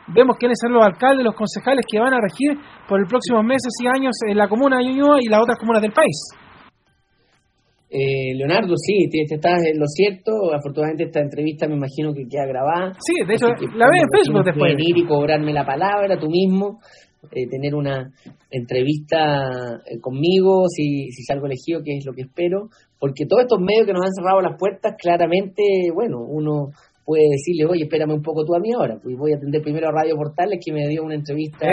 vemos 0.10 0.36
quiénes 0.40 0.58
son 0.58 0.74
los 0.74 0.82
alcaldes, 0.82 1.24
los 1.24 1.36
concejales 1.36 1.86
que 1.86 2.00
van 2.00 2.14
a 2.14 2.18
regir 2.18 2.58
por 2.90 3.00
los 3.00 3.08
próximos 3.08 3.46
meses 3.46 3.70
y 3.84 3.86
años 3.86 4.18
en 4.26 4.36
la 4.36 4.50
comuna 4.50 4.78
de 4.78 4.86
Ñuñoa 4.86 5.22
y 5.22 5.30
las 5.30 5.44
otras 5.46 5.60
comunas 5.60 5.84
del 5.84 5.94
país. 5.94 6.18
Eh, 7.92 8.36
Leonardo, 8.36 8.74
sí, 8.78 9.10
estás 9.12 9.66
en 9.66 9.80
lo 9.80 9.86
cierto. 9.88 10.54
Afortunadamente 10.54 11.06
esta 11.06 11.22
entrevista 11.22 11.68
me 11.68 11.76
imagino 11.76 12.14
que 12.14 12.22
queda 12.30 12.46
grabada. 12.46 12.94
Sí, 13.00 13.14
de 13.26 13.34
hecho, 13.34 13.48
la 13.76 13.90
ves 13.90 14.04
en 14.06 14.10
Facebook 14.14 14.46
después. 14.46 14.76
Venir 14.78 14.98
y 14.98 15.06
cobrarme 15.06 15.54
la 15.54 15.66
palabra 15.66 16.20
tú 16.20 16.28
mismo, 16.30 16.80
eh, 17.32 17.48
tener 17.48 17.76
una 17.76 18.12
entrevista 18.50 19.82
eh, 19.86 20.00
conmigo 20.00 20.68
si, 20.68 21.12
si 21.12 21.24
salgo 21.24 21.46
elegido, 21.46 21.82
que 21.84 21.98
es 21.98 22.06
lo 22.06 22.14
que 22.14 22.24
espero, 22.24 22.70
porque 23.00 23.26
todos 23.26 23.44
estos 23.44 23.60
medios 23.60 23.86
que 23.86 23.94
nos 23.94 24.06
han 24.06 24.14
cerrado 24.14 24.42
las 24.42 24.58
puertas, 24.58 24.96
claramente, 24.98 25.64
bueno, 25.94 26.20
uno 26.22 26.72
puede 27.06 27.24
decirle, 27.30 27.66
oye, 27.66 27.84
espérame 27.84 28.14
un 28.14 28.22
poco 28.22 28.46
tú 28.46 28.54
a 28.54 28.60
mí 28.60 28.72
ahora, 28.72 29.00
pues 29.02 29.18
voy 29.18 29.34
a 29.34 29.38
atender 29.38 29.62
primero 29.62 29.88
a 29.88 29.92
Radio 29.92 30.16
Portales, 30.16 30.60
que 30.64 30.72
me 30.72 30.88
dio 30.88 31.04
una 31.04 31.16
entrevista 31.16 31.68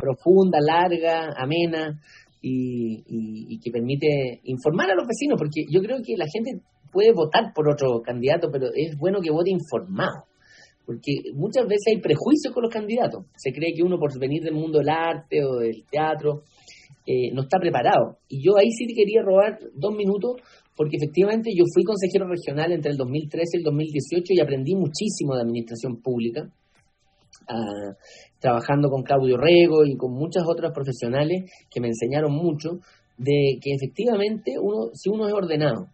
profunda, 0.00 0.58
larga, 0.58 1.34
amena, 1.36 2.00
y, 2.42 3.60
que 3.60 3.70
permite 3.70 4.40
informar 4.44 4.90
a 4.90 4.94
los 4.94 5.06
vecinos, 5.06 5.38
porque 5.38 5.64
yo 5.70 5.82
creo 5.82 5.98
que 6.02 6.16
la 6.16 6.24
gente 6.32 6.62
puede 6.90 7.12
votar 7.12 7.52
por 7.54 7.68
otro 7.70 8.00
candidato, 8.02 8.48
pero 8.50 8.68
es 8.74 8.96
bueno 8.98 9.20
que 9.20 9.30
vote 9.30 9.50
informado, 9.50 10.24
porque 10.90 11.22
muchas 11.34 11.68
veces 11.68 11.86
hay 11.86 12.00
prejuicios 12.00 12.52
con 12.52 12.64
los 12.64 12.72
candidatos. 12.72 13.26
Se 13.36 13.52
cree 13.52 13.72
que 13.76 13.84
uno 13.84 13.96
por 13.96 14.10
venir 14.18 14.42
del 14.42 14.54
mundo 14.54 14.80
del 14.80 14.88
arte 14.88 15.38
o 15.44 15.60
del 15.60 15.84
teatro 15.88 16.42
eh, 17.06 17.30
no 17.32 17.42
está 17.42 17.60
preparado. 17.60 18.18
Y 18.26 18.44
yo 18.44 18.56
ahí 18.58 18.72
sí 18.72 18.88
te 18.88 18.94
quería 18.94 19.22
robar 19.22 19.60
dos 19.72 19.94
minutos 19.94 20.42
porque 20.74 20.96
efectivamente 20.96 21.50
yo 21.56 21.62
fui 21.72 21.84
consejero 21.84 22.26
regional 22.26 22.72
entre 22.72 22.90
el 22.90 22.96
2013 22.96 23.44
y 23.52 23.58
el 23.58 23.62
2018 23.62 24.34
y 24.34 24.40
aprendí 24.40 24.74
muchísimo 24.74 25.36
de 25.36 25.42
administración 25.42 26.02
pública, 26.02 26.50
ah, 27.46 27.94
trabajando 28.40 28.88
con 28.90 29.04
Claudio 29.04 29.36
Rego 29.36 29.86
y 29.86 29.94
con 29.96 30.10
muchas 30.12 30.42
otras 30.44 30.72
profesionales 30.72 31.48
que 31.70 31.80
me 31.80 31.86
enseñaron 31.86 32.32
mucho 32.32 32.80
de 33.16 33.60
que 33.62 33.74
efectivamente 33.78 34.58
uno, 34.60 34.90
si 34.92 35.08
uno 35.08 35.28
es 35.28 35.32
ordenado, 35.32 35.86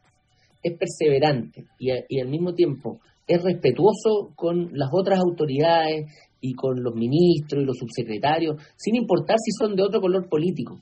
es 0.63 0.73
perseverante 0.79 1.67
y 1.79 2.19
al 2.19 2.29
mismo 2.31 2.55
tiempo 2.55 2.99
es 3.27 3.43
respetuoso 3.43 4.33
con 4.35 4.71
las 4.73 4.91
otras 4.93 5.19
autoridades 5.19 6.07
y 6.41 6.55
con 6.55 6.83
los 6.83 6.95
ministros 6.95 7.63
y 7.63 7.67
los 7.67 7.77
subsecretarios, 7.79 8.57
sin 8.77 8.95
importar 8.95 9.37
si 9.39 9.51
son 9.59 9.75
de 9.75 9.83
otro 9.83 10.01
color 10.01 10.29
político, 10.29 10.81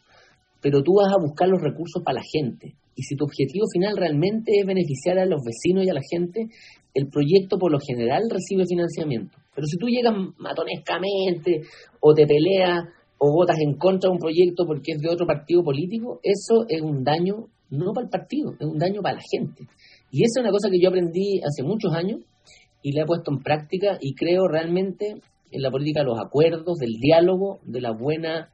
pero 0.61 0.83
tú 0.83 0.95
vas 0.97 1.13
a 1.13 1.21
buscar 1.21 1.49
los 1.49 1.63
recursos 1.63 2.03
para 2.03 2.19
la 2.21 2.25
gente 2.25 2.75
y 2.97 3.03
si 3.03 3.17
tu 3.17 3.25
objetivo 3.25 3.67
final 3.73 3.97
realmente 3.97 4.53
es 4.59 4.67
beneficiar 4.67 5.19
a 5.19 5.27
los 5.27 5.43
vecinos 5.45 5.85
y 5.85 5.91
a 5.91 5.95
la 5.95 6.03
gente, 6.09 6.47
el 6.95 7.09
proyecto 7.09 7.59
por 7.59 7.73
lo 7.73 7.79
general 7.81 8.23
recibe 8.31 8.65
financiamiento. 8.67 9.37
Pero 9.55 9.67
si 9.67 9.77
tú 9.77 9.87
llegas 9.89 10.15
matonescamente 10.39 11.63
o 12.01 12.15
te 12.15 12.27
peleas 12.27 12.85
o 13.19 13.33
votas 13.33 13.59
en 13.61 13.75
contra 13.75 14.09
de 14.09 14.15
un 14.15 14.21
proyecto 14.21 14.65
porque 14.67 14.93
es 14.93 14.99
de 14.99 15.09
otro 15.09 15.27
partido 15.27 15.63
político, 15.63 16.21
eso 16.23 16.67
es 16.69 16.83
un 16.83 17.03
daño 17.03 17.49
no 17.71 17.93
para 17.93 18.05
el 18.05 18.11
partido, 18.11 18.53
es 18.59 18.67
un 18.67 18.79
daño 18.79 19.03
para 19.03 19.17
la 19.17 19.23
gente. 19.29 19.65
Y 20.15 20.23
esa 20.23 20.39
es 20.39 20.43
una 20.45 20.53
cosa 20.53 20.71
que 20.71 20.79
yo 20.79 20.91
aprendí 20.91 21.41
hace 21.43 21.65
muchos 21.65 21.93
años 21.93 22.21
y 22.83 22.93
la 22.93 23.03
he 23.03 23.05
puesto 23.05 23.33
en 23.33 23.43
práctica 23.43 23.99
y 24.01 24.15
creo 24.15 24.47
realmente 24.47 25.17
en 25.51 25.61
la 25.61 25.73
política 25.73 26.03
de 26.03 26.07
los 26.07 26.21
acuerdos, 26.25 26.79
del 26.79 27.01
diálogo, 27.01 27.59
de 27.65 27.81
la 27.81 27.91
buena, 27.91 28.49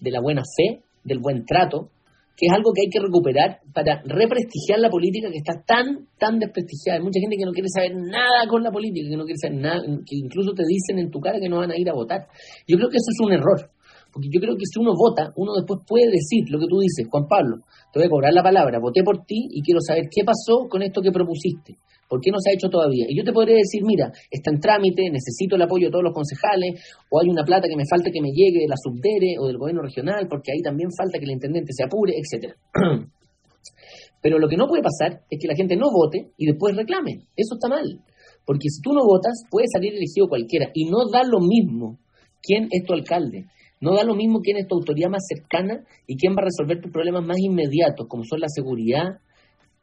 de 0.00 0.10
la 0.10 0.20
buena 0.20 0.42
fe, 0.42 0.82
del 1.04 1.20
buen 1.20 1.44
trato, 1.44 1.90
que 2.36 2.46
es 2.46 2.52
algo 2.52 2.72
que 2.74 2.82
hay 2.82 2.90
que 2.90 2.98
recuperar 2.98 3.60
para 3.72 4.02
represtigiar 4.06 4.80
la 4.80 4.90
política 4.90 5.30
que 5.30 5.38
está 5.38 5.62
tan, 5.62 6.08
tan 6.18 6.40
desprestigiada. 6.40 6.98
Hay 6.98 7.04
mucha 7.04 7.20
gente 7.20 7.36
que 7.38 7.46
no 7.46 7.52
quiere 7.52 7.68
saber 7.72 7.94
nada 7.94 8.48
con 8.48 8.64
la 8.64 8.72
política, 8.72 9.06
que 9.08 9.16
no 9.16 9.22
quiere 9.22 9.38
saber 9.38 9.56
nada, 9.56 9.78
que 10.02 10.16
incluso 10.18 10.50
te 10.50 10.64
dicen 10.66 10.98
en 10.98 11.12
tu 11.12 11.20
cara 11.20 11.38
que 11.38 11.48
no 11.48 11.58
van 11.58 11.70
a 11.70 11.78
ir 11.78 11.88
a 11.88 11.94
votar. 11.94 12.26
Yo 12.66 12.76
creo 12.76 12.90
que 12.90 12.98
eso 12.98 13.10
es 13.14 13.20
un 13.22 13.32
error, 13.32 13.70
porque 14.18 14.34
yo 14.34 14.40
creo 14.42 14.58
que 14.58 14.66
si 14.66 14.82
uno 14.82 14.98
vota, 14.98 15.30
uno 15.36 15.54
después 15.54 15.78
puede 15.86 16.10
decir 16.10 16.42
lo 16.50 16.58
que 16.58 16.66
tú 16.66 16.82
dices, 16.82 17.06
Juan 17.06 17.30
Pablo, 17.30 17.62
te 17.94 18.02
voy 18.02 18.06
a 18.06 18.10
cobrar 18.10 18.34
la 18.34 18.42
palabra, 18.42 18.82
voté 18.82 19.04
por 19.04 19.22
ti 19.22 19.46
y 19.46 19.62
quiero 19.62 19.78
saber 19.78 20.10
qué 20.10 20.26
pasó 20.26 20.66
con 20.66 20.82
esto 20.82 21.00
que 21.00 21.12
propusiste. 21.14 21.78
¿Por 22.10 22.18
qué 22.18 22.32
no 22.34 22.42
se 22.42 22.50
ha 22.50 22.54
hecho 22.54 22.66
todavía? 22.66 23.06
Y 23.06 23.14
yo 23.14 23.22
te 23.22 23.30
podría 23.30 23.54
decir, 23.54 23.86
mira, 23.86 24.10
está 24.28 24.50
en 24.50 24.58
trámite, 24.58 25.06
necesito 25.06 25.54
el 25.54 25.62
apoyo 25.62 25.86
de 25.86 25.92
todos 25.92 26.02
los 26.02 26.12
concejales, 26.12 26.82
o 27.06 27.20
hay 27.22 27.30
una 27.30 27.44
plata 27.44 27.68
que 27.70 27.76
me 27.78 27.86
falta 27.86 28.10
que 28.10 28.20
me 28.20 28.34
llegue 28.34 28.58
de 28.58 28.66
la 28.66 28.74
subdere 28.74 29.38
o 29.38 29.46
del 29.46 29.56
gobierno 29.56 29.82
regional, 29.82 30.26
porque 30.26 30.50
ahí 30.50 30.62
también 30.66 30.90
falta 30.90 31.20
que 31.20 31.24
el 31.24 31.38
intendente 31.38 31.70
se 31.70 31.84
apure, 31.84 32.14
etcétera. 32.18 32.58
Pero 34.20 34.40
lo 34.40 34.48
que 34.48 34.56
no 34.56 34.66
puede 34.66 34.82
pasar 34.82 35.22
es 35.30 35.38
que 35.38 35.46
la 35.46 35.54
gente 35.54 35.76
no 35.76 35.94
vote 35.94 36.32
y 36.36 36.46
después 36.46 36.74
reclame. 36.74 37.22
Eso 37.36 37.54
está 37.54 37.68
mal. 37.68 38.02
Porque 38.44 38.66
si 38.66 38.82
tú 38.82 38.90
no 38.90 39.06
votas, 39.06 39.46
puede 39.48 39.68
salir 39.70 39.94
elegido 39.94 40.26
cualquiera. 40.26 40.72
Y 40.74 40.90
no 40.90 41.06
da 41.06 41.22
lo 41.22 41.38
mismo 41.38 42.00
quién 42.42 42.68
es 42.72 42.84
tu 42.84 42.94
alcalde. 42.94 43.46
No 43.80 43.94
da 43.94 44.04
lo 44.04 44.14
mismo 44.14 44.40
quién 44.40 44.56
es 44.56 44.66
tu 44.66 44.76
autoridad 44.76 45.10
más 45.10 45.24
cercana 45.28 45.84
y 46.06 46.16
quién 46.16 46.34
va 46.34 46.42
a 46.42 46.46
resolver 46.46 46.80
tus 46.80 46.92
problemas 46.92 47.24
más 47.24 47.38
inmediatos, 47.38 48.06
como 48.08 48.24
son 48.24 48.40
la 48.40 48.48
seguridad, 48.48 49.20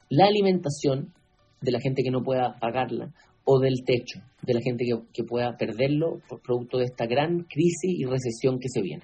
la 0.09 0.27
alimentación 0.27 1.13
de 1.61 1.71
la 1.71 1.79
gente 1.79 2.03
que 2.03 2.11
no 2.11 2.21
pueda 2.21 2.55
pagarla 2.59 3.13
o 3.45 3.59
del 3.59 3.83
techo 3.85 4.19
de 4.45 4.53
la 4.53 4.61
gente 4.61 4.85
que, 5.13 5.23
pueda 5.23 5.55
perderlo 5.57 6.19
por 6.29 6.41
producto 6.41 6.77
de 6.77 6.85
esta 6.85 7.05
gran 7.05 7.45
crisis 7.49 7.97
y 7.97 8.05
recesión 8.05 8.59
que 8.59 8.69
se 8.69 8.81
viene. 8.81 9.03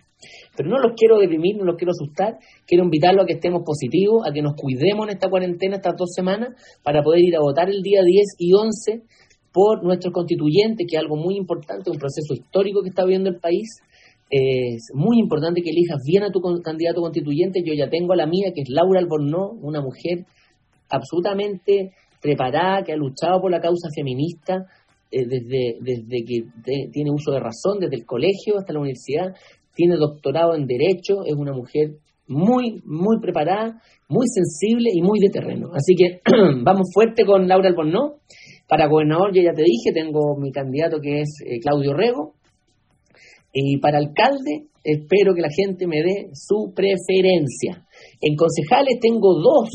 Pero 0.56 0.70
no 0.70 0.78
los 0.78 0.94
quiero 0.96 1.18
deprimir, 1.18 1.58
no 1.58 1.66
los 1.66 1.78
quiero 1.78 1.92
asustar, 1.92 2.38
quiero 2.68 2.84
invitarlos 2.84 3.24
a 3.24 3.26
que 3.26 3.34
estemos 3.34 3.64
positivos, 3.66 4.22
a 4.28 4.32
que 4.32 4.42
nos 4.42 4.54
cuidemos 4.56 5.08
en 5.08 5.16
esta 5.16 5.30
cuarentena 5.30 5.78
estas 5.78 5.96
dos 5.98 6.12
semanas 6.14 6.50
para 6.84 7.02
poder 7.02 7.22
ir 7.22 7.36
a 7.36 7.40
votar 7.40 7.70
el 7.70 7.82
día 7.82 8.02
10 8.04 8.36
y 8.38 8.54
11 8.54 9.04
por 9.52 9.84
nuestro 9.84 10.12
constituyente, 10.12 10.86
que 10.88 10.96
es 10.96 11.02
algo 11.02 11.18
muy 11.18 11.36
importante, 11.36 11.90
un 11.90 11.98
proceso 11.98 12.34
histórico 12.34 12.82
que 12.84 12.90
está 12.90 13.04
viviendo 13.04 13.30
el 13.30 13.40
país. 13.40 13.68
Es 14.34 14.88
muy 14.94 15.20
importante 15.20 15.62
que 15.62 15.72
elijas 15.72 16.00
bien 16.06 16.24
a 16.24 16.32
tu 16.32 16.40
candidato 16.64 17.02
constituyente. 17.02 17.62
Yo 17.66 17.74
ya 17.74 17.90
tengo 17.90 18.14
a 18.14 18.16
la 18.16 18.26
mía, 18.26 18.52
que 18.56 18.62
es 18.62 18.70
Laura 18.70 19.00
Albornoz, 19.00 19.58
una 19.62 19.82
mujer 19.82 20.26
absolutamente 20.90 21.92
preparada, 22.22 22.84
que 22.84 22.94
ha 22.94 22.96
luchado 22.96 23.42
por 23.42 23.52
la 23.52 23.60
causa 23.60 23.90
feminista 23.94 24.66
eh, 25.12 25.26
desde, 25.28 25.78
desde 25.82 26.24
que 26.24 26.46
tiene 26.92 27.12
uso 27.12 27.32
de 27.32 27.40
razón, 27.40 27.80
desde 27.80 27.98
el 27.98 28.06
colegio 28.06 28.58
hasta 28.58 28.72
la 28.72 28.80
universidad, 28.80 29.36
tiene 29.76 29.98
doctorado 29.98 30.56
en 30.56 30.66
Derecho, 30.66 31.26
es 31.26 31.36
una 31.36 31.52
mujer 31.52 31.98
muy, 32.28 32.82
muy 32.86 33.20
preparada, 33.20 33.82
muy 34.08 34.26
sensible 34.28 34.90
y 34.94 35.02
muy 35.02 35.20
de 35.20 35.30
terreno. 35.30 35.72
Así 35.74 35.96
que 35.96 36.22
vamos 36.64 36.88
fuerte 36.94 37.26
con 37.26 37.48
Laura 37.48 37.68
Albornoz. 37.68 38.22
Para 38.68 38.88
gobernador, 38.88 39.34
ya 39.34 39.52
te 39.54 39.64
dije, 39.64 39.92
tengo 39.94 40.38
mi 40.40 40.50
candidato 40.52 41.02
que 41.02 41.20
es 41.22 41.30
eh, 41.46 41.60
Claudio 41.60 41.94
Rego. 41.94 42.36
Y 43.54 43.78
para 43.78 43.98
alcalde, 43.98 44.68
espero 44.84 45.34
que 45.36 45.42
la 45.42 45.50
gente 45.54 45.88
me 45.88 46.02
dé 46.02 46.30
su 46.34 46.74
preferencia. 46.74 47.86
En 48.22 48.36
concejales 48.36 49.00
tengo 49.02 49.34
dos 49.36 49.70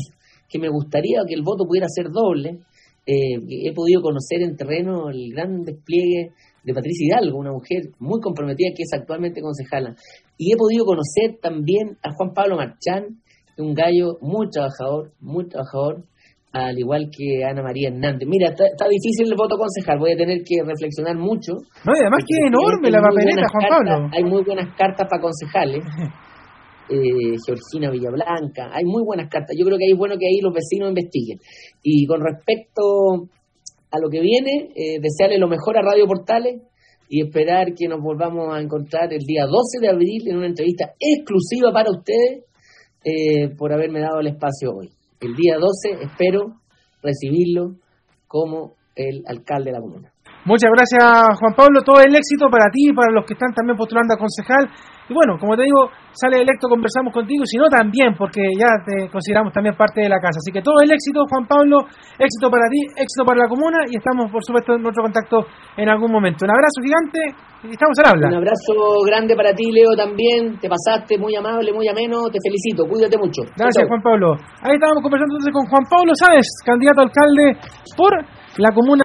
que 0.49 0.59
me 0.59 0.69
gustaría 0.69 1.19
que 1.27 1.35
el 1.35 1.43
voto 1.43 1.65
pudiera 1.65 1.87
ser 1.89 2.07
doble. 2.11 2.59
Eh, 3.05 3.39
he 3.65 3.73
podido 3.73 4.01
conocer 4.01 4.41
en 4.41 4.55
terreno 4.55 5.09
el 5.09 5.31
gran 5.31 5.63
despliegue 5.63 6.33
de 6.63 6.73
Patricia 6.73 7.07
Hidalgo, 7.07 7.37
una 7.37 7.53
mujer 7.53 7.91
muy 7.99 8.19
comprometida 8.19 8.69
que 8.75 8.83
es 8.83 8.93
actualmente 8.93 9.41
concejala. 9.41 9.95
Y 10.37 10.51
he 10.51 10.57
podido 10.57 10.85
conocer 10.85 11.39
también 11.41 11.97
a 12.03 12.13
Juan 12.13 12.33
Pablo 12.33 12.57
Marchán, 12.57 13.21
un 13.57 13.73
gallo 13.73 14.17
muy 14.21 14.49
trabajador, 14.49 15.13
muy 15.19 15.47
trabajador, 15.47 16.03
al 16.65 16.77
igual 16.77 17.09
que 17.11 17.43
Ana 17.45 17.61
María 17.61 17.89
Hernández. 17.89 18.27
Mira, 18.27 18.49
está, 18.49 18.87
difícil 18.89 19.29
el 19.29 19.37
voto 19.37 19.57
concejal, 19.57 19.99
voy 19.99 20.13
a 20.13 20.17
tener 20.17 20.39
que 20.43 20.63
reflexionar 20.65 21.15
mucho. 21.17 21.53
No, 21.85 21.93
y 21.93 21.99
además 22.01 22.23
que 22.25 22.33
es 22.37 22.47
enorme 22.47 22.89
la 22.89 23.01
papeleta, 23.01 23.47
Juan 23.51 23.69
Pablo. 23.69 24.09
Hay 24.13 24.23
muy 24.23 24.43
buenas 24.43 24.75
cartas 24.75 25.07
para 25.09 25.21
concejales. 25.21 25.83
Eh, 26.89 27.35
Georgina 27.45 27.91
Villablanca, 27.91 28.71
hay 28.71 28.85
muy 28.85 29.03
buenas 29.03 29.27
cartas. 29.29 29.57
Yo 29.59 29.65
creo 29.65 29.77
que 29.77 29.91
es 29.91 29.97
bueno 29.97 30.15
que 30.17 30.25
ahí 30.25 30.39
los 30.39 30.53
vecinos 30.53 30.87
investiguen. 30.87 31.37
Y 31.83 32.07
con 32.07 32.21
respecto 32.23 33.27
a 33.91 33.99
lo 33.99 34.09
que 34.09 34.21
viene, 34.21 34.69
eh, 34.73 34.97
desearle 35.01 35.37
lo 35.37 35.49
mejor 35.49 35.77
a 35.77 35.81
Radio 35.81 36.07
Portales 36.07 36.61
y 37.09 37.21
esperar 37.25 37.73
que 37.73 37.87
nos 37.87 38.01
volvamos 38.01 38.53
a 38.53 38.61
encontrar 38.61 39.11
el 39.11 39.25
día 39.25 39.45
12 39.45 39.79
de 39.81 39.89
abril 39.89 40.27
en 40.27 40.37
una 40.37 40.47
entrevista 40.47 40.93
exclusiva 40.99 41.71
para 41.73 41.91
ustedes 41.91 42.45
eh, 43.03 43.49
por 43.57 43.71
haberme 43.73 44.01
dado 44.01 44.19
el 44.19 44.27
espacio 44.27 44.71
hoy. 44.75 44.89
El 45.19 45.33
día 45.35 45.55
12 45.59 46.05
espero 46.05 46.61
recibirlo 47.01 47.75
como 48.27 48.73
el 48.95 49.23
alcalde 49.27 49.71
de 49.71 49.77
la 49.77 49.81
comuna. 49.81 50.11
Muchas 50.45 50.71
gracias, 50.71 51.39
Juan 51.39 51.55
Pablo. 51.55 51.81
Todo 51.83 51.99
el 51.99 52.15
éxito 52.15 52.47
para 52.49 52.71
ti 52.71 52.89
y 52.89 52.93
para 52.93 53.11
los 53.11 53.25
que 53.25 53.33
están 53.33 53.53
también 53.53 53.77
postulando 53.77 54.13
a 54.13 54.17
concejal. 54.17 54.69
Y 55.09 55.13
bueno, 55.13 55.37
como 55.39 55.55
te 55.55 55.63
digo, 55.63 55.89
sale 56.11 56.41
electo, 56.41 56.67
conversamos 56.67 57.13
contigo, 57.13 57.43
y 57.43 57.47
si 57.47 57.57
no 57.57 57.69
también, 57.69 58.15
porque 58.17 58.41
ya 58.57 58.67
te 58.83 59.09
consideramos 59.09 59.53
también 59.53 59.75
parte 59.75 60.01
de 60.01 60.09
la 60.09 60.19
casa. 60.19 60.39
Así 60.43 60.51
que 60.51 60.61
todo 60.61 60.81
el 60.83 60.91
éxito, 60.91 61.23
Juan 61.29 61.47
Pablo, 61.47 61.87
éxito 62.19 62.51
para 62.51 62.67
ti, 62.67 62.81
éxito 62.95 63.23
para 63.23 63.43
la 63.43 63.47
comuna 63.47 63.87
y 63.87 63.97
estamos, 63.97 64.31
por 64.31 64.43
supuesto, 64.43 64.75
en 64.75 64.83
nuestro 64.83 65.03
contacto 65.03 65.47
en 65.77 65.87
algún 65.89 66.11
momento. 66.11 66.45
Un 66.45 66.51
abrazo 66.51 66.81
gigante 66.83 67.19
y 67.63 67.71
estamos 67.71 67.97
al 67.99 68.11
habla. 68.11 68.27
Un 68.27 68.43
abrazo 68.43 68.73
grande 69.05 69.35
para 69.35 69.53
ti, 69.53 69.71
Leo, 69.71 69.95
también. 69.95 70.59
Te 70.59 70.69
pasaste 70.69 71.17
muy 71.17 71.35
amable, 71.35 71.73
muy 71.73 71.87
ameno. 71.87 72.29
Te 72.29 72.39
felicito. 72.43 72.85
Cuídate 72.85 73.17
mucho. 73.17 73.41
Gracias, 73.55 73.87
Juan 73.87 74.01
Pablo. 74.01 74.35
Ahí 74.61 74.75
estábamos 74.75 75.01
conversando 75.01 75.35
entonces 75.35 75.53
con 75.53 75.65
Juan 75.65 75.85
Pablo 75.89 76.11
Sáez, 76.15 76.47
candidato 76.65 77.01
a 77.01 77.03
alcalde 77.07 77.45
por 77.95 78.13
la 78.57 78.71
comuna. 78.71 78.95